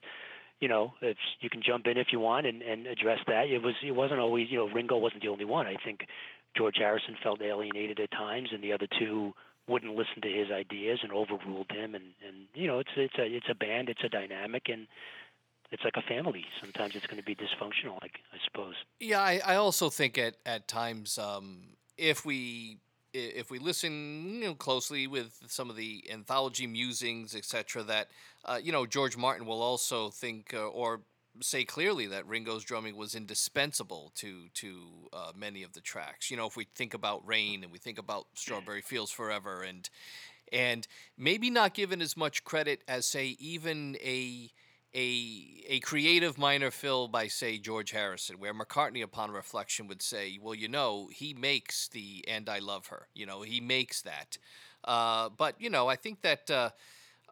you 0.60 0.68
know, 0.68 0.94
if 1.00 1.16
you 1.40 1.50
can 1.50 1.62
jump 1.62 1.86
in 1.86 1.96
if 1.96 2.08
you 2.12 2.20
want 2.20 2.46
and, 2.46 2.62
and 2.62 2.86
address 2.86 3.20
that. 3.26 3.48
It 3.48 3.62
was 3.62 3.74
it 3.84 3.92
wasn't 3.92 4.20
always 4.20 4.48
you 4.50 4.58
know 4.58 4.68
Ringo 4.68 4.96
wasn't 4.96 5.22
the 5.22 5.28
only 5.28 5.44
one. 5.44 5.66
I 5.66 5.76
think 5.84 6.06
George 6.56 6.76
Harrison 6.78 7.16
felt 7.22 7.40
alienated 7.42 8.00
at 8.00 8.10
times, 8.10 8.48
and 8.52 8.62
the 8.62 8.72
other 8.72 8.88
two 8.98 9.34
wouldn't 9.68 9.94
listen 9.94 10.22
to 10.22 10.28
his 10.28 10.50
ideas 10.50 11.00
and 11.02 11.12
overruled 11.12 11.70
him. 11.70 11.94
And 11.94 12.04
and 12.26 12.46
you 12.54 12.66
know, 12.66 12.78
it's 12.80 12.90
it's 12.96 13.18
a 13.18 13.24
it's 13.24 13.48
a 13.50 13.54
band, 13.54 13.88
it's 13.88 14.02
a 14.04 14.08
dynamic, 14.08 14.68
and 14.68 14.86
it's 15.70 15.84
like 15.84 15.96
a 15.96 16.02
family. 16.02 16.44
Sometimes 16.60 16.96
it's 16.96 17.06
going 17.06 17.18
to 17.18 17.24
be 17.24 17.34
dysfunctional, 17.34 18.00
like 18.00 18.18
I 18.32 18.38
suppose. 18.44 18.74
Yeah, 19.00 19.20
I, 19.20 19.40
I 19.44 19.56
also 19.56 19.90
think 19.90 20.18
at 20.18 20.36
at 20.44 20.66
times 20.66 21.18
um, 21.18 21.76
if 21.96 22.24
we 22.24 22.78
if 23.12 23.50
we 23.50 23.58
listen 23.58 24.40
you 24.40 24.48
know, 24.48 24.54
closely 24.54 25.06
with 25.06 25.40
some 25.46 25.70
of 25.70 25.76
the 25.76 26.04
anthology 26.10 26.66
musings, 26.66 27.34
etc., 27.34 27.82
that 27.84 28.08
uh, 28.44 28.58
you 28.62 28.72
know 28.72 28.86
George 28.86 29.16
Martin 29.16 29.46
will 29.46 29.62
also 29.62 30.10
think 30.10 30.52
uh, 30.54 30.66
or 30.66 31.00
say 31.40 31.64
clearly 31.64 32.06
that 32.06 32.26
Ringo's 32.26 32.64
drumming 32.64 32.96
was 32.96 33.14
indispensable 33.14 34.12
to 34.16 34.48
to 34.54 35.08
uh, 35.12 35.32
many 35.36 35.62
of 35.62 35.72
the 35.72 35.80
tracks. 35.80 36.30
You 36.30 36.36
know, 36.36 36.46
if 36.46 36.56
we 36.56 36.64
think 36.74 36.94
about 36.94 37.26
Rain 37.26 37.62
and 37.62 37.72
we 37.72 37.78
think 37.78 37.98
about 37.98 38.26
Strawberry 38.34 38.82
Fields 38.82 39.10
Forever, 39.10 39.62
and 39.62 39.88
and 40.52 40.86
maybe 41.16 41.50
not 41.50 41.74
given 41.74 42.00
as 42.00 42.16
much 42.16 42.44
credit 42.44 42.82
as 42.88 43.06
say 43.06 43.36
even 43.38 43.96
a 44.02 44.50
a 44.94 45.64
a 45.68 45.80
creative 45.80 46.38
minor 46.38 46.70
fill 46.70 47.08
by 47.08 47.28
say 47.28 47.58
George 47.58 47.90
Harrison, 47.90 48.38
where 48.38 48.54
McCartney 48.54 49.02
upon 49.02 49.30
reflection 49.30 49.86
would 49.88 50.02
say, 50.02 50.38
"Well, 50.40 50.54
you 50.54 50.68
know, 50.68 51.08
he 51.12 51.34
makes 51.34 51.88
the 51.88 52.24
and 52.28 52.48
I 52.48 52.58
love 52.58 52.88
her. 52.88 53.08
You 53.14 53.26
know, 53.26 53.42
he 53.42 53.60
makes 53.60 54.02
that." 54.02 54.38
Uh, 54.84 55.28
but 55.28 55.60
you 55.60 55.70
know, 55.70 55.88
I 55.88 55.96
think 55.96 56.22
that 56.22 56.50
uh, 56.50 56.70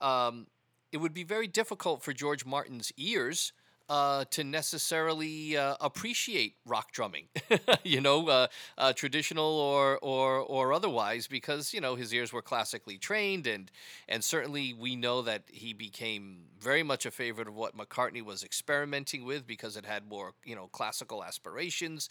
um, 0.01 0.47
it 0.93 0.99
would 0.99 1.15
be 1.15 1.25
very 1.25 1.47
difficult 1.47 2.03
for 2.03 2.13
George 2.13 2.45
Martin's 2.45 2.93
ears 2.97 3.53
uh, 3.89 4.25
to 4.31 4.43
necessarily 4.43 5.57
uh, 5.57 5.77
appreciate 5.81 6.57
rock 6.65 6.93
drumming, 6.93 7.29
you 7.85 8.01
know, 8.01 8.29
uh, 8.29 8.47
uh, 8.79 8.93
traditional 8.93 9.59
or, 9.59 9.99
or 9.99 10.39
or 10.41 10.73
otherwise, 10.73 11.27
because 11.27 11.73
you 11.73 11.81
know 11.81 11.95
his 11.95 12.13
ears 12.13 12.33
were 12.33 12.43
classically 12.43 12.99
trained, 12.99 13.47
and 13.47 13.71
and 14.09 14.25
certainly 14.25 14.73
we 14.73 14.97
know 14.97 15.23
that 15.23 15.45
he 15.47 15.73
became 15.73 16.39
very 16.61 16.83
much 16.83 17.07
a 17.07 17.11
favorite 17.11 17.49
of 17.49 17.55
what 17.55 17.77
McCartney 17.77 18.23
was 18.23 18.43
experimenting 18.43 19.25
with 19.25 19.47
because 19.47 19.77
it 19.77 19.87
had 19.87 20.09
more 20.09 20.35
you 20.45 20.57
know 20.57 20.67
classical 20.69 21.23
aspirations 21.23 22.09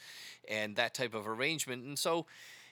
and 0.48 0.76
that 0.76 0.94
type 0.94 1.14
of 1.14 1.28
arrangement, 1.28 1.84
and 1.84 2.00
so 2.00 2.26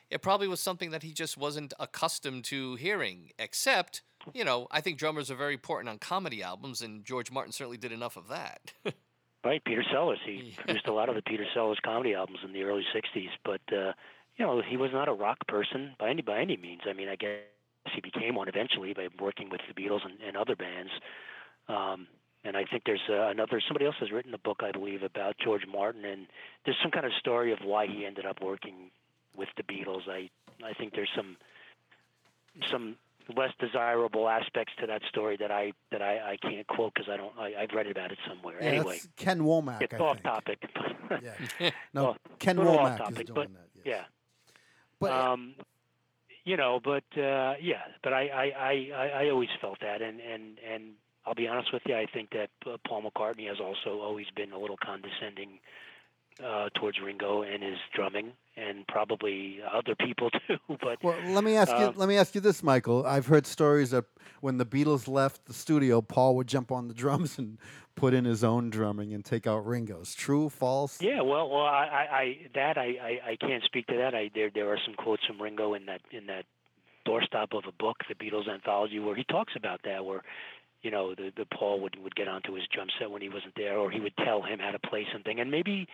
it 0.10 0.22
probably 0.22 0.48
was 0.48 0.60
something 0.60 0.92
that 0.92 1.04
he 1.04 1.12
just 1.12 1.38
wasn't 1.38 1.74
accustomed 1.80 2.44
to 2.46 2.76
hearing, 2.76 3.32
except 3.40 4.02
you 4.34 4.44
know, 4.44 4.68
I 4.72 4.82
think 4.82 4.98
drummers 4.98 5.30
are 5.32 5.36
very 5.36 5.54
important 5.54 5.90
on 5.90 5.98
comedy 5.98 6.44
albums, 6.44 6.82
and 6.82 7.04
George 7.04 7.32
Martin 7.32 7.52
certainly 7.52 7.78
did 7.78 7.92
enough 7.92 8.18
of 8.18 8.30
that. 8.30 8.74
right, 9.44 9.64
Peter 9.64 9.84
Sellers. 9.92 10.20
He 10.26 10.56
produced 10.66 10.88
a 10.88 10.94
lot 10.94 11.10
of 11.10 11.16
the 11.16 11.22
Peter 11.22 11.46
Sellers 11.54 11.80
comedy 11.84 12.14
albums 12.14 12.40
in 12.44 12.54
the 12.54 12.64
early 12.64 12.86
'60s, 12.96 13.30
but 13.44 13.62
uh, 13.72 13.94
you 14.38 14.46
know, 14.46 14.62
he 14.68 14.78
was 14.78 14.92
not 14.94 15.08
a 15.08 15.14
rock 15.14 15.48
person 15.48 15.96
by 16.00 16.10
any 16.10 16.22
by 16.22 16.40
any 16.40 16.58
means. 16.58 16.82
I 16.88 16.94
mean, 16.94 17.10
I 17.10 17.16
guess 17.16 17.40
he 17.94 18.02
became 18.02 18.36
one 18.36 18.48
eventually 18.48 18.94
by 18.94 19.08
working 19.20 19.50
with 19.50 19.62
the 19.68 19.80
Beatles 19.80 20.06
and, 20.06 20.22
and 20.26 20.38
other 20.38 20.56
bands. 20.56 20.92
Um, 21.68 22.08
and 22.46 22.58
I 22.58 22.66
think 22.66 22.84
there's 22.86 23.02
uh, 23.10 23.28
another 23.28 23.62
somebody 23.66 23.86
else 23.86 23.96
has 24.00 24.12
written 24.12 24.34
a 24.34 24.38
book, 24.38 24.62
I 24.64 24.72
believe, 24.72 25.04
about 25.04 25.36
George 25.42 25.66
Martin, 25.66 26.04
and 26.04 26.28
there's 26.66 26.78
some 26.82 26.92
kind 26.92 27.06
of 27.06 27.14
story 27.20 27.54
of 27.54 27.60
why 27.64 27.88
he 27.88 28.06
ended 28.06 28.26
up 28.26 28.42
working 28.42 28.92
with 29.36 29.50
the 29.56 29.64
Beatles. 29.64 30.10
I 30.10 30.30
I 30.64 30.74
think 30.74 30.94
there's 30.94 31.12
some 31.16 31.38
some 32.72 32.96
less 33.36 33.52
desirable 33.60 34.28
aspects 34.30 34.74
to 34.80 34.88
that 34.88 35.02
story 35.10 35.38
that 35.38 35.52
I 35.52 35.74
that 35.92 36.02
I, 36.02 36.34
I 36.34 36.38
can't 36.42 36.66
quote 36.68 36.94
because 36.94 37.10
I 37.10 37.18
don't 37.18 37.34
I, 37.38 37.54
I've 37.62 37.72
read 37.74 37.88
about 37.88 38.12
it 38.12 38.18
somewhere. 38.28 38.56
Yeah, 38.60 38.68
anyway, 38.68 38.94
that's 38.94 39.08
Ken 39.18 39.42
Womack. 39.42 39.82
it's 39.82 39.94
I 39.94 39.98
off 39.98 40.16
think. 40.18 40.24
topic. 40.24 40.60
Yeah. 41.60 41.70
No, 41.94 42.04
Well, 42.04 42.18
Ken 42.40 42.58
Womack 42.58 42.98
topic, 42.98 43.20
is 43.22 43.26
doing 43.28 43.36
but, 43.36 43.48
that. 43.54 43.68
Yeah. 43.86 44.04
But 45.00 45.12
um, 45.12 45.56
you 46.46 46.58
know, 46.58 46.80
but 46.84 47.04
uh, 47.18 47.54
yeah, 47.62 47.82
but 48.04 48.14
I, 48.14 48.28
I, 48.28 48.44
I, 48.44 48.90
I 48.96 49.08
I 49.26 49.30
always 49.30 49.50
felt 49.62 49.80
that, 49.82 50.02
and 50.02 50.20
and 50.20 50.58
and 50.68 50.84
I'll 51.26 51.36
be 51.36 51.48
honest 51.48 51.72
with 51.72 51.84
you, 51.86 51.96
I 51.96 52.06
think 52.14 52.32
that 52.32 52.50
uh, 52.66 52.78
Paul 52.88 53.04
McCartney 53.04 53.48
has 53.48 53.60
also 53.60 54.02
always 54.02 54.26
been 54.36 54.52
a 54.52 54.58
little 54.58 54.78
condescending 54.84 55.60
uh, 56.44 56.70
towards 56.76 57.00
Ringo 57.02 57.42
and 57.42 57.62
his 57.62 57.78
drumming, 57.94 58.32
and 58.56 58.88
probably 58.88 59.60
other 59.72 59.96
people 59.96 60.30
too. 60.48 60.58
But 60.68 61.04
Well, 61.04 61.18
let 61.28 61.44
me 61.44 61.56
ask 61.58 61.72
you. 61.72 61.86
um, 61.88 61.94
Let 61.96 62.08
me 62.10 62.18
ask 62.18 62.34
you 62.36 62.42
this, 62.42 62.64
Michael. 62.64 63.06
I've 63.06 63.28
heard 63.28 63.46
stories 63.46 63.92
that 63.92 64.06
when 64.42 64.58
the 64.58 64.66
Beatles 64.66 65.08
left 65.08 65.46
the 65.46 65.54
studio, 65.54 66.02
Paul 66.02 66.36
would 66.38 66.48
jump 66.48 66.72
on 66.72 66.88
the 66.88 66.94
drums 67.04 67.38
and 67.38 67.58
put 67.96 68.14
in 68.14 68.26
his 68.26 68.44
own 68.44 68.70
drumming 68.70 69.14
and 69.14 69.24
take 69.24 69.46
out 69.46 69.66
Ringo's. 69.66 70.16
True, 70.16 70.50
false? 70.50 71.00
Yeah, 71.02 71.22
well, 71.22 71.50
well, 71.50 71.66
I, 71.66 71.86
I, 71.86 72.18
I 72.18 72.38
that 72.56 72.78
I, 72.78 72.86
I, 72.86 73.20
I 73.32 73.36
can't 73.36 73.64
speak 73.64 73.88
to 73.88 73.98
that. 73.98 74.16
I 74.16 74.30
there 74.34 74.50
there 74.54 74.70
are 74.72 74.80
some 74.86 74.96
quotes 74.96 75.26
from 75.26 75.42
Ringo 75.42 75.74
in 75.76 75.86
that 75.86 76.02
in 76.12 76.26
that 76.28 76.46
doorstop 77.08 77.56
of 77.56 77.66
a 77.68 77.72
book, 77.72 77.98
the 78.10 78.16
Beatles 78.16 78.50
anthology, 78.50 78.98
where 79.00 79.16
he 79.16 79.24
talks 79.26 79.54
about 79.56 79.82
that, 79.84 80.04
where 80.06 80.24
you 80.82 80.90
know 80.90 81.14
the 81.14 81.32
the 81.38 81.46
Paul 81.46 81.80
would 81.82 81.96
would 82.04 82.16
get 82.16 82.28
onto 82.28 82.54
his 82.56 82.64
drum 82.74 82.88
set 83.00 83.12
when 83.12 83.22
he 83.22 83.30
wasn't 83.30 83.54
there, 83.56 83.78
or 83.78 83.92
he 83.92 84.00
would 84.00 84.18
tell 84.18 84.42
him 84.42 84.60
how 84.60 84.72
to 84.72 84.80
play 84.80 85.06
something, 85.14 85.40
and 85.40 85.52
maybe. 85.52 85.88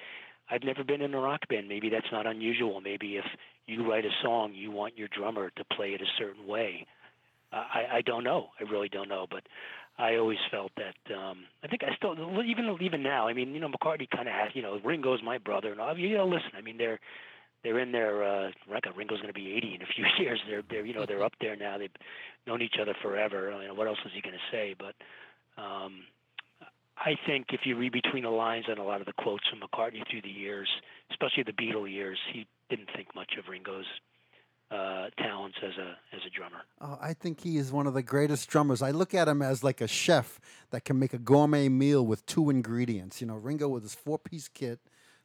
I've 0.52 0.64
never 0.64 0.84
been 0.84 1.02
in 1.02 1.14
a 1.14 1.20
rock 1.20 1.48
band. 1.50 1.68
Maybe 1.68 1.90
that's 1.90 2.12
not 2.12 2.26
unusual. 2.26 2.82
Maybe 2.82 3.18
if 3.18 3.26
you 3.68 3.90
write 3.90 4.06
a 4.06 4.12
song, 4.24 4.54
you 4.54 4.72
want 4.72 4.98
your 4.98 5.08
drummer 5.16 5.52
to 5.56 5.64
play 5.76 5.90
it 5.90 6.02
a 6.02 6.06
certain 6.18 6.48
way. 6.48 6.88
Uh, 7.54 7.64
I, 7.74 7.98
I 7.98 8.02
don't 8.02 8.24
know. 8.24 8.48
I 8.60 8.70
really 8.72 8.90
don't 8.90 9.10
know. 9.10 9.28
But 9.30 9.44
I 9.98 10.16
always 10.16 10.38
felt 10.50 10.72
that. 10.78 11.16
Um, 11.16 11.40
I 11.64 11.68
think 11.68 11.84
I 11.84 11.96
still 11.96 12.16
even 12.44 12.78
even 12.82 13.04
now. 13.04 13.28
I 13.28 13.34
mean, 13.34 13.54
you 13.54 13.60
know, 13.60 13.70
McCartney 13.70 14.10
kind 14.10 14.28
of 14.28 14.34
has. 14.34 14.50
You 14.54 14.62
know, 14.62 14.80
Ringo's 14.84 15.22
my 15.24 15.38
brother, 15.38 15.72
and 15.72 15.82
all. 15.82 15.98
You 15.98 16.18
know, 16.18 16.26
listen. 16.26 16.52
I 16.58 16.62
mean, 16.62 16.78
they're 16.78 17.00
they're 17.64 17.80
in 17.80 17.92
their 17.92 18.24
uh, 18.24 18.52
record. 18.70 18.94
Ringo's 18.96 19.20
going 19.20 19.34
to 19.34 19.40
be 19.40 19.54
80 19.54 19.76
in 19.76 19.82
a 19.82 19.86
few 19.94 20.06
years. 20.20 20.40
They're 20.48 20.64
they're 20.70 20.86
you 20.86 20.94
know 20.94 21.06
they're 21.06 21.24
up 21.24 21.34
there 21.42 21.56
now. 21.56 21.78
They've 21.78 21.90
known 22.48 22.62
each 22.62 22.76
other 22.82 22.96
forever. 23.02 23.52
I 23.52 23.68
mean, 23.68 23.76
what 23.76 23.88
else 23.88 24.00
is 24.06 24.12
he 24.16 24.22
going 24.22 24.36
to 24.36 24.56
say? 24.56 24.76
But 24.78 24.96
um, 25.62 26.04
I 27.06 27.16
think 27.26 27.48
if 27.54 27.62
you 27.64 27.78
read 27.78 27.94
between 27.94 28.24
the 28.24 28.30
lines 28.30 28.66
on 28.70 28.78
a 28.78 28.84
lot 28.84 29.00
of 29.00 29.08
the 29.08 29.14
quotes 29.14 29.44
from 29.50 29.62
McCartney 29.62 30.04
through 30.10 30.22
the 30.22 30.30
years, 30.30 30.68
especially 31.12 31.44
the 31.44 31.54
Beatle 31.54 31.90
years, 31.90 32.18
he 32.34 32.46
didn't 32.70 32.90
think 32.96 33.16
much 33.16 33.34
of 33.38 33.48
Ringo's 33.48 33.86
uh, 34.72 35.08
talents 35.18 35.58
as 35.64 35.72
a 35.78 35.98
as 36.16 36.22
a 36.28 36.30
drummer. 36.30 36.62
Oh, 36.80 36.98
I 37.02 37.14
think 37.14 37.42
he 37.42 37.58
is 37.58 37.72
one 37.72 37.88
of 37.88 37.94
the 37.94 38.04
greatest 38.04 38.50
drummers. 38.50 38.82
I 38.82 38.92
look 38.92 39.14
at 39.14 39.28
him 39.28 39.42
as 39.42 39.64
like 39.64 39.82
a 39.82 39.88
chef 39.88 40.40
that 40.72 40.86
can 40.86 41.00
make 41.00 41.14
a 41.14 41.18
gourmet 41.18 41.70
meal 41.70 42.06
with 42.06 42.26
two 42.26 42.50
ingredients. 42.50 43.22
You 43.22 43.28
know, 43.28 43.36
Ringo 43.36 43.68
with 43.68 43.84
his 43.84 43.96
four-piece 43.96 44.48
kit, 44.50 44.80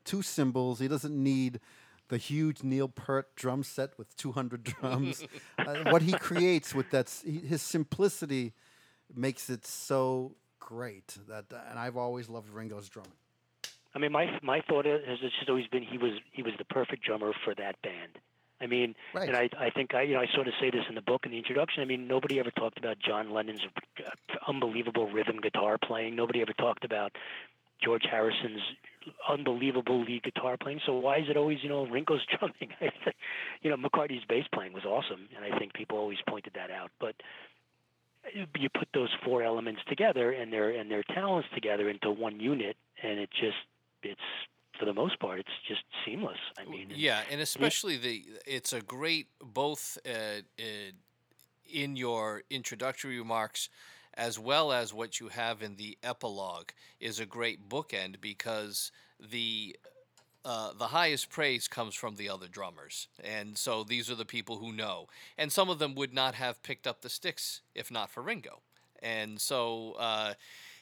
two 0.04 0.22
cymbals. 0.22 0.78
He 0.78 0.88
doesn't 0.88 1.14
need 1.14 1.60
the 2.08 2.16
huge 2.16 2.62
Neil 2.62 2.88
Peart 2.88 3.34
drum 3.36 3.62
set 3.62 3.98
with 3.98 4.14
200 4.16 4.62
drums. 4.80 5.26
uh, 5.58 5.90
what 5.90 6.02
he 6.02 6.12
creates 6.12 6.74
with 6.74 6.90
that, 6.90 7.10
his 7.24 7.62
simplicity 7.62 8.52
makes 9.14 9.50
it 9.50 9.66
so 9.66 10.36
great. 10.64 11.16
That, 11.28 11.44
and 11.70 11.78
I've 11.78 11.96
always 11.96 12.28
loved 12.28 12.48
Ringo's 12.50 12.88
drumming. 12.88 13.12
I 13.94 13.98
mean, 13.98 14.10
my 14.12 14.38
my 14.42 14.60
thought 14.68 14.86
is 14.86 15.06
has 15.06 15.18
just 15.20 15.48
always 15.48 15.66
been 15.68 15.82
he 15.82 15.98
was 15.98 16.12
he 16.32 16.42
was 16.42 16.52
the 16.58 16.64
perfect 16.64 17.04
drummer 17.04 17.32
for 17.44 17.54
that 17.54 17.80
band. 17.82 18.18
I 18.60 18.66
mean, 18.66 18.94
Right. 19.12 19.28
and 19.28 19.36
I 19.36 19.48
I 19.58 19.70
think 19.70 19.94
I 19.94 20.02
you 20.02 20.14
know 20.14 20.20
I 20.20 20.26
sort 20.34 20.48
of 20.48 20.54
say 20.60 20.70
this 20.70 20.84
in 20.88 20.94
the 20.94 21.02
book 21.02 21.22
in 21.26 21.30
the 21.32 21.38
introduction. 21.38 21.82
I 21.82 21.86
mean, 21.86 22.08
nobody 22.08 22.38
ever 22.40 22.50
talked 22.50 22.78
about 22.78 22.98
John 22.98 23.30
Lennon's 23.32 23.60
uh, 23.98 24.10
unbelievable 24.48 25.08
rhythm 25.10 25.38
guitar 25.40 25.76
playing. 25.78 26.16
Nobody 26.16 26.40
ever 26.40 26.52
talked 26.54 26.84
about 26.84 27.12
George 27.84 28.04
Harrison's 28.10 28.62
unbelievable 29.28 30.02
lead 30.02 30.22
guitar 30.22 30.56
playing. 30.56 30.80
So 30.86 30.94
why 30.94 31.18
is 31.18 31.24
it 31.28 31.36
always 31.36 31.58
you 31.62 31.68
know 31.68 31.86
Ringo's 31.86 32.24
drumming? 32.38 32.70
I 32.80 32.90
think, 33.04 33.16
you 33.62 33.70
know, 33.70 33.76
McCartney's 33.76 34.24
bass 34.28 34.46
playing 34.52 34.72
was 34.72 34.84
awesome, 34.84 35.28
and 35.36 35.44
I 35.52 35.56
think 35.58 35.74
people 35.74 35.98
always 35.98 36.18
pointed 36.28 36.54
that 36.54 36.70
out. 36.70 36.90
But 36.98 37.14
you 38.34 38.68
put 38.68 38.88
those 38.92 39.10
four 39.24 39.42
elements 39.42 39.80
together 39.88 40.32
and 40.32 40.52
their 40.52 40.70
and 40.70 40.90
their 40.90 41.02
talents 41.14 41.48
together 41.54 41.88
into 41.88 42.10
one 42.10 42.40
unit, 42.40 42.76
and 43.02 43.18
it 43.18 43.30
just 43.30 43.56
it's 44.02 44.20
for 44.78 44.84
the 44.84 44.92
most 44.92 45.18
part 45.20 45.38
it's 45.40 45.48
just 45.68 45.82
seamless. 46.04 46.38
I 46.58 46.68
mean, 46.68 46.92
Yeah, 46.94 47.22
and 47.30 47.40
especially 47.40 47.96
the 47.96 48.24
it's 48.46 48.72
a 48.72 48.80
great 48.80 49.28
both 49.40 49.98
uh, 50.06 50.42
uh, 50.58 50.62
in 51.72 51.96
your 51.96 52.42
introductory 52.50 53.18
remarks 53.18 53.68
as 54.16 54.38
well 54.38 54.72
as 54.72 54.94
what 54.94 55.18
you 55.20 55.28
have 55.28 55.62
in 55.62 55.76
the 55.76 55.98
epilogue 56.02 56.70
is 57.00 57.18
a 57.18 57.26
great 57.26 57.68
bookend 57.68 58.20
because 58.20 58.92
the 59.18 59.76
uh, 60.44 60.72
the 60.78 60.88
highest 60.88 61.30
praise 61.30 61.68
comes 61.68 61.94
from 61.94 62.16
the 62.16 62.28
other 62.28 62.48
drummers, 62.48 63.08
and 63.22 63.56
so 63.56 63.84
these 63.84 64.10
are 64.10 64.14
the 64.14 64.24
people 64.24 64.58
who 64.58 64.72
know, 64.72 65.08
and 65.38 65.50
some 65.50 65.70
of 65.70 65.78
them 65.78 65.94
would 65.94 66.12
not 66.12 66.34
have 66.34 66.62
picked 66.62 66.86
up 66.86 67.00
the 67.00 67.08
sticks 67.08 67.62
if 67.74 67.90
not 67.90 68.10
for 68.10 68.22
Ringo, 68.22 68.60
and 69.02 69.40
so 69.40 69.92
uh, 69.98 70.34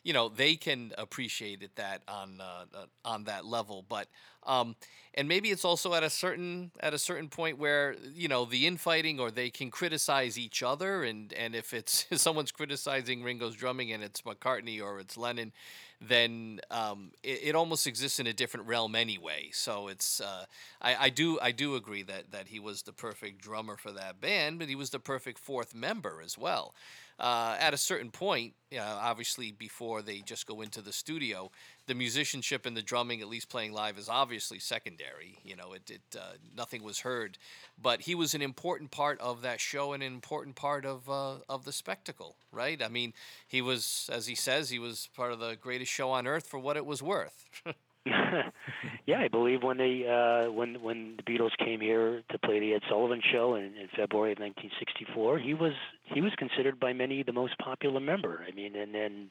you 0.02 0.12
know 0.12 0.28
they 0.28 0.56
can 0.56 0.92
appreciate 0.98 1.62
it 1.62 1.76
that 1.76 2.02
on 2.08 2.40
uh, 2.40 2.86
on 3.04 3.24
that 3.24 3.44
level, 3.44 3.84
but 3.88 4.08
um, 4.44 4.74
and 5.14 5.28
maybe 5.28 5.50
it's 5.50 5.64
also 5.64 5.94
at 5.94 6.02
a 6.02 6.10
certain 6.10 6.70
at 6.80 6.94
a 6.94 6.98
certain 6.98 7.28
point 7.28 7.58
where 7.58 7.94
you 8.14 8.28
know 8.28 8.44
the 8.44 8.66
infighting 8.66 9.20
or 9.20 9.30
they 9.30 9.50
can 9.50 9.70
criticize 9.70 10.38
each 10.38 10.62
other, 10.62 11.04
and 11.04 11.32
and 11.34 11.54
if 11.54 11.72
it's 11.72 12.06
if 12.10 12.18
someone's 12.18 12.52
criticizing 12.52 13.22
Ringo's 13.22 13.54
drumming 13.54 13.92
and 13.92 14.02
it's 14.02 14.22
McCartney 14.22 14.82
or 14.82 14.98
it's 14.98 15.16
Lennon, 15.16 15.52
then 16.00 16.60
um, 16.70 17.12
it, 17.22 17.40
it 17.44 17.54
almost 17.54 17.86
exists 17.86 18.18
in 18.18 18.26
a 18.26 18.32
different 18.32 18.66
realm 18.66 18.94
anyway. 18.94 19.50
So 19.52 19.88
it's 19.88 20.20
uh, 20.20 20.46
I, 20.80 20.96
I 21.06 21.08
do 21.10 21.38
I 21.40 21.52
do 21.52 21.76
agree 21.76 22.02
that 22.02 22.32
that 22.32 22.48
he 22.48 22.58
was 22.60 22.82
the 22.82 22.92
perfect 22.92 23.40
drummer 23.40 23.76
for 23.76 23.92
that 23.92 24.20
band, 24.20 24.58
but 24.58 24.68
he 24.68 24.74
was 24.74 24.90
the 24.90 24.98
perfect 24.98 25.38
fourth 25.38 25.74
member 25.74 26.20
as 26.24 26.36
well. 26.36 26.74
Uh, 27.22 27.56
at 27.60 27.72
a 27.72 27.76
certain 27.76 28.10
point, 28.10 28.52
know, 28.78 28.98
obviously 29.00 29.52
before 29.52 30.02
they 30.02 30.18
just 30.18 30.44
go 30.44 30.60
into 30.60 30.82
the 30.82 30.92
studio, 30.92 31.52
the 31.86 31.94
musicianship 31.94 32.66
and 32.66 32.76
the 32.76 32.82
drumming, 32.82 33.20
at 33.20 33.28
least 33.28 33.48
playing 33.48 33.72
live, 33.72 33.96
is 33.96 34.08
obviously 34.08 34.58
secondary. 34.58 35.38
You 35.44 35.54
know, 35.54 35.72
it, 35.72 35.88
it 35.88 36.00
uh, 36.18 36.32
nothing 36.56 36.82
was 36.82 36.98
heard, 36.98 37.38
but 37.80 38.00
he 38.00 38.16
was 38.16 38.34
an 38.34 38.42
important 38.42 38.90
part 38.90 39.20
of 39.20 39.42
that 39.42 39.60
show 39.60 39.92
and 39.92 40.02
an 40.02 40.12
important 40.12 40.56
part 40.56 40.84
of 40.84 41.08
uh, 41.08 41.36
of 41.48 41.64
the 41.64 41.70
spectacle, 41.70 42.34
right? 42.50 42.82
I 42.82 42.88
mean, 42.88 43.12
he 43.46 43.62
was, 43.62 44.10
as 44.12 44.26
he 44.26 44.34
says, 44.34 44.70
he 44.70 44.80
was 44.80 45.08
part 45.14 45.30
of 45.30 45.38
the 45.38 45.54
greatest 45.54 45.92
show 45.92 46.10
on 46.10 46.26
earth 46.26 46.48
for 46.48 46.58
what 46.58 46.76
it 46.76 46.84
was 46.84 47.04
worth. 47.04 47.46
yeah, 48.06 49.18
I 49.18 49.28
believe 49.28 49.62
when 49.62 49.76
they 49.76 50.04
uh, 50.06 50.50
when 50.50 50.82
when 50.82 51.16
the 51.16 51.22
Beatles 51.22 51.56
came 51.58 51.80
here 51.80 52.22
to 52.30 52.38
play 52.38 52.58
the 52.58 52.74
Ed 52.74 52.82
Sullivan 52.88 53.20
Show 53.32 53.54
in, 53.54 53.64
in 53.64 53.88
February 53.96 54.32
of 54.32 54.38
1964, 54.38 55.38
he 55.38 55.54
was 55.54 55.72
he 56.04 56.20
was 56.20 56.32
considered 56.36 56.80
by 56.80 56.92
many 56.92 57.22
the 57.22 57.32
most 57.32 57.56
popular 57.58 58.00
member. 58.00 58.44
I 58.46 58.52
mean, 58.54 58.74
and 58.74 58.92
then 58.92 59.30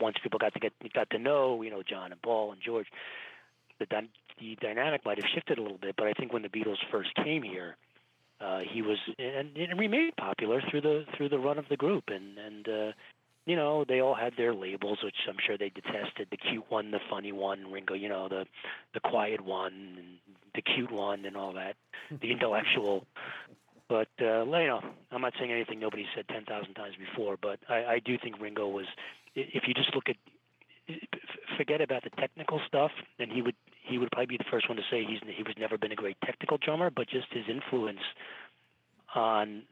once 0.00 0.16
people 0.22 0.38
got 0.38 0.52
to 0.52 0.60
get 0.60 0.72
got 0.92 1.08
to 1.10 1.18
know 1.18 1.62
you 1.62 1.70
know 1.70 1.82
John 1.82 2.12
and 2.12 2.20
Paul 2.20 2.52
and 2.52 2.60
George, 2.60 2.86
the 3.78 3.86
the 4.38 4.58
dynamic 4.60 5.06
might 5.06 5.16
have 5.16 5.30
shifted 5.34 5.58
a 5.58 5.62
little 5.62 5.78
bit. 5.78 5.94
But 5.96 6.06
I 6.06 6.12
think 6.12 6.34
when 6.34 6.42
the 6.42 6.48
Beatles 6.48 6.78
first 6.90 7.14
came 7.14 7.42
here, 7.42 7.76
uh, 8.42 8.60
he 8.70 8.82
was 8.82 8.98
and, 9.18 9.56
and 9.56 9.78
remained 9.78 10.16
popular 10.16 10.62
through 10.70 10.82
the 10.82 11.04
through 11.16 11.30
the 11.30 11.38
run 11.38 11.58
of 11.58 11.68
the 11.70 11.76
group, 11.76 12.04
and 12.08 12.36
and 12.36 12.68
uh, 12.68 12.92
you 13.44 13.56
know, 13.56 13.84
they 13.86 14.00
all 14.00 14.14
had 14.14 14.34
their 14.36 14.54
labels, 14.54 14.98
which 15.02 15.16
I'm 15.28 15.36
sure 15.44 15.58
they 15.58 15.70
detested. 15.70 16.28
The 16.30 16.36
cute 16.36 16.64
one, 16.68 16.90
the 16.90 17.00
funny 17.10 17.32
one, 17.32 17.72
Ringo, 17.72 17.94
you 17.94 18.08
know, 18.08 18.28
the 18.28 18.46
the 18.94 19.00
quiet 19.00 19.40
one, 19.40 19.72
and 19.98 20.36
the 20.54 20.62
cute 20.62 20.92
one, 20.92 21.24
and 21.24 21.36
all 21.36 21.52
that, 21.54 21.74
the 22.20 22.30
intellectual. 22.30 23.04
But 23.88 24.08
uh, 24.20 24.44
you 24.44 24.66
know, 24.66 24.80
I'm 25.10 25.22
not 25.22 25.32
saying 25.38 25.50
anything 25.50 25.80
nobody 25.80 26.06
said 26.14 26.28
ten 26.28 26.44
thousand 26.44 26.74
times 26.74 26.94
before. 26.96 27.36
But 27.40 27.58
I, 27.68 27.84
I 27.84 27.98
do 28.04 28.16
think 28.22 28.40
Ringo 28.40 28.68
was. 28.68 28.86
If 29.34 29.64
you 29.66 29.74
just 29.74 29.94
look 29.94 30.08
at, 30.08 30.16
forget 31.56 31.80
about 31.80 32.04
the 32.04 32.10
technical 32.10 32.60
stuff, 32.66 32.92
then 33.18 33.28
he 33.28 33.42
would 33.42 33.56
he 33.82 33.98
would 33.98 34.10
probably 34.12 34.26
be 34.26 34.36
the 34.36 34.50
first 34.50 34.68
one 34.68 34.76
to 34.76 34.84
say 34.88 35.04
he's 35.04 35.18
he 35.36 35.42
was 35.42 35.54
never 35.58 35.76
been 35.76 35.90
a 35.90 35.96
great 35.96 36.16
technical 36.24 36.58
drummer, 36.58 36.90
but 36.90 37.08
just 37.08 37.26
his 37.32 37.44
influence 37.48 38.00
on 39.16 39.62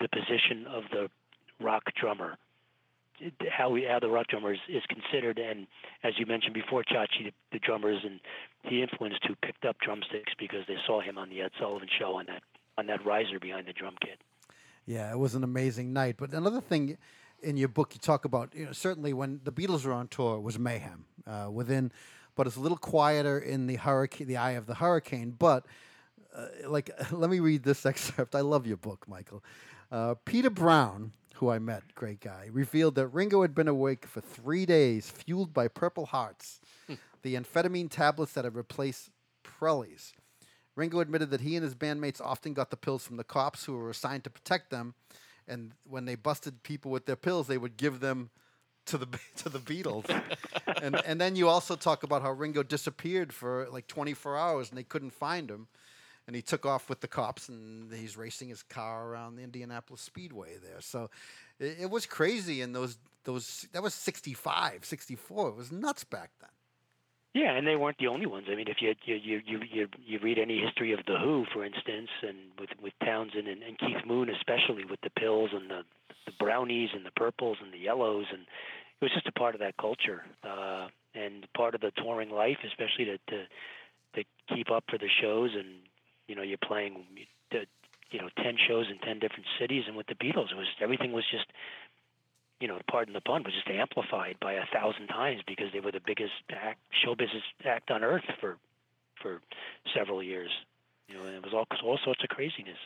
the 0.00 0.08
position 0.08 0.66
of 0.66 0.84
the 0.90 1.10
rock 1.62 1.82
drummer 2.00 2.38
how 3.50 3.70
we, 3.70 3.84
how 3.84 3.98
the 3.98 4.08
rock 4.08 4.26
drummer 4.28 4.52
is, 4.52 4.60
is 4.68 4.82
considered, 4.88 5.38
and 5.38 5.66
as 6.02 6.14
you 6.18 6.26
mentioned 6.26 6.54
before, 6.54 6.82
Chachi, 6.82 7.24
the, 7.24 7.32
the 7.52 7.58
drummers 7.58 8.00
and 8.04 8.20
he 8.62 8.82
influenced 8.82 9.20
who 9.26 9.34
picked 9.34 9.64
up 9.64 9.76
drumsticks 9.80 10.32
because 10.38 10.66
they 10.68 10.76
saw 10.86 11.00
him 11.00 11.18
on 11.18 11.28
the 11.30 11.42
Ed 11.42 11.50
Sullivan 11.58 11.88
Show 11.98 12.16
on 12.16 12.26
that 12.26 12.42
on 12.78 12.86
that 12.86 13.04
riser 13.04 13.38
behind 13.38 13.66
the 13.66 13.72
drum 13.72 13.94
kit. 14.00 14.18
Yeah, 14.86 15.10
it 15.10 15.18
was 15.18 15.34
an 15.34 15.44
amazing 15.44 15.92
night. 15.92 16.16
But 16.18 16.32
another 16.32 16.60
thing 16.60 16.96
in 17.42 17.56
your 17.56 17.68
book, 17.68 17.94
you 17.94 18.00
talk 18.00 18.24
about, 18.24 18.54
you 18.54 18.66
know, 18.66 18.72
certainly 18.72 19.12
when 19.12 19.40
the 19.44 19.52
Beatles 19.52 19.84
were 19.84 19.92
on 19.92 20.08
tour, 20.08 20.40
was 20.40 20.58
mayhem 20.58 21.04
uh, 21.26 21.48
within, 21.50 21.92
but 22.34 22.46
it's 22.46 22.56
a 22.56 22.60
little 22.60 22.78
quieter 22.78 23.38
in 23.38 23.66
the 23.66 23.76
hurricane, 23.76 24.26
the 24.26 24.36
eye 24.36 24.52
of 24.52 24.66
the 24.66 24.74
hurricane. 24.74 25.34
But 25.38 25.66
uh, 26.34 26.46
like, 26.68 26.90
let 27.12 27.30
me 27.30 27.40
read 27.40 27.62
this 27.62 27.84
excerpt. 27.92 28.34
I 28.34 28.40
love 28.40 28.66
your 28.66 28.76
book, 28.76 29.06
Michael. 29.08 29.42
Uh, 29.90 30.14
Peter 30.24 30.50
Brown, 30.50 31.12
who 31.40 31.50
I 31.50 31.58
met, 31.58 31.94
great 31.94 32.20
guy, 32.20 32.48
revealed 32.52 32.94
that 32.96 33.08
Ringo 33.08 33.40
had 33.40 33.54
been 33.54 33.66
awake 33.66 34.06
for 34.06 34.20
three 34.20 34.66
days, 34.66 35.10
fueled 35.10 35.54
by 35.54 35.68
Purple 35.68 36.06
Hearts, 36.06 36.60
hmm. 36.86 36.94
the 37.22 37.34
amphetamine 37.34 37.90
tablets 37.90 38.34
that 38.34 38.44
had 38.44 38.54
replaced 38.54 39.10
Prellies. 39.42 40.12
Ringo 40.76 41.00
admitted 41.00 41.30
that 41.30 41.40
he 41.40 41.56
and 41.56 41.64
his 41.64 41.74
bandmates 41.74 42.20
often 42.20 42.52
got 42.52 42.70
the 42.70 42.76
pills 42.76 43.04
from 43.06 43.16
the 43.16 43.24
cops 43.24 43.64
who 43.64 43.72
were 43.72 43.88
assigned 43.88 44.24
to 44.24 44.30
protect 44.30 44.70
them, 44.70 44.94
and 45.48 45.72
when 45.88 46.04
they 46.04 46.14
busted 46.14 46.62
people 46.62 46.90
with 46.90 47.06
their 47.06 47.16
pills, 47.16 47.46
they 47.46 47.58
would 47.58 47.78
give 47.78 48.00
them 48.00 48.30
to 48.86 48.98
the 48.98 49.06
to 49.36 49.48
the 49.48 49.58
Beatles. 49.58 50.08
and 50.82 51.00
and 51.06 51.18
then 51.20 51.36
you 51.36 51.48
also 51.48 51.74
talk 51.74 52.02
about 52.02 52.20
how 52.20 52.32
Ringo 52.32 52.62
disappeared 52.62 53.32
for 53.32 53.66
like 53.70 53.86
24 53.86 54.36
hours 54.36 54.68
and 54.68 54.76
they 54.76 54.82
couldn't 54.82 55.14
find 55.14 55.50
him, 55.50 55.68
and 56.30 56.36
he 56.36 56.42
took 56.42 56.64
off 56.64 56.88
with 56.88 57.00
the 57.00 57.08
cops 57.08 57.48
and 57.48 57.92
he's 57.92 58.16
racing 58.16 58.50
his 58.50 58.62
car 58.62 59.08
around 59.08 59.34
the 59.34 59.42
Indianapolis 59.42 60.00
Speedway 60.00 60.58
there. 60.62 60.80
So 60.80 61.10
it, 61.58 61.78
it 61.80 61.90
was 61.90 62.06
crazy 62.06 62.62
in 62.62 62.72
those 62.72 62.98
those 63.24 63.66
that 63.72 63.82
was 63.82 63.94
65, 63.94 64.84
64. 64.84 65.48
It 65.48 65.56
was 65.56 65.72
nuts 65.72 66.04
back 66.04 66.30
then. 66.40 66.50
Yeah, 67.34 67.56
and 67.56 67.66
they 67.66 67.74
weren't 67.74 67.98
the 67.98 68.06
only 68.06 68.26
ones. 68.26 68.46
I 68.48 68.54
mean, 68.54 68.68
if 68.68 68.76
you 68.80 68.94
you 69.04 69.40
you 69.44 69.60
you 69.68 69.88
you, 70.06 70.18
read 70.20 70.38
any 70.38 70.60
history 70.60 70.92
of 70.92 71.00
the 71.04 71.18
Who, 71.18 71.46
for 71.52 71.64
instance, 71.64 72.10
and 72.22 72.38
with 72.60 72.70
with 72.80 72.92
Townshend 73.04 73.48
and, 73.48 73.64
and 73.64 73.76
Keith 73.76 74.06
Moon 74.06 74.30
especially, 74.30 74.84
with 74.84 75.00
the 75.00 75.10
pills 75.10 75.50
and 75.52 75.68
the 75.68 75.82
the 76.26 76.32
brownies 76.38 76.90
and 76.94 77.04
the 77.04 77.10
purples 77.10 77.56
and 77.60 77.72
the 77.72 77.78
yellows, 77.78 78.26
and 78.30 78.42
it 78.42 79.04
was 79.04 79.10
just 79.12 79.26
a 79.26 79.32
part 79.32 79.56
of 79.56 79.60
that 79.62 79.76
culture 79.78 80.22
uh, 80.44 80.86
and 81.12 81.44
part 81.56 81.74
of 81.74 81.80
the 81.80 81.90
touring 81.96 82.30
life, 82.30 82.58
especially 82.64 83.06
to 83.06 83.18
to 83.18 83.44
to 84.14 84.24
keep 84.54 84.70
up 84.70 84.84
for 84.88 84.96
the 84.96 85.10
shows. 85.20 85.50
And 85.58 85.89
you 86.30 86.36
know, 86.36 86.42
you're 86.42 86.62
playing, 86.62 87.04
you 87.50 88.20
know, 88.20 88.28
ten 88.36 88.56
shows 88.56 88.86
in 88.88 88.98
ten 88.98 89.18
different 89.18 89.46
cities, 89.58 89.84
and 89.88 89.96
with 89.96 90.06
the 90.06 90.14
Beatles, 90.14 90.52
it 90.52 90.56
was 90.56 90.68
everything 90.80 91.10
was 91.10 91.24
just 91.30 91.46
you 92.60 92.68
know, 92.68 92.78
pardon 92.88 93.14
the 93.14 93.22
pun, 93.22 93.42
was 93.42 93.54
just 93.54 93.68
amplified 93.68 94.36
by 94.40 94.52
a 94.52 94.66
thousand 94.72 95.08
times 95.08 95.40
because 95.46 95.72
they 95.72 95.80
were 95.80 95.92
the 95.92 96.00
biggest 96.04 96.32
act, 96.50 96.78
show 97.02 97.14
business 97.14 97.42
act 97.64 97.90
on 97.90 98.04
earth 98.04 98.24
for 98.38 98.58
for 99.20 99.40
several 99.96 100.22
years. 100.22 100.50
You 101.08 101.16
know, 101.16 101.24
and 101.24 101.34
it 101.34 101.42
was 101.42 101.52
all 101.52 101.66
all 101.82 101.98
sorts 102.04 102.22
of 102.22 102.28
craziness. 102.28 102.78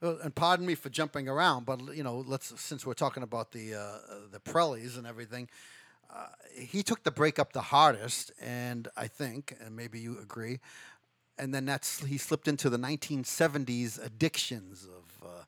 And 0.00 0.34
pardon 0.34 0.66
me 0.66 0.74
for 0.74 0.90
jumping 0.90 1.28
around, 1.28 1.66
but 1.66 1.96
you 1.96 2.04
know, 2.04 2.22
let's 2.26 2.58
since 2.60 2.86
we're 2.86 2.94
talking 2.94 3.22
about 3.22 3.52
the 3.52 3.74
uh, 3.74 3.98
the 4.30 4.38
Prellies 4.38 4.96
and 4.96 5.06
everything, 5.06 5.48
uh, 6.14 6.26
he 6.54 6.82
took 6.82 7.02
the 7.02 7.10
breakup 7.10 7.52
the 7.52 7.62
hardest, 7.62 8.30
and 8.40 8.88
I 8.96 9.08
think, 9.08 9.56
and 9.60 9.74
maybe 9.74 9.98
you 9.98 10.18
agree, 10.20 10.60
and 11.38 11.54
then 11.54 11.64
that's 11.64 12.04
he 12.04 12.18
slipped 12.18 12.48
into 12.48 12.70
the 12.70 12.78
1970s 12.78 14.04
addictions 14.04 14.86
of. 14.86 15.26
Uh, 15.26 15.44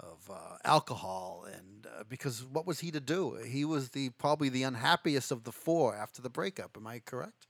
of 0.00 0.30
uh, 0.30 0.56
alcohol 0.64 1.44
and 1.52 1.86
uh, 1.86 2.04
because 2.08 2.44
what 2.44 2.66
was 2.66 2.78
he 2.78 2.92
to 2.92 3.00
do? 3.00 3.36
He 3.44 3.64
was 3.64 3.90
the 3.90 4.10
probably 4.10 4.48
the 4.48 4.62
unhappiest 4.62 5.32
of 5.32 5.42
the 5.44 5.50
four 5.50 5.96
after 5.96 6.22
the 6.22 6.30
breakup. 6.30 6.76
Am 6.76 6.86
I 6.86 7.00
correct? 7.00 7.48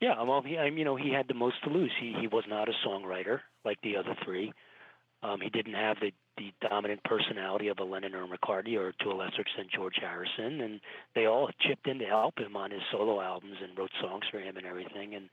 Yeah, 0.00 0.20
well, 0.22 0.42
he, 0.42 0.54
you 0.54 0.84
know, 0.84 0.96
he 0.96 1.12
had 1.12 1.28
the 1.28 1.34
most 1.34 1.62
to 1.64 1.70
lose. 1.70 1.92
He 2.00 2.14
he 2.20 2.26
was 2.26 2.44
not 2.48 2.68
a 2.68 2.72
songwriter 2.86 3.40
like 3.64 3.78
the 3.82 3.96
other 3.96 4.16
three. 4.24 4.52
Um, 5.22 5.40
he 5.40 5.48
didn't 5.50 5.74
have 5.74 5.98
the 6.00 6.12
the 6.38 6.52
dominant 6.66 7.04
personality 7.04 7.68
of 7.68 7.78
a 7.78 7.84
Lennon 7.84 8.14
or 8.14 8.26
McCartney, 8.26 8.76
or 8.76 8.92
to 9.00 9.10
a 9.10 9.14
lesser 9.14 9.42
extent 9.42 9.68
George 9.72 9.96
Harrison, 10.00 10.60
and 10.62 10.80
they 11.14 11.26
all 11.26 11.50
chipped 11.60 11.86
in 11.86 11.98
to 11.98 12.06
help 12.06 12.38
him 12.38 12.56
on 12.56 12.70
his 12.70 12.80
solo 12.90 13.20
albums 13.20 13.56
and 13.62 13.76
wrote 13.76 13.90
songs 14.00 14.24
for 14.30 14.40
him 14.40 14.56
and 14.56 14.66
everything. 14.66 15.14
And 15.14 15.28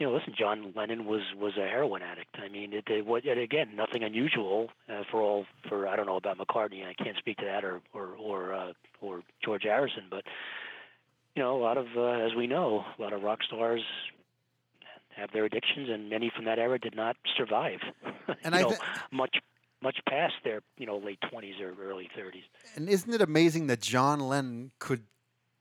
you 0.00 0.06
know, 0.06 0.14
listen, 0.14 0.34
John 0.36 0.72
Lennon 0.74 1.04
was 1.04 1.20
was 1.38 1.52
a 1.58 1.68
heroin 1.68 2.00
addict. 2.00 2.34
I 2.42 2.48
mean, 2.48 2.72
it, 2.72 2.84
it 2.88 3.04
what 3.04 3.26
again, 3.28 3.76
nothing 3.76 4.02
unusual 4.02 4.68
uh, 4.88 5.02
for 5.10 5.20
all 5.20 5.44
for 5.68 5.86
I 5.86 5.94
don't 5.94 6.06
know 6.06 6.16
about 6.16 6.38
McCartney. 6.38 6.86
I 6.86 6.94
can't 6.94 7.18
speak 7.18 7.36
to 7.36 7.44
that 7.44 7.64
or 7.64 7.82
or 7.92 8.16
or 8.18 8.54
uh, 8.54 8.72
or 9.02 9.20
George 9.44 9.64
Harrison, 9.64 10.04
but 10.10 10.24
you 11.36 11.42
know, 11.42 11.54
a 11.54 11.60
lot 11.62 11.76
of 11.76 11.86
uh, 11.94 12.24
as 12.24 12.34
we 12.34 12.46
know, 12.46 12.82
a 12.98 13.02
lot 13.02 13.12
of 13.12 13.22
rock 13.22 13.40
stars 13.42 13.82
have 15.16 15.30
their 15.32 15.44
addictions, 15.44 15.90
and 15.90 16.08
many 16.08 16.32
from 16.34 16.46
that 16.46 16.58
era 16.58 16.78
did 16.78 16.96
not 16.96 17.16
survive. 17.36 17.80
And 18.44 18.54
I 18.54 18.62
know, 18.62 18.70
thi- 18.70 18.76
much 19.10 19.36
much 19.82 19.98
past 20.08 20.34
their 20.44 20.60
you 20.78 20.86
know 20.86 20.96
late 20.96 21.18
twenties 21.28 21.56
or 21.60 21.74
early 21.82 22.08
thirties. 22.16 22.44
And 22.74 22.88
isn't 22.88 23.12
it 23.12 23.20
amazing 23.20 23.66
that 23.66 23.80
John 23.80 24.20
Lennon 24.20 24.70
could 24.78 25.02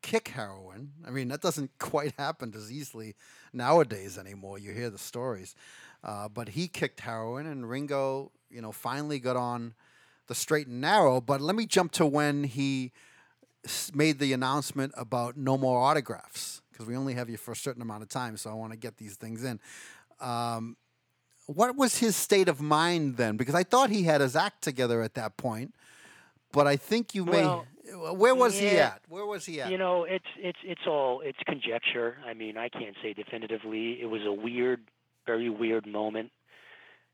kick 0.01 0.29
heroin? 0.29 0.91
I 1.05 1.11
mean, 1.11 1.27
that 1.29 1.41
doesn't 1.41 1.71
quite 1.79 2.13
happen 2.17 2.53
as 2.55 2.71
easily 2.71 3.15
nowadays 3.53 4.17
anymore. 4.17 4.59
You 4.59 4.71
hear 4.71 4.89
the 4.89 4.97
stories, 4.97 5.55
uh, 6.03 6.29
but 6.29 6.49
he 6.49 6.67
kicked 6.67 7.01
heroin, 7.01 7.47
and 7.47 7.69
Ringo, 7.69 8.31
you 8.49 8.61
know, 8.61 8.71
finally 8.71 9.19
got 9.19 9.35
on 9.35 9.73
the 10.27 10.35
straight 10.35 10.67
and 10.67 10.81
narrow. 10.81 11.21
But 11.21 11.41
let 11.41 11.55
me 11.55 11.65
jump 11.65 11.91
to 11.93 12.05
when 12.05 12.43
he 12.43 12.91
made 13.93 14.19
the 14.19 14.33
announcement 14.33 14.93
about 14.95 15.37
no 15.37 15.57
more 15.57 15.79
autographs 15.79 16.61
because 16.71 16.87
we 16.87 16.95
only 16.95 17.13
have 17.13 17.29
you 17.29 17.35
for 17.35 17.51
a 17.51 17.55
certain 17.55 17.81
amount 17.81 18.03
of 18.03 18.09
time, 18.09 18.37
so 18.37 18.49
I 18.49 18.53
want 18.53 18.71
to 18.71 18.77
get 18.77 18.97
these 18.97 19.15
things 19.15 19.43
in. 19.43 19.59
Um, 20.21 20.77
what 21.45 21.75
was 21.75 21.97
his 21.97 22.15
state 22.15 22.47
of 22.47 22.61
mind 22.61 23.17
then? 23.17 23.35
Because 23.35 23.55
I 23.55 23.63
thought 23.63 23.89
he 23.89 24.03
had 24.03 24.21
his 24.21 24.35
act 24.35 24.61
together 24.61 25.01
at 25.01 25.15
that 25.15 25.35
point, 25.35 25.73
but 26.53 26.67
I 26.67 26.77
think 26.77 27.13
you 27.13 27.25
may. 27.25 27.43
Where 27.93 28.35
was 28.35 28.57
he 28.57 28.69
at? 28.77 29.01
Where 29.07 29.25
was 29.25 29.45
he 29.45 29.61
at? 29.61 29.71
You 29.71 29.77
know, 29.77 30.03
it's 30.03 30.25
it's 30.37 30.59
it's 30.63 30.81
all 30.87 31.21
it's 31.21 31.37
conjecture. 31.45 32.17
I 32.25 32.33
mean, 32.33 32.57
I 32.57 32.69
can't 32.69 32.95
say 33.01 33.13
definitively. 33.13 33.99
It 34.01 34.05
was 34.05 34.21
a 34.25 34.33
weird, 34.33 34.81
very 35.25 35.49
weird 35.49 35.85
moment, 35.85 36.31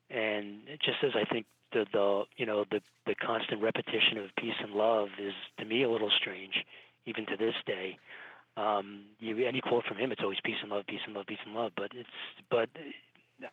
and 0.10 0.62
just 0.84 0.98
as 1.04 1.12
I 1.16 1.26
think 1.32 1.46
the 1.74 1.86
the 1.92 2.24
you 2.38 2.46
know 2.46 2.66
the 2.70 2.82
the 3.06 3.16
constant 3.16 3.62
repetition 3.62 4.18
of 4.18 4.30
peace 4.38 4.56
and 4.62 4.74
love 4.74 5.10
is 5.20 5.34
to 5.60 5.66
me 5.66 5.84
a 5.84 5.90
little 5.90 6.12
strange, 6.18 6.66
even 7.06 7.26
to 7.28 7.38
this 7.38 7.56
day. 7.66 7.98
Um, 8.58 9.04
you 9.20 9.46
any 9.46 9.60
quote 9.60 9.84
from 9.86 9.98
him, 9.98 10.14
it's 10.14 10.22
always 10.22 10.40
peace 10.44 10.56
and 10.62 10.72
love, 10.72 10.86
peace 10.88 11.02
and 11.06 11.14
love, 11.14 11.26
peace 11.28 11.44
and 11.46 11.54
love. 11.54 11.74
But 11.76 11.92
it's 11.94 12.10
but 12.50 12.70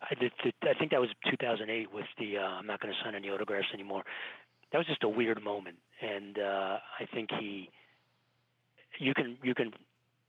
I, 0.01 0.15
I 0.63 0.73
think 0.79 0.91
that 0.91 1.01
was 1.01 1.09
2008 1.29 1.93
with 1.93 2.05
the 2.17 2.37
uh, 2.37 2.41
I'm 2.41 2.67
not 2.67 2.79
going 2.79 2.93
to 2.93 2.99
sign 3.03 3.15
any 3.15 3.29
autographs 3.29 3.67
anymore. 3.73 4.03
That 4.73 4.79
was 4.79 4.87
just 4.87 5.03
a 5.03 5.07
weird 5.07 5.41
moment, 5.41 5.77
and 6.01 6.37
uh, 6.37 6.79
I 6.99 7.05
think 7.13 7.29
he. 7.39 7.69
You 8.99 9.13
can 9.13 9.37
you 9.43 9.55
can 9.55 9.71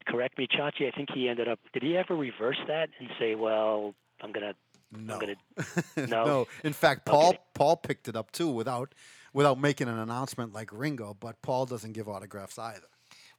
correct 0.06 0.38
me, 0.38 0.46
Chachi. 0.46 0.86
I 0.86 0.90
think 0.96 1.08
he 1.12 1.28
ended 1.28 1.48
up. 1.48 1.58
Did 1.72 1.82
he 1.82 1.96
ever 1.96 2.14
reverse 2.14 2.58
that 2.68 2.90
and 3.00 3.08
say, 3.18 3.34
"Well, 3.34 3.94
I'm 4.20 4.30
gonna." 4.30 4.54
No. 4.96 5.14
I'm 5.14 5.20
gonna, 5.20 6.06
no. 6.08 6.24
no. 6.24 6.46
In 6.62 6.72
fact, 6.72 7.04
Paul 7.04 7.30
Okay. 7.30 7.38
Paul 7.54 7.76
picked 7.76 8.06
it 8.06 8.14
up 8.14 8.30
too 8.30 8.48
without 8.48 8.94
without 9.32 9.58
making 9.58 9.88
an 9.88 9.98
announcement 9.98 10.52
like 10.52 10.70
Ringo. 10.72 11.16
But 11.18 11.42
Paul 11.42 11.66
doesn't 11.66 11.94
give 11.94 12.08
autographs 12.08 12.58
either. 12.58 12.86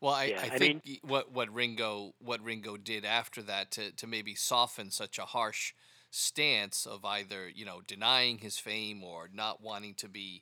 Well, 0.02 0.14
I, 0.14 0.26
Yeah, 0.26 0.42
I 0.42 0.56
I 0.56 0.58
think 0.58 0.84
y- 0.86 1.00
what 1.04 1.32
what 1.32 1.54
Ringo 1.54 2.14
what 2.20 2.42
Ringo 2.44 2.76
did 2.78 3.06
after 3.06 3.42
that 3.44 3.72
to, 3.72 3.92
to 3.92 4.06
maybe 4.08 4.36
soften 4.36 4.92
such 4.92 5.18
a 5.18 5.26
harsh 5.26 5.74
stance 6.12 6.86
of 6.86 7.06
either 7.06 7.48
you 7.48 7.64
know 7.66 7.82
denying 7.88 8.40
his 8.40 8.58
fame 8.58 9.04
or 9.04 9.30
not 9.34 9.62
wanting 9.62 9.94
to 9.96 10.10
be 10.10 10.42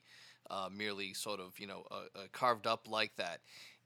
uh, 0.50 0.68
merely 0.74 1.14
sort 1.14 1.40
of 1.40 1.58
you 1.58 1.66
know 1.66 1.84
uh, 1.90 1.94
uh, 1.94 2.20
carved 2.32 2.66
up 2.66 2.88
like 2.88 3.16
that 3.16 3.40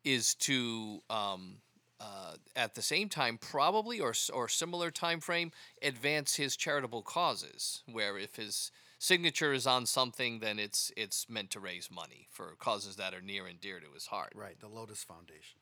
is 0.05 0.35
to 0.35 1.03
um, 1.11 1.57
uh, 2.01 2.35
at 2.57 2.75
the 2.75 2.83
same 2.83 3.09
time 3.09 3.39
probably 3.39 4.01
or 4.01 4.15
or 4.33 4.49
similar 4.49 4.91
time 4.91 5.21
frame 5.21 5.53
advance 5.83 6.37
his 6.37 6.57
charitable 6.57 7.03
causes 7.03 7.83
where 7.87 8.19
if 8.19 8.37
his 8.37 8.71
signature 8.99 9.53
is 9.53 9.67
on 9.67 9.87
something, 9.87 10.41
then 10.41 10.59
it's 10.59 10.93
it's 10.97 11.29
meant 11.29 11.51
to 11.51 11.61
raise 11.61 11.91
money 11.91 12.27
for 12.31 12.55
causes 12.59 12.97
that 12.97 13.15
are 13.15 13.21
near 13.21 13.47
and 13.47 13.61
dear 13.61 13.81
to 13.81 13.87
his 13.95 14.07
heart. 14.07 14.33
Right, 14.35 14.59
the 14.61 14.69
Lotus 14.69 15.03
Foundation. 15.05 15.61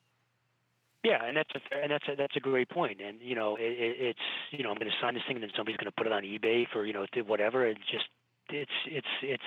Yeah, 1.04 1.24
and 1.24 1.36
that's 1.36 1.50
a 1.54 1.82
and 1.82 1.92
that's 1.92 2.08
a, 2.08 2.16
that's 2.16 2.36
a 2.36 2.40
great 2.40 2.68
point. 2.68 3.00
And 3.00 3.20
you 3.20 3.34
know, 3.34 3.56
it, 3.56 3.62
it, 3.62 3.96
it's 4.00 4.26
you 4.50 4.64
know, 4.64 4.70
I'm 4.70 4.76
going 4.76 4.90
to 4.90 4.96
sign 5.00 5.14
this 5.14 5.22
thing, 5.26 5.36
and 5.36 5.42
then 5.42 5.50
somebody's 5.56 5.76
going 5.76 5.90
to 5.90 5.96
put 5.96 6.06
it 6.06 6.12
on 6.12 6.22
eBay 6.22 6.66
for 6.72 6.84
you 6.84 6.92
know 6.92 7.06
whatever. 7.26 7.66
It's 7.66 7.80
just 7.90 8.06
it's 8.50 8.72
it's 8.86 9.06
it's. 9.22 9.42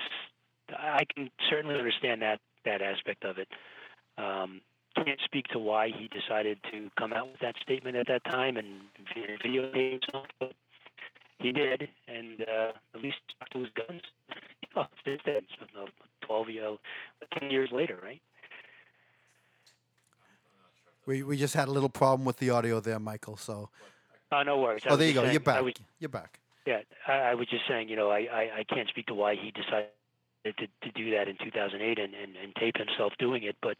I 0.78 1.04
can 1.14 1.30
certainly 1.48 1.76
understand 1.78 2.22
that 2.22 2.40
that 2.64 2.82
aspect 2.82 3.24
of 3.24 3.38
it. 3.38 3.48
Um, 4.18 4.60
can't 4.96 5.20
speak 5.24 5.46
to 5.48 5.58
why 5.58 5.88
he 5.88 6.08
decided 6.08 6.58
to 6.72 6.90
come 6.98 7.12
out 7.12 7.30
with 7.30 7.40
that 7.40 7.54
statement 7.62 7.96
at 7.96 8.06
that 8.08 8.24
time 8.24 8.56
and 8.56 8.66
video 9.42 9.70
himself, 9.72 10.26
but 10.38 10.52
he 11.38 11.52
did, 11.52 11.88
and 12.08 12.42
uh, 12.42 12.72
at 12.94 13.00
least 13.00 13.16
stuck 13.36 13.48
to 13.50 13.60
his 13.60 13.68
guns. 13.74 14.02
Since 15.04 15.20
then, 15.24 15.40
so, 15.74 15.86
twelve 16.20 16.48
year, 16.50 16.76
ten 17.38 17.50
years 17.50 17.70
later, 17.72 17.98
right? 18.02 18.20
We, 21.06 21.22
we 21.22 21.36
just 21.36 21.54
had 21.54 21.68
a 21.68 21.70
little 21.72 21.88
problem 21.88 22.24
with 22.24 22.36
the 22.38 22.50
audio 22.50 22.80
there, 22.80 22.98
Michael. 22.98 23.36
So, 23.36 23.68
Oh, 24.32 24.42
no 24.42 24.58
worries. 24.60 24.82
I 24.86 24.90
oh, 24.90 24.96
there 24.96 25.08
you 25.08 25.14
go. 25.14 25.22
saying- 25.22 25.32
You're 25.32 25.40
back. 25.40 25.62
was- 25.62 25.74
You're 25.98 26.08
back. 26.08 26.38
Yeah, 26.66 26.80
I, 27.08 27.12
I 27.12 27.34
was 27.34 27.48
just 27.48 27.66
saying, 27.66 27.88
you 27.88 27.96
know, 27.96 28.10
I, 28.10 28.18
I, 28.32 28.50
I 28.58 28.64
can't 28.68 28.88
speak 28.88 29.06
to 29.06 29.14
why 29.14 29.34
he 29.34 29.50
decided 29.50 29.88
to, 30.44 30.52
to 30.52 30.90
do 30.94 31.10
that 31.12 31.28
in 31.28 31.36
2008 31.42 31.98
and, 31.98 32.14
and, 32.14 32.36
and 32.36 32.54
tape 32.56 32.76
himself 32.76 33.12
doing 33.18 33.42
it, 33.42 33.56
but 33.62 33.76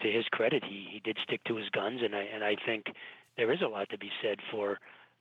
to 0.00 0.10
his 0.10 0.24
credit, 0.32 0.64
he, 0.64 0.88
he 0.92 1.00
did 1.00 1.16
stick 1.22 1.42
to 1.44 1.56
his 1.56 1.68
guns, 1.70 2.00
and 2.02 2.14
I 2.14 2.22
and 2.22 2.42
I 2.42 2.56
think 2.66 2.86
there 3.36 3.52
is 3.52 3.60
a 3.62 3.68
lot 3.68 3.88
to 3.90 3.98
be 3.98 4.10
said 4.22 4.38
for, 4.50 4.78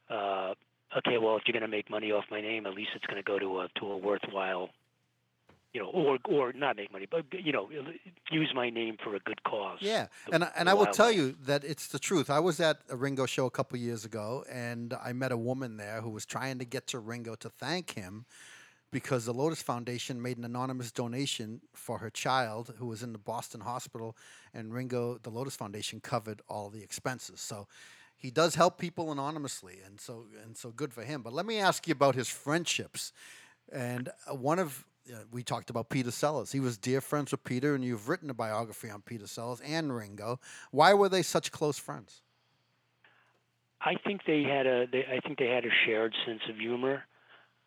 uh, 0.09 0.53
okay, 0.97 1.17
well, 1.19 1.37
if 1.37 1.43
you're 1.45 1.53
going 1.53 1.61
to 1.61 1.67
make 1.67 1.89
money 1.89 2.11
off 2.11 2.25
my 2.31 2.41
name, 2.41 2.65
at 2.65 2.73
least 2.73 2.89
it's 2.95 3.05
going 3.05 3.21
to 3.21 3.23
go 3.23 3.37
to 3.37 3.59
a 3.61 3.67
to 3.79 3.85
a 3.91 3.97
worthwhile, 3.97 4.69
you 5.73 5.81
know, 5.81 5.87
or 5.87 6.17
or 6.25 6.51
not 6.53 6.77
make 6.77 6.91
money, 6.91 7.05
but 7.09 7.25
you 7.31 7.51
know, 7.51 7.69
use 8.31 8.51
my 8.55 8.71
name 8.71 8.97
for 9.03 9.15
a 9.15 9.19
good 9.19 9.43
cause. 9.43 9.77
Yeah, 9.81 10.07
The- 10.27 10.33
and 10.35 10.43
I- 10.45 10.51
and 10.55 10.67
I 10.69 10.73
will 10.73 10.87
tell 10.87 11.07
way. 11.07 11.13
you 11.15 11.35
that 11.43 11.63
it's 11.63 11.87
the 11.89 11.99
truth. 11.99 12.31
I 12.31 12.39
was 12.39 12.59
at 12.59 12.79
a 12.89 12.95
Ringo 12.95 13.27
show 13.27 13.45
a 13.45 13.51
couple 13.51 13.77
years 13.77 14.03
ago, 14.03 14.43
and 14.51 14.95
I 14.95 15.13
met 15.13 15.31
a 15.31 15.37
woman 15.37 15.77
there 15.77 16.01
who 16.01 16.09
was 16.09 16.25
trying 16.25 16.57
to 16.57 16.65
get 16.65 16.87
to 16.87 16.97
Ringo 16.99 17.35
to 17.35 17.49
thank 17.49 17.91
him 17.91 18.25
because 18.91 19.25
the 19.25 19.33
Lotus 19.33 19.61
Foundation 19.61 20.21
made 20.21 20.37
an 20.37 20.43
anonymous 20.43 20.91
donation 20.91 21.61
for 21.73 21.97
her 21.99 22.09
child 22.09 22.73
who 22.77 22.85
was 22.85 23.03
in 23.03 23.13
the 23.13 23.17
Boston 23.17 23.61
hospital, 23.61 24.15
and 24.53 24.73
Ringo, 24.73 25.17
the 25.23 25.29
Lotus 25.29 25.55
Foundation, 25.55 25.99
covered 26.01 26.41
all 26.49 26.69
the 26.69 26.83
expenses. 26.83 27.39
So 27.39 27.67
he 28.17 28.29
does 28.29 28.55
help 28.55 28.77
people 28.77 29.11
anonymously, 29.11 29.79
and 29.85 29.99
so 29.99 30.25
and 30.43 30.55
so 30.55 30.69
good 30.71 30.93
for 30.93 31.03
him. 31.03 31.21
But 31.21 31.33
let 31.33 31.45
me 31.45 31.59
ask 31.59 31.87
you 31.87 31.93
about 31.93 32.15
his 32.15 32.27
friendships, 32.27 33.13
and 33.71 34.09
uh, 34.29 34.35
one 34.35 34.59
of 34.59 34.85
uh, 35.11 35.17
we 35.31 35.41
talked 35.41 35.69
about 35.69 35.89
Peter 35.89 36.11
Sellers. 36.11 36.51
He 36.51 36.59
was 36.59 36.77
dear 36.77 37.01
friends 37.01 37.31
with 37.31 37.43
Peter, 37.43 37.73
and 37.73 37.83
you've 37.83 38.09
written 38.09 38.29
a 38.29 38.33
biography 38.33 38.89
on 38.89 39.01
Peter 39.01 39.25
Sellers 39.25 39.61
and 39.61 39.95
Ringo. 39.95 40.39
Why 40.69 40.93
were 40.93 41.09
they 41.09 41.23
such 41.23 41.51
close 41.51 41.79
friends? 41.79 42.21
I 43.81 43.95
think 44.05 44.21
they 44.27 44.43
had 44.43 44.67
a. 44.67 44.85
They, 44.85 45.05
I 45.05 45.19
think 45.25 45.39
they 45.39 45.47
had 45.47 45.65
a 45.65 45.71
shared 45.85 46.13
sense 46.25 46.41
of 46.49 46.57
humor. 46.57 47.03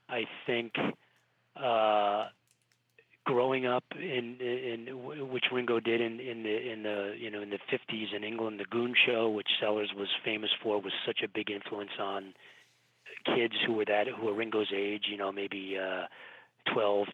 I 0.08 0.26
think 0.46 0.74
uh, 1.56 2.26
growing 3.24 3.66
up 3.66 3.84
in, 3.96 4.36
in 4.40 5.30
which 5.30 5.44
Ringo 5.52 5.80
did 5.80 6.00
in 6.00 6.20
in 6.20 6.42
the 6.42 6.72
in 6.72 6.82
the 6.82 7.14
you 7.18 7.30
know 7.30 7.42
in 7.42 7.50
the 7.50 7.58
50s 7.72 8.14
in 8.14 8.24
England, 8.24 8.60
the 8.60 8.64
Goon 8.64 8.94
Show, 9.06 9.30
which 9.30 9.48
Sellers 9.60 9.92
was 9.96 10.08
famous 10.24 10.50
for, 10.62 10.80
was 10.80 10.92
such 11.06 11.20
a 11.24 11.28
big 11.28 11.50
influence 11.50 11.92
on 12.00 12.34
kids 13.24 13.54
who 13.66 13.74
were 13.74 13.84
that 13.86 14.06
who 14.08 14.26
were 14.26 14.34
Ringo's 14.34 14.72
age. 14.74 15.04
You 15.10 15.16
know, 15.16 15.32
maybe. 15.32 15.78
Uh, 15.78 16.06
12 16.72 17.08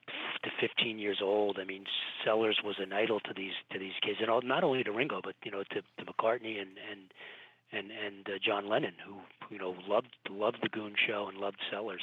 to 0.45 0.51
15 0.61 1.01
years 1.01 1.19
old. 1.21 1.59
I 1.61 1.65
mean, 1.65 1.85
Sellers 2.25 2.61
was 2.65 2.77
an 2.79 2.93
idol 2.93 3.19
to 3.21 3.33
these 3.35 3.53
to 3.73 3.81
these 3.81 3.95
kids, 4.01 4.19
and 4.21 4.31
all, 4.31 4.43
not 4.43 4.63
only 4.63 4.85
to 4.85 4.93
Ringo, 4.93 5.21
but 5.23 5.35
you 5.43 5.51
know 5.51 5.65
to, 5.71 5.83
to 5.83 6.05
McCartney 6.13 6.61
and 6.61 6.71
and 6.91 7.11
and 7.73 7.91
and 7.91 8.27
uh, 8.29 8.39
John 8.45 8.69
Lennon, 8.69 8.95
who 9.05 9.17
you 9.51 9.59
know 9.59 9.75
loved 9.89 10.15
loved 10.29 10.59
the 10.63 10.69
Goon 10.69 10.95
Show 11.07 11.27
and 11.29 11.39
loved 11.39 11.59
Sellers. 11.71 12.03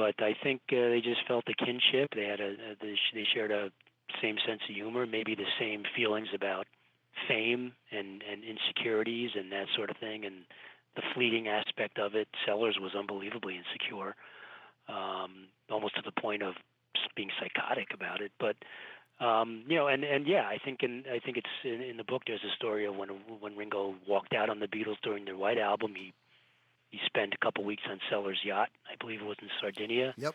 But 0.00 0.24
I 0.24 0.34
think 0.42 0.62
uh, 0.72 0.88
they 0.88 1.02
just 1.04 1.20
felt 1.28 1.44
a 1.46 1.52
kinship. 1.62 2.08
They 2.16 2.24
had 2.24 2.40
a, 2.40 2.52
a 2.52 2.76
they, 2.80 3.26
shared 3.34 3.50
a 3.50 3.70
same 4.22 4.36
sense 4.48 4.62
of 4.66 4.74
humor, 4.74 5.04
maybe 5.04 5.34
the 5.34 5.52
same 5.58 5.82
feelings 5.94 6.28
about 6.34 6.66
fame 7.28 7.72
and 7.92 8.22
and 8.24 8.42
insecurities 8.42 9.32
and 9.34 9.52
that 9.52 9.66
sort 9.76 9.90
of 9.90 9.98
thing, 9.98 10.24
and 10.24 10.36
the 10.96 11.02
fleeting 11.12 11.48
aspect 11.48 11.98
of 11.98 12.14
it. 12.14 12.28
Sellers 12.46 12.78
was 12.80 12.92
unbelievably 12.98 13.60
insecure, 13.60 14.16
um, 14.88 15.48
almost 15.70 15.96
to 15.96 16.02
the 16.02 16.18
point 16.18 16.42
of 16.42 16.54
being 17.14 17.28
psychotic 17.38 17.88
about 17.92 18.22
it. 18.22 18.32
But 18.40 18.56
um, 19.22 19.64
you 19.68 19.76
know, 19.76 19.88
and 19.88 20.02
and 20.02 20.26
yeah, 20.26 20.48
I 20.48 20.56
think 20.64 20.82
in 20.82 21.04
I 21.12 21.18
think 21.18 21.36
it's 21.36 21.56
in, 21.62 21.82
in 21.82 21.98
the 21.98 22.04
book. 22.04 22.22
There's 22.26 22.40
a 22.42 22.56
story 22.56 22.86
of 22.86 22.96
when 22.96 23.10
when 23.38 23.54
Ringo 23.54 23.96
walked 24.08 24.32
out 24.32 24.48
on 24.48 24.60
the 24.60 24.66
Beatles 24.66 24.96
during 25.02 25.26
their 25.26 25.36
White 25.36 25.58
Album. 25.58 25.92
He 25.94 26.14
he 26.90 26.98
spent 27.06 27.34
a 27.34 27.38
couple 27.38 27.64
weeks 27.64 27.82
on 27.88 28.00
Sellers' 28.10 28.40
yacht. 28.44 28.68
I 28.90 28.96
believe 28.98 29.20
it 29.20 29.26
was 29.26 29.36
in 29.40 29.48
Sardinia. 29.60 30.14
Yep. 30.16 30.34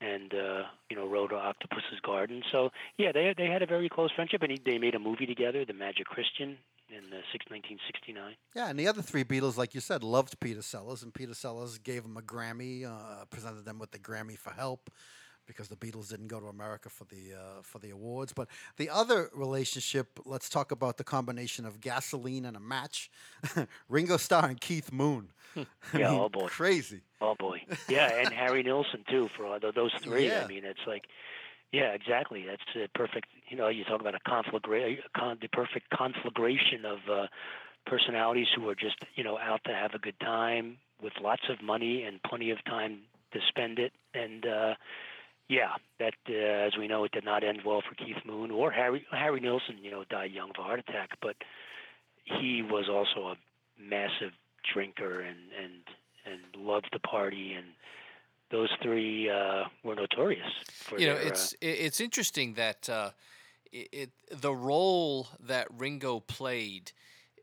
And 0.00 0.32
uh, 0.32 0.62
you 0.88 0.96
know, 0.96 1.08
rode 1.08 1.32
Octopus's 1.32 2.00
Garden. 2.04 2.42
So 2.52 2.70
yeah, 2.98 3.10
they 3.12 3.34
they 3.36 3.46
had 3.46 3.62
a 3.62 3.66
very 3.66 3.88
close 3.88 4.12
friendship, 4.14 4.42
and 4.42 4.52
he, 4.52 4.60
they 4.64 4.78
made 4.78 4.94
a 4.94 5.00
movie 5.00 5.26
together, 5.26 5.64
The 5.64 5.72
Magic 5.72 6.06
Christian, 6.06 6.56
in 6.88 7.12
uh, 7.12 7.20
six, 7.32 7.46
1969. 7.50 8.34
Yeah, 8.54 8.68
and 8.68 8.78
the 8.78 8.86
other 8.86 9.02
three 9.02 9.24
Beatles, 9.24 9.56
like 9.56 9.74
you 9.74 9.80
said, 9.80 10.04
loved 10.04 10.38
Peter 10.38 10.62
Sellers, 10.62 11.02
and 11.02 11.12
Peter 11.12 11.34
Sellers 11.34 11.78
gave 11.78 12.04
him 12.04 12.16
a 12.16 12.22
Grammy, 12.22 12.86
uh, 12.86 13.24
presented 13.24 13.64
them 13.64 13.80
with 13.80 13.90
the 13.90 13.98
Grammy 13.98 14.38
for 14.38 14.50
help 14.50 14.88
because 15.48 15.66
the 15.68 15.74
Beatles 15.76 16.10
didn't 16.10 16.28
go 16.28 16.38
to 16.38 16.46
America 16.46 16.88
for 16.88 17.04
the 17.06 17.34
uh, 17.34 17.62
for 17.62 17.80
the 17.80 17.90
awards. 17.90 18.32
But 18.32 18.48
the 18.76 18.88
other 18.90 19.30
relationship, 19.34 20.20
let's 20.24 20.48
talk 20.48 20.70
about 20.70 20.98
the 20.98 21.04
combination 21.04 21.66
of 21.66 21.80
gasoline 21.80 22.44
and 22.44 22.56
a 22.56 22.60
match. 22.60 23.10
Ringo 23.88 24.16
Starr 24.18 24.46
and 24.50 24.60
Keith 24.60 24.92
Moon. 24.92 25.30
I 25.56 25.66
Yeah, 25.98 26.10
mean, 26.10 26.20
oh 26.20 26.28
boy. 26.28 26.46
crazy. 26.46 27.00
Oh 27.20 27.34
boy, 27.36 27.62
yeah, 27.88 28.20
and 28.20 28.32
Harry 28.32 28.62
Nilsson 28.62 29.04
too. 29.10 29.28
For 29.36 29.44
all 29.46 29.58
those 29.74 29.92
three, 30.04 30.28
Yeah. 30.28 30.44
I 30.44 30.46
mean, 30.46 30.64
it's 30.64 30.86
like, 30.86 31.06
yeah, 31.72 31.92
exactly. 31.92 32.44
That's 32.46 32.62
a 32.76 32.86
perfect. 32.96 33.28
You 33.48 33.56
know, 33.56 33.68
you 33.68 33.82
talk 33.84 34.00
about 34.00 34.14
a 34.14 34.20
conflagra- 34.30 34.98
con- 35.16 35.38
the 35.40 35.48
perfect 35.48 35.90
conflagration 35.90 36.84
of 36.84 36.98
uh, 37.10 37.26
personalities 37.86 38.48
who 38.54 38.68
are 38.68 38.74
just 38.76 38.96
you 39.16 39.24
know 39.24 39.38
out 39.38 39.62
to 39.64 39.72
have 39.74 39.94
a 39.94 39.98
good 39.98 40.18
time 40.20 40.76
with 41.02 41.14
lots 41.22 41.42
of 41.48 41.62
money 41.62 42.02
and 42.02 42.22
plenty 42.22 42.50
of 42.50 42.62
time 42.64 43.00
to 43.32 43.40
spend 43.48 43.78
it. 43.78 43.92
And 44.14 44.46
uh, 44.46 44.74
yeah, 45.48 45.72
that 45.98 46.14
uh, 46.28 46.34
as 46.34 46.76
we 46.78 46.88
know, 46.88 47.04
it 47.04 47.12
did 47.12 47.24
not 47.24 47.42
end 47.42 47.62
well 47.64 47.82
for 47.86 47.94
Keith 47.94 48.24
Moon 48.26 48.50
or 48.50 48.70
Harry 48.70 49.06
Harry 49.10 49.40
Nilsson. 49.40 49.78
You 49.80 49.90
know, 49.90 50.04
died 50.08 50.32
young 50.32 50.50
of 50.50 50.56
a 50.58 50.62
heart 50.62 50.80
attack, 50.80 51.10
but 51.22 51.36
he 52.24 52.62
was 52.62 52.88
also 52.88 53.28
a 53.28 53.36
massive 53.80 54.32
drinker 54.72 55.20
and 55.20 55.38
and 55.62 55.72
and 56.26 56.64
loved 56.64 56.88
to 56.92 56.98
party 56.98 57.54
and 57.54 57.66
those 58.50 58.70
three 58.82 59.30
uh, 59.30 59.64
were 59.82 59.94
notorious 59.94 60.46
for 60.66 60.98
you 60.98 61.06
know, 61.06 61.14
their, 61.14 61.28
it's 61.28 61.52
uh, 61.54 61.56
it's 61.60 62.00
interesting 62.00 62.54
that 62.54 62.88
uh, 62.88 63.10
it, 63.72 63.88
it 63.92 64.10
the 64.30 64.54
role 64.54 65.28
that 65.46 65.68
Ringo 65.76 66.20
played 66.20 66.92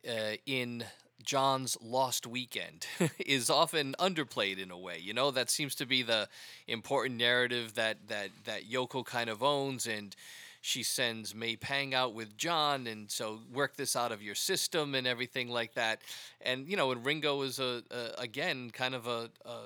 uh, 0.07 0.35
in 0.45 0.83
John's 1.25 1.77
Lost 1.81 2.27
Weekend 2.27 2.87
is 3.19 3.49
often 3.49 3.95
underplayed 3.99 4.61
in 4.61 4.71
a 4.71 4.77
way. 4.77 4.99
You 5.01 5.13
know, 5.13 5.31
that 5.31 5.49
seems 5.49 5.75
to 5.75 5.85
be 5.85 6.03
the 6.03 6.27
important 6.67 7.17
narrative 7.17 7.73
that 7.75 8.07
that 8.07 8.29
that 8.45 8.69
Yoko 8.69 9.05
kind 9.05 9.29
of 9.29 9.43
owns 9.43 9.87
and. 9.87 10.15
She 10.61 10.81
sends 10.81 11.35
May 11.35 11.55
Pang 11.57 11.93
out 11.93 12.15
with 12.15 12.35
John, 12.37 12.87
and 12.87 13.11
so 13.11 13.37
work 13.53 13.75
this 13.75 13.95
out 13.95 14.11
of 14.11 14.23
your 14.23 14.33
system 14.33 14.95
and 14.95 15.05
everything 15.05 15.47
like 15.47 15.75
that. 15.75 16.01
And 16.41 16.67
you 16.67 16.75
know, 16.75 16.89
and 16.89 17.05
Ringo 17.05 17.43
is 17.43 17.59
a, 17.59 17.83
a 17.91 18.21
again 18.21 18.71
kind 18.71 18.95
of 18.95 19.05
a, 19.05 19.29
a 19.45 19.59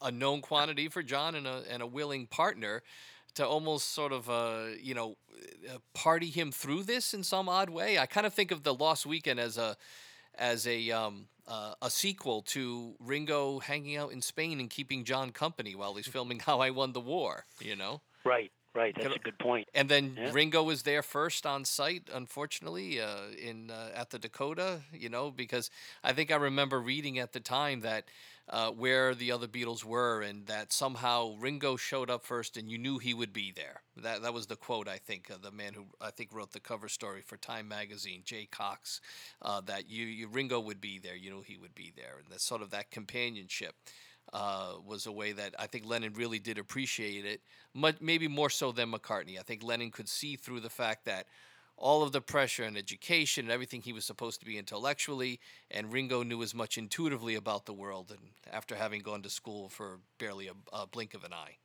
a 0.00 0.10
known 0.10 0.40
quantity 0.40 0.88
for 0.88 1.02
John 1.02 1.34
and 1.34 1.46
a 1.46 1.62
and 1.70 1.82
a 1.82 1.86
willing 1.86 2.26
partner 2.26 2.82
to 3.34 3.46
almost 3.46 3.92
sort 3.92 4.12
of 4.12 4.28
uh, 4.28 4.68
you 4.80 4.94
know 4.94 5.16
uh, 5.68 5.78
party 5.94 6.28
him 6.28 6.50
through 6.52 6.84
this 6.84 7.14
in 7.14 7.22
some 7.22 7.48
odd 7.48 7.70
way. 7.70 7.98
I 7.98 8.06
kind 8.06 8.26
of 8.26 8.34
think 8.34 8.50
of 8.50 8.62
the 8.62 8.74
Lost 8.74 9.06
Weekend 9.06 9.38
as 9.38 9.58
a 9.58 9.76
as 10.36 10.66
a 10.66 10.90
um, 10.90 11.26
uh, 11.46 11.74
a 11.82 11.90
sequel 11.90 12.42
to 12.42 12.94
Ringo 13.00 13.58
hanging 13.58 13.96
out 13.96 14.12
in 14.12 14.22
Spain 14.22 14.60
and 14.60 14.70
keeping 14.70 15.04
John 15.04 15.30
company 15.30 15.74
while 15.74 15.94
he's 15.94 16.06
filming 16.06 16.38
How 16.46 16.60
I 16.60 16.70
Won 16.70 16.92
the 16.92 17.00
War. 17.00 17.44
You 17.60 17.76
know. 17.76 18.00
right, 18.24 18.50
right. 18.74 18.94
That's 18.94 19.16
a 19.16 19.18
good 19.18 19.38
point. 19.38 19.68
And 19.74 19.88
then 19.88 20.16
Yeah. 20.16 20.30
Ringo 20.32 20.62
was 20.62 20.82
there 20.82 21.02
first 21.02 21.44
on 21.44 21.64
site, 21.64 22.08
unfortunately, 22.12 23.00
uh, 23.00 23.30
in 23.40 23.70
uh, 23.70 23.90
at 23.94 24.10
the 24.10 24.18
Dakota. 24.18 24.82
You 24.92 25.08
know, 25.08 25.30
because 25.30 25.70
I 26.04 26.12
think 26.12 26.30
I 26.30 26.36
remember 26.36 26.80
reading 26.80 27.18
at 27.18 27.32
the 27.32 27.40
time 27.40 27.80
that 27.80 28.04
uh, 28.50 28.70
where 28.70 29.14
the 29.14 29.32
other 29.32 29.46
Beatles 29.46 29.84
were, 29.84 30.22
and 30.22 30.46
that 30.46 30.72
somehow 30.72 31.36
Ringo 31.38 31.76
showed 31.76 32.10
up 32.10 32.24
first, 32.24 32.56
and 32.56 32.70
you 32.70 32.78
knew 32.78 32.98
he 32.98 33.14
would 33.14 33.32
be 33.32 33.52
there. 33.52 33.82
That 33.96 34.22
that 34.22 34.34
was 34.34 34.46
the 34.46 34.56
quote 34.56 34.88
I 34.88 34.98
think 34.98 35.30
uh, 35.30 35.36
the 35.40 35.52
man 35.52 35.74
who 35.74 35.86
I 36.00 36.10
think 36.10 36.32
wrote 36.32 36.52
the 36.52 36.60
cover 36.60 36.88
story 36.88 37.22
for 37.22 37.36
Time 37.36 37.68
magazine, 37.68 38.22
Jay 38.24 38.48
Cocks, 38.50 39.00
uh, 39.42 39.60
that 39.62 39.88
you, 39.88 40.04
you 40.06 40.28
Ringo 40.28 40.60
would 40.60 40.80
be 40.80 40.98
there. 40.98 41.16
You 41.16 41.30
knew 41.30 41.42
he 41.42 41.56
would 41.56 41.74
be 41.74 41.92
there, 41.96 42.16
and 42.18 42.28
that 42.30 42.40
sort 42.40 42.62
of 42.62 42.70
that 42.70 42.90
companionship. 42.90 43.74
uh, 44.32 44.74
was 44.86 45.06
a 45.06 45.12
way 45.12 45.32
that 45.32 45.54
I 45.58 45.66
think 45.66 45.86
Lennon 45.86 46.12
really 46.14 46.38
did 46.38 46.58
appreciate 46.58 47.24
it, 47.24 47.40
maybe 48.00 48.28
more 48.28 48.50
so 48.50 48.72
than 48.72 48.92
McCartney. 48.92 49.38
I 49.38 49.42
think 49.42 49.62
Lennon 49.62 49.90
could 49.90 50.08
see 50.08 50.36
through 50.36 50.60
the 50.60 50.70
fact 50.70 51.04
that 51.06 51.26
all 51.80 52.02
of 52.02 52.12
the 52.12 52.20
pressure 52.20 52.62
and 52.62 52.76
education 52.76 53.46
and 53.46 53.52
everything 53.52 53.80
he 53.80 53.92
was 53.92 54.04
supposed 54.04 54.38
to 54.40 54.46
be 54.46 54.58
intellectually, 54.58 55.40
and 55.70 55.92
Ringo 55.92 56.22
knew 56.22 56.42
as 56.42 56.54
much 56.54 56.78
intuitively 56.78 57.34
about 57.34 57.64
the 57.64 57.72
world, 57.72 58.10
and 58.10 58.30
after 58.52 58.76
having 58.76 59.00
gone 59.00 59.22
to 59.22 59.30
school 59.30 59.68
for 59.68 59.98
barely 60.18 60.46
a, 60.46 60.52
a 60.72 60.86
blink 60.86 61.14
of 61.14 61.24
an 61.24 61.32
eye. 61.32 61.56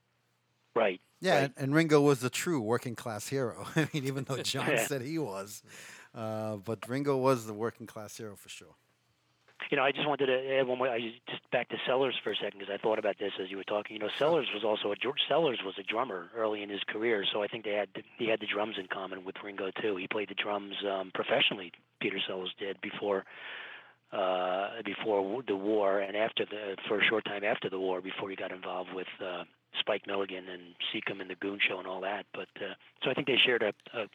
Right. 0.75 1.01
Yeah, 1.21 1.37
and, 1.37 1.53
and 1.57 1.75
Ringo 1.75 2.01
was 2.01 2.19
the 2.19 2.29
true 2.29 2.59
working 2.61 2.95
class 2.95 3.27
hero. 3.27 3.65
I 3.75 3.87
mean, 3.93 4.05
even 4.05 4.23
though 4.23 4.37
John 4.41 4.67
Yeah. 4.71 4.87
said 4.87 5.01
he 5.01 5.17
was, 5.19 5.63
uh, 6.13 6.57
but 6.57 6.87
Ringo 6.87 7.17
was 7.17 7.45
the 7.45 7.53
working 7.53 7.87
class 7.87 8.17
hero 8.17 8.35
for 8.35 8.49
sure. 8.49 8.75
You 9.71 9.77
know, 9.77 9.83
I 9.83 9.91
just 9.91 10.07
wanted 10.07 10.27
to 10.27 10.57
add 10.57 10.67
one 10.67 10.77
more. 10.77 10.89
I 10.89 10.99
just- 11.27 11.49
back 11.51 11.69
to 11.69 11.77
Sellers 11.85 12.15
for 12.23 12.31
a 12.31 12.35
second 12.35 12.59
because 12.59 12.73
I 12.73 12.77
thought 12.77 12.99
about 12.99 13.17
this 13.17 13.31
as 13.39 13.49
you 13.49 13.57
were 13.57 13.63
talking. 13.63 13.95
You 13.95 13.99
know, 13.99 14.09
Sellers 14.17 14.47
was 14.53 14.63
also 14.63 14.91
a 14.91 14.95
Sellers 15.27 15.59
was 15.63 15.77
a 15.77 15.83
drummer 15.83 16.29
early 16.35 16.61
in 16.61 16.69
his 16.69 16.83
career, 16.83 17.25
so 17.31 17.41
I 17.41 17.47
think 17.47 17.63
they 17.63 17.73
had 17.73 17.89
he 18.17 18.27
had 18.27 18.39
the 18.41 18.45
drums 18.45 18.77
in 18.77 18.87
common 18.87 19.23
with 19.23 19.35
Ringo 19.41 19.71
too. 19.71 19.95
He 19.95 20.07
played 20.07 20.29
the 20.29 20.35
drums 20.35 20.75
um, 20.85 21.11
professionally. 21.13 21.71
Peter 22.01 22.19
Sellers 22.27 22.53
did 22.59 22.79
before 22.81 23.25
uh, 24.11 24.81
before 24.83 25.43
the 25.47 25.55
war 25.55 25.99
and 25.99 26.15
after 26.15 26.45
the 26.45 26.75
for 26.87 26.99
a 26.99 27.03
short 27.05 27.25
time 27.25 27.43
after 27.43 27.69
the 27.69 27.79
war 27.79 28.01
before 28.01 28.29
he 28.29 28.35
got 28.35 28.51
involved 28.51 28.93
with 28.93 29.07
uh, 29.21 29.43
Spike 29.79 30.07
Milligan 30.07 30.47
and 30.49 30.75
Secombe 30.93 31.21
and 31.21 31.29
the 31.29 31.35
Goon 31.35 31.59
Show 31.65 31.79
and 31.79 31.87
all 31.87 32.01
that. 32.01 32.25
But 32.33 32.49
uh, 32.57 32.73
so 33.03 33.09
I 33.09 33.13
think 33.13 33.27
they 33.27 33.37
shared 33.37 33.63
a, 33.63 33.73
a 33.97 34.07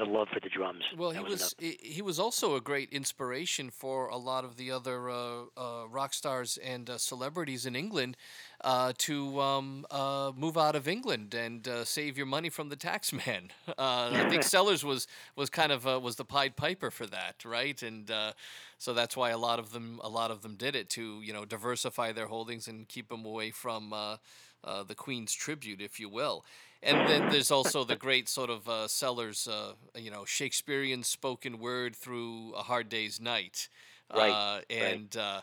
a 0.00 0.04
love 0.04 0.28
for 0.32 0.40
the 0.40 0.48
drums. 0.48 0.82
Well, 0.96 1.10
he 1.10 1.20
was 1.20 1.30
was 1.40 1.54
he 1.58 2.02
was 2.02 2.18
also 2.18 2.56
a 2.56 2.60
great 2.60 2.90
inspiration 2.90 3.70
for 3.70 4.08
a 4.08 4.16
lot 4.16 4.44
of 4.44 4.56
the 4.56 4.70
other 4.70 5.10
uh, 5.10 5.42
uh, 5.56 5.88
rock 5.88 6.14
stars 6.14 6.58
and 6.62 6.88
uh, 6.88 6.98
celebrities 6.98 7.66
in 7.66 7.76
England 7.76 8.16
uh, 8.62 8.92
to 8.98 9.40
um, 9.40 9.86
uh, 9.90 10.32
move 10.36 10.56
out 10.56 10.74
of 10.74 10.88
England 10.88 11.34
and 11.34 11.66
uh, 11.68 11.84
save 11.84 12.16
your 12.16 12.26
money 12.26 12.48
from 12.48 12.68
the 12.68 12.76
tax 12.76 13.12
man. 13.26 13.50
Uh, 13.68 14.10
I 14.12 14.28
think 14.28 14.42
Sellers 14.54 14.84
was 14.84 15.06
was 15.36 15.50
kind 15.50 15.72
of 15.72 15.86
uh, 15.86 16.00
was 16.00 16.16
the 16.16 16.24
Pied 16.24 16.56
Piper 16.56 16.90
for 16.90 17.06
that, 17.06 17.44
right? 17.44 17.80
And 17.82 18.10
uh, 18.10 18.32
so 18.78 18.94
that's 18.94 19.16
why 19.16 19.30
a 19.30 19.38
lot 19.38 19.58
of 19.58 19.72
them 19.72 20.00
a 20.02 20.08
lot 20.08 20.30
of 20.30 20.42
them 20.42 20.54
did 20.56 20.74
it 20.74 20.88
to 20.90 21.20
you 21.22 21.32
know 21.32 21.44
diversify 21.44 22.12
their 22.12 22.26
holdings 22.26 22.68
and 22.68 22.88
keep 22.88 23.08
them 23.08 23.24
away 23.24 23.50
from. 23.50 23.92
Uh, 23.92 24.16
uh, 24.62 24.82
the 24.82 24.94
Queen's 24.94 25.32
tribute, 25.32 25.80
if 25.80 25.98
you 25.98 26.08
will. 26.08 26.44
And 26.82 27.06
then 27.08 27.28
there's 27.28 27.50
also 27.50 27.84
the 27.84 27.96
great 27.96 28.28
sort 28.28 28.48
of 28.50 28.66
uh, 28.68 28.88
Sellers, 28.88 29.46
uh, 29.46 29.72
you 29.94 30.10
know, 30.10 30.24
Shakespearean 30.24 31.02
spoken 31.02 31.58
word 31.58 31.94
through 31.94 32.52
a 32.56 32.62
hard 32.62 32.88
day's 32.88 33.20
night, 33.20 33.68
Right, 34.14 34.30
uh, 34.30 34.54
right. 34.56 34.64
and. 34.70 35.16
Uh, 35.16 35.40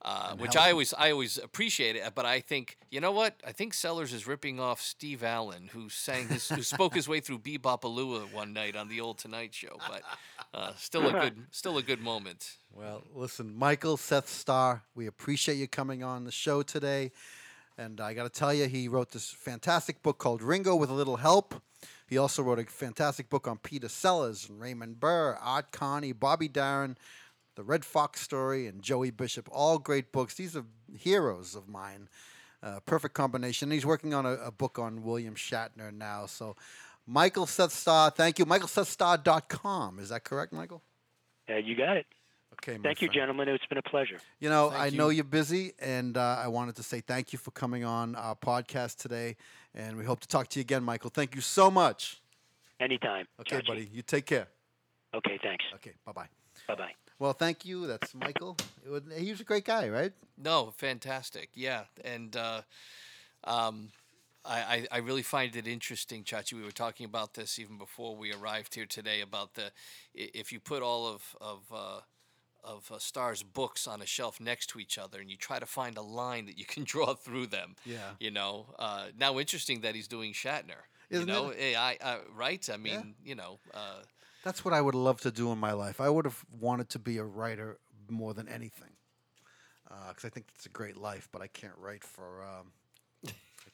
uh, 0.00 0.28
And 0.30 0.40
which 0.40 0.56
I 0.56 0.70
always 0.70 0.94
I 0.94 1.10
always 1.10 1.38
appreciate 1.38 1.96
it, 1.96 2.12
but 2.14 2.24
I 2.24 2.38
think 2.40 2.76
you 2.88 3.00
know 3.00 3.10
what 3.10 3.34
I 3.44 3.50
think 3.50 3.74
Sellers 3.74 4.12
is 4.12 4.28
ripping 4.28 4.60
off 4.60 4.80
Steve 4.80 5.24
Allen, 5.24 5.70
who 5.72 5.88
sang 5.88 6.28
his 6.28 6.48
who 6.48 6.62
spoke 6.62 6.94
his 6.94 7.08
way 7.08 7.18
through 7.18 7.40
Be-Bop-A-Lula 7.40 8.26
one 8.32 8.52
night 8.52 8.76
on 8.76 8.86
the 8.88 9.00
old 9.00 9.18
Tonight 9.18 9.52
Show, 9.54 9.76
but 9.90 10.02
uh, 10.54 10.72
still 10.76 11.08
a 11.08 11.12
good 11.12 11.46
still 11.50 11.78
a 11.78 11.82
good 11.82 12.00
moment. 12.00 12.58
Well, 12.72 13.02
listen, 13.12 13.52
Michael 13.56 13.96
Seth 13.96 14.28
Starr, 14.28 14.84
we 14.94 15.08
appreciate 15.08 15.56
you 15.56 15.66
coming 15.66 16.04
on 16.04 16.22
the 16.22 16.30
show 16.32 16.62
today. 16.62 17.10
And 17.78 18.00
I 18.00 18.12
got 18.12 18.24
to 18.24 18.28
tell 18.28 18.52
you, 18.52 18.66
he 18.66 18.88
wrote 18.88 19.12
this 19.12 19.30
fantastic 19.30 20.02
book 20.02 20.18
called 20.18 20.42
Ringo 20.42 20.74
with 20.74 20.90
a 20.90 20.94
Little 20.94 21.18
Help. 21.18 21.62
He 22.08 22.18
also 22.18 22.42
wrote 22.42 22.58
a 22.58 22.64
fantastic 22.64 23.30
book 23.30 23.46
on 23.46 23.58
Peter 23.58 23.88
Sellers 23.88 24.48
and 24.48 24.60
Raymond 24.60 24.98
Burr, 24.98 25.38
Art 25.40 25.70
Carney, 25.70 26.10
Bobby 26.10 26.48
Darin, 26.48 26.96
The 27.54 27.62
Redd 27.62 27.84
Foxx 27.84 28.20
Story, 28.20 28.66
and 28.66 28.82
Joey 28.82 29.12
Bishop. 29.12 29.48
All 29.52 29.78
great 29.78 30.10
books. 30.10 30.34
These 30.34 30.56
are 30.56 30.64
heroes 30.98 31.54
of 31.54 31.68
mine. 31.68 32.08
Uh, 32.60 32.80
perfect 32.84 33.14
combination. 33.14 33.70
He's 33.70 33.86
working 33.86 34.12
on 34.12 34.26
a, 34.26 34.32
a 34.32 34.50
book 34.50 34.80
on 34.80 35.04
William 35.04 35.36
Shatner 35.36 35.92
now. 35.92 36.26
So, 36.26 36.56
Michael 37.06 37.46
Seth 37.46 37.72
Starr, 37.72 38.10
thank 38.10 38.40
you. 38.40 38.46
MichaelSethStarr.com. 38.46 40.00
Is 40.00 40.08
that 40.08 40.24
correct, 40.24 40.52
Michael? 40.52 40.82
Yeah, 41.48 41.58
you 41.58 41.76
got 41.76 41.96
it. 41.96 42.06
Okay, 42.62 42.76
my 42.76 42.82
Thank 42.82 43.00
you, 43.02 43.06
friend. 43.08 43.14
gentlemen. 43.20 43.48
It's 43.48 43.64
been 43.66 43.78
a 43.78 43.82
pleasure. 43.82 44.18
You 44.40 44.48
know, 44.48 44.70
Thank 44.70 44.94
I 44.94 44.96
know 44.96 45.08
you. 45.10 45.16
you're 45.16 45.24
busy, 45.24 45.72
and 45.78 46.16
uh, 46.16 46.40
I 46.42 46.48
wanted 46.48 46.76
to 46.76 46.82
say 46.82 47.00
thank 47.00 47.32
you 47.32 47.38
for 47.38 47.50
coming 47.52 47.84
on 47.84 48.14
our 48.16 48.34
podcast 48.34 48.96
today. 48.96 49.36
And 49.74 49.96
we 49.96 50.04
hope 50.04 50.20
to 50.20 50.28
talk 50.28 50.48
to 50.48 50.58
you 50.58 50.62
again, 50.62 50.82
Michael. 50.82 51.10
Thank 51.10 51.34
you 51.34 51.40
so 51.40 51.70
much. 51.70 52.20
Anytime. 52.80 53.26
Okay, 53.40 53.56
Chachi. 53.58 53.66
buddy. 53.66 53.90
You 53.92 54.02
take 54.02 54.26
care. 54.26 54.48
Okay, 55.14 55.38
thanks. 55.42 55.64
Okay, 55.76 55.92
bye 56.04 56.12
bye. 56.12 56.26
Bye 56.66 56.74
bye. 56.74 56.92
Well, 57.18 57.32
thank 57.32 57.64
you. 57.64 57.86
That's 57.86 58.14
Michael. 58.14 58.56
It 58.84 58.90
was, 58.90 59.02
he 59.16 59.30
was 59.30 59.40
a 59.40 59.44
great 59.44 59.64
guy, 59.64 59.88
right? 59.88 60.12
No, 60.36 60.72
fantastic. 60.76 61.50
Yeah, 61.54 61.84
and 62.04 62.36
uh, 62.36 62.62
um, 63.44 63.88
I, 64.44 64.58
I 64.58 64.86
I 64.92 64.98
really 64.98 65.22
find 65.22 65.54
it 65.56 65.66
interesting, 65.66 66.24
Chachi. 66.24 66.54
We 66.54 66.62
were 66.62 66.70
talking 66.72 67.06
about 67.06 67.34
this 67.34 67.58
even 67.58 67.78
before 67.78 68.16
we 68.16 68.32
arrived 68.32 68.74
here 68.74 68.86
today 68.86 69.20
about 69.20 69.54
the 69.54 69.70
if 70.14 70.52
you 70.52 70.60
put 70.60 70.82
all 70.82 71.06
of 71.06 71.36
of 71.40 71.60
uh, 71.74 72.00
of 72.68 72.90
uh, 72.92 72.98
Starr's 72.98 73.42
books 73.42 73.86
on 73.86 74.02
a 74.02 74.06
shelf 74.06 74.40
next 74.40 74.66
to 74.70 74.78
each 74.78 74.98
other 74.98 75.20
and 75.20 75.30
you 75.30 75.36
try 75.36 75.58
to 75.58 75.66
find 75.66 75.96
a 75.96 76.02
line 76.02 76.46
that 76.46 76.58
you 76.58 76.64
can 76.64 76.84
draw 76.92 77.14
through 77.14 77.46
them. 77.46 77.76
Yeah. 77.84 78.10
You 78.20 78.30
know, 78.30 78.66
uh, 78.78 79.06
now 79.18 79.38
interesting 79.38 79.80
that 79.80 79.94
he's 79.94 80.08
doing 80.08 80.32
Shatner. 80.32 80.84
Isn't 81.10 81.26
you 81.26 81.32
know, 81.32 81.50
it? 81.50 81.74
I, 81.74 81.96
I 82.04 82.18
right? 82.36 82.68
I 82.70 82.76
mean, 82.76 83.14
you 83.24 83.34
know. 83.34 83.58
Uh, 83.72 84.02
That's 84.44 84.62
what 84.62 84.74
I 84.74 84.80
would 84.80 84.94
love 84.94 85.20
to 85.22 85.30
do 85.30 85.50
in 85.52 85.58
my 85.58 85.72
life. 85.72 86.02
I 86.02 86.10
would 86.10 86.26
have 86.26 86.44
wanted 86.60 86.90
to 86.90 86.98
be 86.98 87.16
a 87.16 87.24
writer 87.24 87.78
more 88.10 88.34
than 88.34 88.46
anything, 88.46 88.90
because 90.08 90.26
I 90.26 90.28
think 90.28 90.48
it's 90.54 90.66
a 90.66 90.68
great 90.68 90.98
life. 90.98 91.28
But 91.32 91.40
I 91.40 91.46
can't 91.46 91.72
write 91.78 92.04
for. 92.04 92.42
Um, 92.42 92.72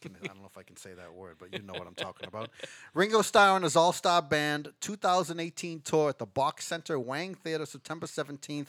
I 0.06 0.26
don't 0.26 0.40
know 0.40 0.46
if 0.46 0.58
I 0.58 0.62
can 0.62 0.76
say 0.76 0.94
that 0.94 1.14
word, 1.14 1.36
but 1.38 1.52
you 1.52 1.62
know 1.62 1.72
what 1.72 1.86
I'm 1.86 1.94
talking 1.94 2.28
about. 2.28 2.50
Ringo 2.94 3.22
Starr 3.22 3.56
and 3.56 3.64
his 3.64 3.76
All 3.76 3.92
Star 3.92 4.22
Band 4.22 4.72
2018 4.80 5.80
tour 5.80 6.10
at 6.10 6.18
the 6.18 6.26
Boch 6.26 6.60
Center, 6.60 6.98
Wang 6.98 7.34
Theater, 7.34 7.66
September 7.66 8.06
17th, 8.06 8.68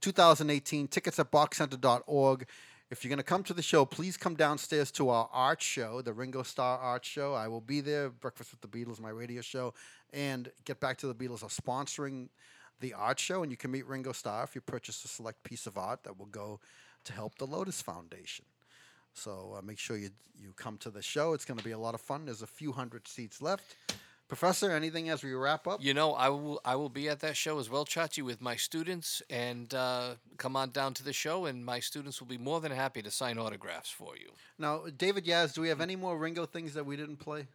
2018. 0.00 0.88
Tickets 0.88 1.18
at 1.18 1.30
bochcenter.org. 1.30 2.46
If 2.88 3.02
you're 3.02 3.08
going 3.08 3.18
to 3.18 3.24
come 3.24 3.42
to 3.44 3.54
the 3.54 3.62
show, 3.62 3.84
please 3.84 4.16
come 4.16 4.36
downstairs 4.36 4.92
to 4.92 5.08
our 5.08 5.28
art 5.32 5.60
show, 5.60 6.02
the 6.02 6.12
Ringo 6.12 6.44
Starr 6.44 6.78
Art 6.78 7.04
Show. 7.04 7.34
I 7.34 7.48
will 7.48 7.60
be 7.60 7.80
there. 7.80 8.10
Breakfast 8.10 8.52
with 8.52 8.60
the 8.60 8.68
Beatles, 8.68 9.00
my 9.00 9.08
radio 9.08 9.42
show, 9.42 9.74
and 10.12 10.52
Get 10.64 10.78
Back 10.78 10.96
to 10.98 11.08
the 11.08 11.14
Beatles 11.14 11.42
are 11.42 11.48
sponsoring 11.48 12.28
the 12.80 12.94
art 12.94 13.18
show, 13.18 13.42
and 13.42 13.50
you 13.50 13.56
can 13.56 13.72
meet 13.72 13.86
Ringo 13.86 14.12
Starr 14.12 14.44
if 14.44 14.54
you 14.54 14.60
purchase 14.60 15.04
a 15.04 15.08
select 15.08 15.42
piece 15.42 15.66
of 15.66 15.76
art 15.76 16.04
that 16.04 16.18
will 16.18 16.26
go 16.26 16.60
to 17.04 17.12
help 17.12 17.38
the 17.38 17.46
Lotus 17.46 17.82
Foundation. 17.82 18.44
So 19.16 19.56
uh, 19.58 19.62
make 19.62 19.78
sure 19.78 19.96
you 19.96 20.10
you 20.38 20.52
come 20.56 20.76
to 20.78 20.90
the 20.90 21.02
show. 21.02 21.32
It's 21.32 21.44
going 21.44 21.58
to 21.58 21.64
be 21.64 21.70
a 21.70 21.78
lot 21.78 21.94
of 21.94 22.00
fun. 22.00 22.26
There's 22.26 22.42
a 22.42 22.46
few 22.46 22.72
hundred 22.72 23.08
seats 23.08 23.40
left. 23.40 23.76
Professor, 24.28 24.72
anything 24.72 25.08
as 25.08 25.22
we 25.22 25.32
wrap 25.32 25.68
up? 25.68 25.82
You 25.82 25.94
know, 25.94 26.12
I 26.12 26.28
will 26.28 26.60
I 26.64 26.74
will 26.74 26.88
be 26.88 27.08
at 27.08 27.20
that 27.20 27.36
show 27.36 27.58
as 27.60 27.70
well, 27.70 27.84
Chachi, 27.84 28.22
with 28.22 28.40
my 28.42 28.56
students, 28.56 29.22
and 29.30 29.72
uh, 29.72 30.14
come 30.36 30.56
on 30.56 30.70
down 30.70 30.94
to 30.94 31.04
the 31.04 31.12
show, 31.12 31.46
and 31.46 31.64
my 31.64 31.78
students 31.78 32.20
will 32.20 32.26
be 32.26 32.38
more 32.38 32.60
than 32.60 32.72
happy 32.72 33.02
to 33.02 33.10
sign 33.10 33.38
autographs 33.38 33.88
for 33.90 34.16
you. 34.16 34.32
Now, 34.58 34.82
David 34.96 35.26
Yaz, 35.26 35.54
do 35.54 35.60
we 35.60 35.68
have 35.68 35.80
any 35.80 35.94
more 35.94 36.18
Ringo 36.18 36.44
things 36.44 36.74
that 36.74 36.84
we 36.84 36.96
didn't 36.96 37.18
play? 37.18 37.46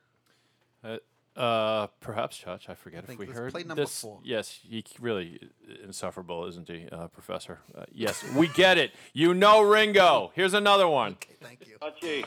Uh, 0.84 0.98
uh, 1.38 1.88
perhaps, 2.00 2.38
Church. 2.38 2.68
I 2.70 2.74
forget 2.76 3.06
think 3.06 3.16
if 3.16 3.20
we 3.20 3.26
let's 3.28 3.40
heard 3.40 3.52
play 3.52 3.64
number 3.64 3.84
this. 3.84 4.02
four. 4.02 4.20
Yes, 4.24 4.60
he 4.68 4.84
really 5.00 5.40
insufferable, 5.84 6.46
isn't 6.48 6.68
he, 6.68 6.88
uh, 6.92 7.08
Professor? 7.08 7.60
Uh, 7.76 7.86
yes, 7.92 8.24
we 8.36 8.48
get 8.50 8.78
it. 8.78 8.92
You 9.14 9.34
know 9.34 9.62
Ringo. 9.62 10.32
Here's 10.36 10.54
another 10.54 10.88
one. 10.88 11.18
thank 11.42 11.66
you. 11.68 11.78
Chachi. 11.82 12.26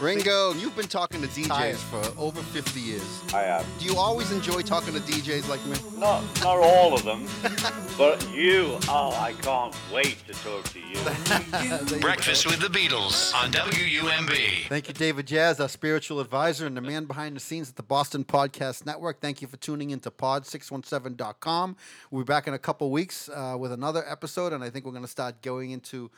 Ringo, 0.00 0.52
you've 0.52 0.76
been 0.76 0.88
talking 0.88 1.22
to 1.22 1.28
DJs 1.28 1.46
Tired. 1.48 1.76
for 1.76 2.20
over 2.20 2.42
50 2.42 2.80
years. 2.80 3.22
I 3.32 3.42
have. 3.42 3.66
Do 3.78 3.86
you 3.86 3.96
always 3.96 4.30
enjoy 4.30 4.60
talking 4.60 4.92
to 4.92 5.00
DJs 5.00 5.48
like 5.48 5.64
me? 5.64 5.78
Not, 5.98 6.22
not 6.42 6.58
all 6.58 6.92
of 6.92 7.02
them, 7.02 7.26
but 7.98 8.28
you. 8.30 8.78
Oh, 8.88 9.16
I 9.18 9.32
can't 9.40 9.74
wait 9.90 10.18
to 10.26 10.34
talk 10.34 10.64
to 10.64 10.80
you. 10.80 11.98
Breakfast 12.00 12.44
with 12.46 12.60
the 12.60 12.68
Beatles 12.68 13.34
on 13.34 13.50
WUMB. 13.52 14.68
Thank 14.68 14.88
you, 14.88 14.94
David 14.94 15.26
Jazz, 15.26 15.60
our 15.60 15.68
spiritual 15.68 16.20
advisor 16.20 16.66
and 16.66 16.76
the 16.76 16.82
man 16.82 17.06
behind 17.06 17.34
the 17.34 17.40
scenes 17.40 17.70
at 17.70 17.76
the 17.76 17.82
Boston 17.82 18.22
Podcast 18.22 18.84
Network. 18.84 19.20
Thank 19.22 19.40
you 19.40 19.48
for 19.48 19.56
tuning 19.56 19.90
into 19.90 20.10
pod617.com. 20.10 21.76
We'll 22.10 22.22
be 22.22 22.26
back 22.26 22.46
in 22.46 22.52
a 22.52 22.58
couple 22.58 22.90
weeks 22.90 23.30
uh, 23.30 23.56
with 23.58 23.72
another 23.72 24.04
episode, 24.06 24.52
and 24.52 24.62
I 24.62 24.68
think 24.68 24.84
we're 24.84 24.92
going 24.92 25.04
to 25.04 25.08
start 25.10 25.40
going 25.40 25.70
into 25.70 26.10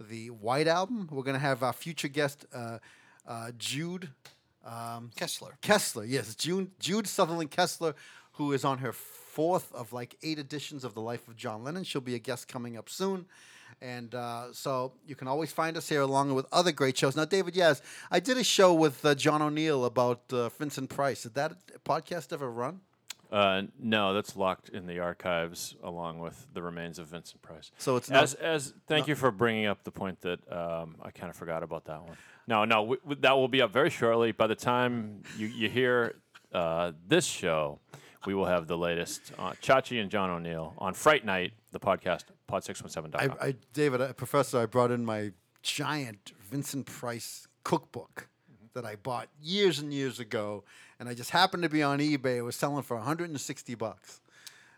the 0.00 0.30
White 0.30 0.66
Album. 0.66 1.08
We're 1.12 1.22
going 1.22 1.34
to 1.34 1.40
have 1.40 1.62
our 1.62 1.72
future 1.72 2.08
guest, 2.08 2.44
uh, 2.54 2.78
uh, 3.26 3.52
Jude 3.58 4.10
um, 4.64 5.10
Kessler. 5.16 5.56
Kessler, 5.62 6.04
yes, 6.04 6.34
Jude, 6.34 6.70
Jude 6.78 7.06
Sutherland 7.06 7.50
Kessler, 7.50 7.94
who 8.32 8.52
is 8.52 8.64
on 8.64 8.78
her 8.78 8.92
fourth 8.92 9.72
of 9.74 9.92
like 9.92 10.16
eight 10.22 10.38
editions 10.38 10.84
of 10.84 10.94
the 10.94 11.00
life 11.00 11.28
of 11.28 11.36
John 11.36 11.64
Lennon. 11.64 11.84
She'll 11.84 12.00
be 12.00 12.14
a 12.14 12.18
guest 12.18 12.48
coming 12.48 12.76
up 12.76 12.88
soon. 12.88 13.26
And 13.82 14.14
uh, 14.14 14.52
so 14.52 14.92
you 15.06 15.14
can 15.14 15.26
always 15.28 15.52
find 15.52 15.76
us 15.76 15.88
here 15.88 16.02
along 16.02 16.34
with 16.34 16.44
other 16.52 16.72
great 16.72 16.98
shows. 16.98 17.16
Now, 17.16 17.24
David, 17.24 17.56
yes, 17.56 17.80
I 18.10 18.20
did 18.20 18.36
a 18.36 18.44
show 18.44 18.74
with 18.74 19.04
uh, 19.04 19.14
John 19.14 19.40
O'Neill 19.40 19.84
about 19.86 20.20
uh, 20.32 20.50
Vincent 20.50 20.90
Price. 20.90 21.22
Did 21.22 21.34
that 21.34 21.52
podcast 21.84 22.32
ever 22.32 22.50
run? 22.50 22.80
Uh, 23.32 23.62
no, 23.78 24.12
that's 24.12 24.36
locked 24.36 24.70
in 24.70 24.86
the 24.86 24.98
archives 24.98 25.76
along 25.82 26.18
with 26.18 26.48
the 26.52 26.60
remains 26.60 26.98
of 26.98 27.06
Vincent 27.06 27.40
Price. 27.42 27.70
So 27.78 27.96
it's 27.96 28.10
not- 28.10 28.24
as 28.24 28.34
as. 28.34 28.74
Thank 28.88 29.06
you 29.06 29.14
for 29.14 29.30
bringing 29.30 29.66
up 29.66 29.84
the 29.84 29.92
point 29.92 30.20
that 30.22 30.40
um, 30.52 30.96
I 31.00 31.10
kind 31.12 31.30
of 31.30 31.36
forgot 31.36 31.62
about 31.62 31.84
that 31.84 32.02
one. 32.02 32.16
No, 32.50 32.64
no, 32.64 32.76
w- 32.82 33.00
w- 33.02 33.20
that 33.20 33.36
will 33.36 33.46
be 33.46 33.62
up 33.62 33.72
very 33.72 33.90
shortly. 33.90 34.32
By 34.32 34.48
the 34.48 34.56
time 34.56 35.22
you 35.38 35.46
you 35.46 35.70
hear 35.70 36.16
uh, 36.52 36.90
this 37.06 37.24
show, 37.24 37.78
we 38.26 38.34
will 38.34 38.46
have 38.46 38.66
the 38.66 38.76
latest. 38.76 39.32
Uh, 39.38 39.52
Chachi 39.62 40.00
and 40.02 40.10
John 40.10 40.30
O'Neill 40.30 40.74
on 40.78 40.92
Fright 40.92 41.24
Night, 41.24 41.52
the 41.70 41.78
podcast, 41.78 42.24
pod617.com. 42.50 43.36
I, 43.40 43.46
I, 43.46 43.54
David, 43.72 44.00
uh, 44.00 44.12
Professor, 44.14 44.58
I 44.58 44.66
brought 44.66 44.90
in 44.90 45.04
my 45.04 45.30
giant 45.62 46.32
Vincent 46.50 46.86
Price 46.86 47.46
cookbook 47.62 48.28
that 48.74 48.84
I 48.84 48.96
bought 48.96 49.28
years 49.40 49.78
and 49.78 49.94
years 49.94 50.18
ago, 50.18 50.64
and 50.98 51.08
I 51.08 51.14
just 51.14 51.30
happened 51.30 51.62
to 51.62 51.68
be 51.68 51.84
on 51.84 52.00
eBay. 52.00 52.38
It 52.38 52.42
was 52.42 52.56
selling 52.56 52.82
for 52.82 52.96
160 52.96 53.76
bucks, 53.76 54.20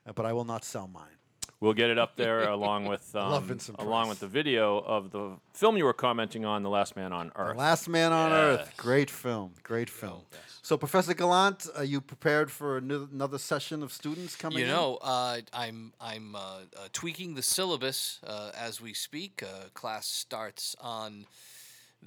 uh, 0.06 0.12
but 0.12 0.26
I 0.26 0.34
will 0.34 0.44
not 0.44 0.62
sell 0.62 0.88
mine. 0.88 1.16
We'll 1.62 1.74
get 1.74 1.90
it 1.90 1.98
up 1.98 2.16
there 2.16 2.48
along 2.48 2.86
with 2.86 3.14
um, 3.14 3.60
along 3.78 4.08
with 4.08 4.18
the 4.18 4.26
video 4.26 4.78
of 4.78 5.12
the 5.12 5.36
film 5.54 5.76
you 5.76 5.84
were 5.84 5.92
commenting 5.92 6.44
on, 6.44 6.64
The 6.64 6.68
Last 6.68 6.96
Man 6.96 7.12
on 7.12 7.30
Earth. 7.36 7.52
The 7.52 7.58
Last 7.58 7.88
Man 7.88 8.12
on 8.12 8.32
Earth, 8.32 8.74
great 8.76 9.08
film, 9.08 9.52
great 9.62 9.88
film. 9.88 10.22
So, 10.62 10.76
Professor 10.76 11.14
Gallant, 11.14 11.68
are 11.76 11.84
you 11.84 12.00
prepared 12.00 12.50
for 12.50 12.78
another 12.78 13.38
session 13.38 13.84
of 13.84 13.92
students 13.92 14.34
coming? 14.34 14.58
You 14.58 14.64
in? 14.64 14.70
know, 14.70 14.98
uh, 15.02 15.38
I'm 15.52 15.92
I'm 16.00 16.34
uh, 16.34 16.38
uh, 16.38 16.88
tweaking 16.92 17.36
the 17.36 17.42
syllabus 17.42 18.18
uh, 18.26 18.50
as 18.58 18.80
we 18.80 18.92
speak. 18.92 19.44
Uh, 19.44 19.68
class 19.72 20.08
starts 20.08 20.74
on 20.80 21.26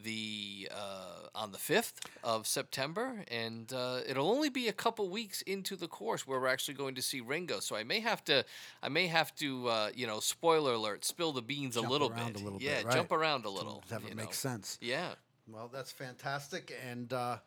the 0.03 0.69
uh, 0.75 1.27
on 1.33 1.51
the 1.51 1.57
fifth 1.57 1.99
of 2.23 2.47
September, 2.47 3.23
and 3.29 3.71
uh, 3.73 3.99
it'll 4.07 4.29
only 4.29 4.49
be 4.49 4.67
a 4.67 4.73
couple 4.73 5.09
weeks 5.09 5.41
into 5.43 5.75
the 5.75 5.87
course 5.87 6.27
where 6.27 6.39
we're 6.39 6.47
actually 6.47 6.73
going 6.73 6.95
to 6.95 7.01
see 7.01 7.21
Ringo. 7.21 7.59
So 7.59 7.75
I 7.75 7.83
may 7.83 7.99
have 8.01 8.23
to 8.25 8.43
I 8.83 8.89
may 8.89 9.07
have 9.07 9.33
to 9.35 9.67
uh, 9.67 9.89
you 9.93 10.07
know 10.07 10.19
spoiler 10.19 10.73
alert 10.73 11.05
spill 11.05 11.31
the 11.31 11.41
beans 11.41 11.75
Jump 11.75 11.87
a 11.87 11.91
little 11.91 12.09
around 12.09 12.33
bit. 12.33 12.41
a 12.41 12.45
little 12.45 12.61
yeah, 12.61 12.77
bit, 12.77 12.85
right. 12.85 12.95
jump 12.95 13.11
around 13.11 13.45
a 13.45 13.49
little. 13.49 13.83
it 13.89 14.09
you 14.09 14.15
make 14.15 14.33
sense. 14.33 14.77
Yeah. 14.81 15.09
Well, 15.47 15.69
that's 15.71 15.91
fantastic, 15.91 16.75
and 16.89 17.13
uh, 17.13 17.37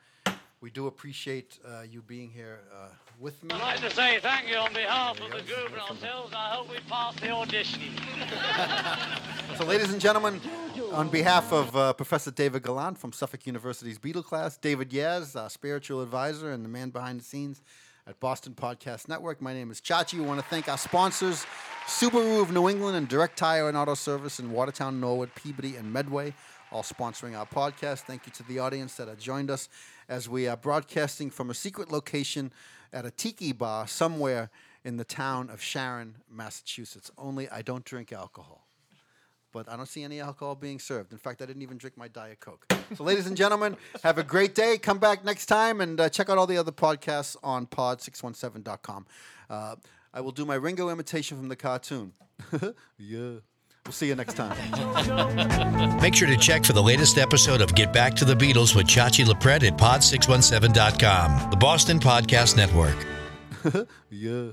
we 0.61 0.71
do 0.71 0.87
appreciate 0.87 1.59
uh, 1.67 1.83
you 1.83 2.01
being 2.03 2.31
here 2.31 2.61
uh, 2.73 2.89
with 3.21 3.43
me. 3.43 3.51
I'd 3.53 3.61
like 3.61 3.81
to 3.81 3.91
say 3.91 4.19
thank 4.21 4.49
you 4.49 4.57
on 4.57 4.73
behalf 4.73 5.21
of 5.21 5.31
the 5.31 5.43
group 5.43 5.73
and 5.73 5.81
ourselves. 5.81 6.33
I 6.35 6.51
hope 6.51 6.71
we 6.71 6.79
pass 6.89 7.15
the 7.17 7.31
audition. 7.31 7.83
So, 9.57 9.65
ladies 9.65 9.91
and 9.91 10.01
gentlemen, 10.01 10.41
on 10.93 11.09
behalf 11.09 11.53
of 11.53 11.75
uh, 11.75 11.93
Professor 11.95 12.31
David 12.31 12.63
Gallant 12.63 12.97
from 12.97 13.13
Suffolk 13.13 13.45
University's 13.45 13.99
Beatle 13.99 14.23
class, 14.23 14.57
David 14.57 14.91
Yaz, 14.91 15.41
our 15.41 15.51
spiritual 15.51 16.01
advisor 16.01 16.53
and 16.53 16.65
the 16.65 16.69
man 16.69 16.91
behind 16.91 17.19
the 17.19 17.25
scenes 17.25 17.63
at 18.07 18.21
Boston 18.21 18.55
Podcast 18.55 19.09
Network, 19.09 19.43
my 19.43 19.53
name 19.53 19.73
is 19.73 19.81
Chachi. 19.81 20.15
We 20.15 20.21
want 20.21 20.39
to 20.39 20.47
thank 20.47 20.69
our 20.69 20.79
sponsors, 20.79 21.45
Subaru 21.87 22.41
of 22.41 22.53
New 22.53 22.69
England 22.69 22.97
and 22.97 23.09
Direct 23.09 23.37
Tire 23.37 23.69
and 23.69 23.77
Auto 23.77 23.95
Service 23.95 24.39
in 24.39 24.53
Watertown, 24.53 25.01
Norwood, 25.01 25.35
Peabody, 25.35 25.75
and 25.77 25.93
Medway, 25.93 26.35
all 26.71 26.85
sponsoring 26.85 27.37
our 27.37 27.47
podcast. 27.47 28.01
Thank 28.01 28.27
you 28.27 28.33
to 28.33 28.43
the 28.45 28.61
audience 28.61 28.95
that 28.97 29.09
have 29.09 29.19
joined 29.19 29.51
us 29.51 29.69
as 30.09 30.29
we 30.29 30.47
are 30.47 30.57
broadcasting 30.57 31.31
from 31.31 31.51
a 31.51 31.55
secret 31.55 31.91
location 31.91 32.53
at 32.93 33.05
a 33.05 33.11
tiki 33.11 33.53
bar 33.53 33.87
somewhere 33.87 34.51
in 34.85 34.97
the 34.97 35.05
town 35.05 35.51
of 35.51 35.61
Sharon, 35.61 36.17
Massachusetts. 36.31 37.11
Only 37.19 37.49
I 37.49 37.63
don't 37.63 37.85
drink 37.85 38.13
alcohol 38.13 38.69
but 39.53 39.69
I 39.69 39.77
don't 39.77 39.87
see 39.87 40.03
any 40.03 40.21
alcohol 40.21 40.55
being 40.55 40.79
served. 40.79 41.13
In 41.13 41.19
fact, 41.19 41.43
I 41.43 41.47
didn't 41.47 41.63
even 41.63 41.79
drink 41.79 41.97
my 41.97 42.09
Diet 42.09 42.41
Coke. 42.41 42.73
So, 42.95 43.05
ladies 43.05 43.27
and 43.27 43.37
gentlemen, 43.37 43.77
have 44.03 44.19
a 44.19 44.23
great 44.23 44.55
day. 44.55 44.79
Come 44.79 44.99
back 44.99 45.25
next 45.25 45.47
time 45.47 45.81
and 45.81 46.01
uh, 46.01 46.09
check 46.09 46.29
out 46.29 46.39
all 46.39 46.47
the 46.47 46.59
other 46.59 46.73
podcasts 46.73 47.37
on 47.43 47.67
pod617.com. 47.67 49.07
Uh, 49.49 49.77
I 50.13 50.21
will 50.21 50.33
do 50.33 50.45
my 50.45 50.55
Ringo 50.55 50.91
imitation 50.91 51.37
from 51.37 51.49
the 51.49 51.57
cartoon. 51.57 52.13
yeah. 52.99 53.41
We'll 53.89 53.95
see 53.95 54.09
you 54.09 54.17
next 54.17 54.35
time. 54.35 54.55
Make 56.03 56.15
sure 56.15 56.29
to 56.29 56.37
check 56.37 56.67
for 56.67 56.75
the 56.75 56.83
latest 56.83 57.17
episode 57.17 57.63
of 57.63 57.75
Get 57.75 57.91
Back 57.91 58.13
to 58.17 58.27
the 58.27 58.35
Beatles 58.35 58.77
with 58.77 58.87
Chachi 58.87 59.25
Loprete 59.25 59.67
at 59.67 59.79
pod617.com, 59.79 61.51
the 61.51 61.57
Boston 61.57 61.99
Podcast 61.99 62.55
Network. 62.55 62.95
yeah. 64.11 64.51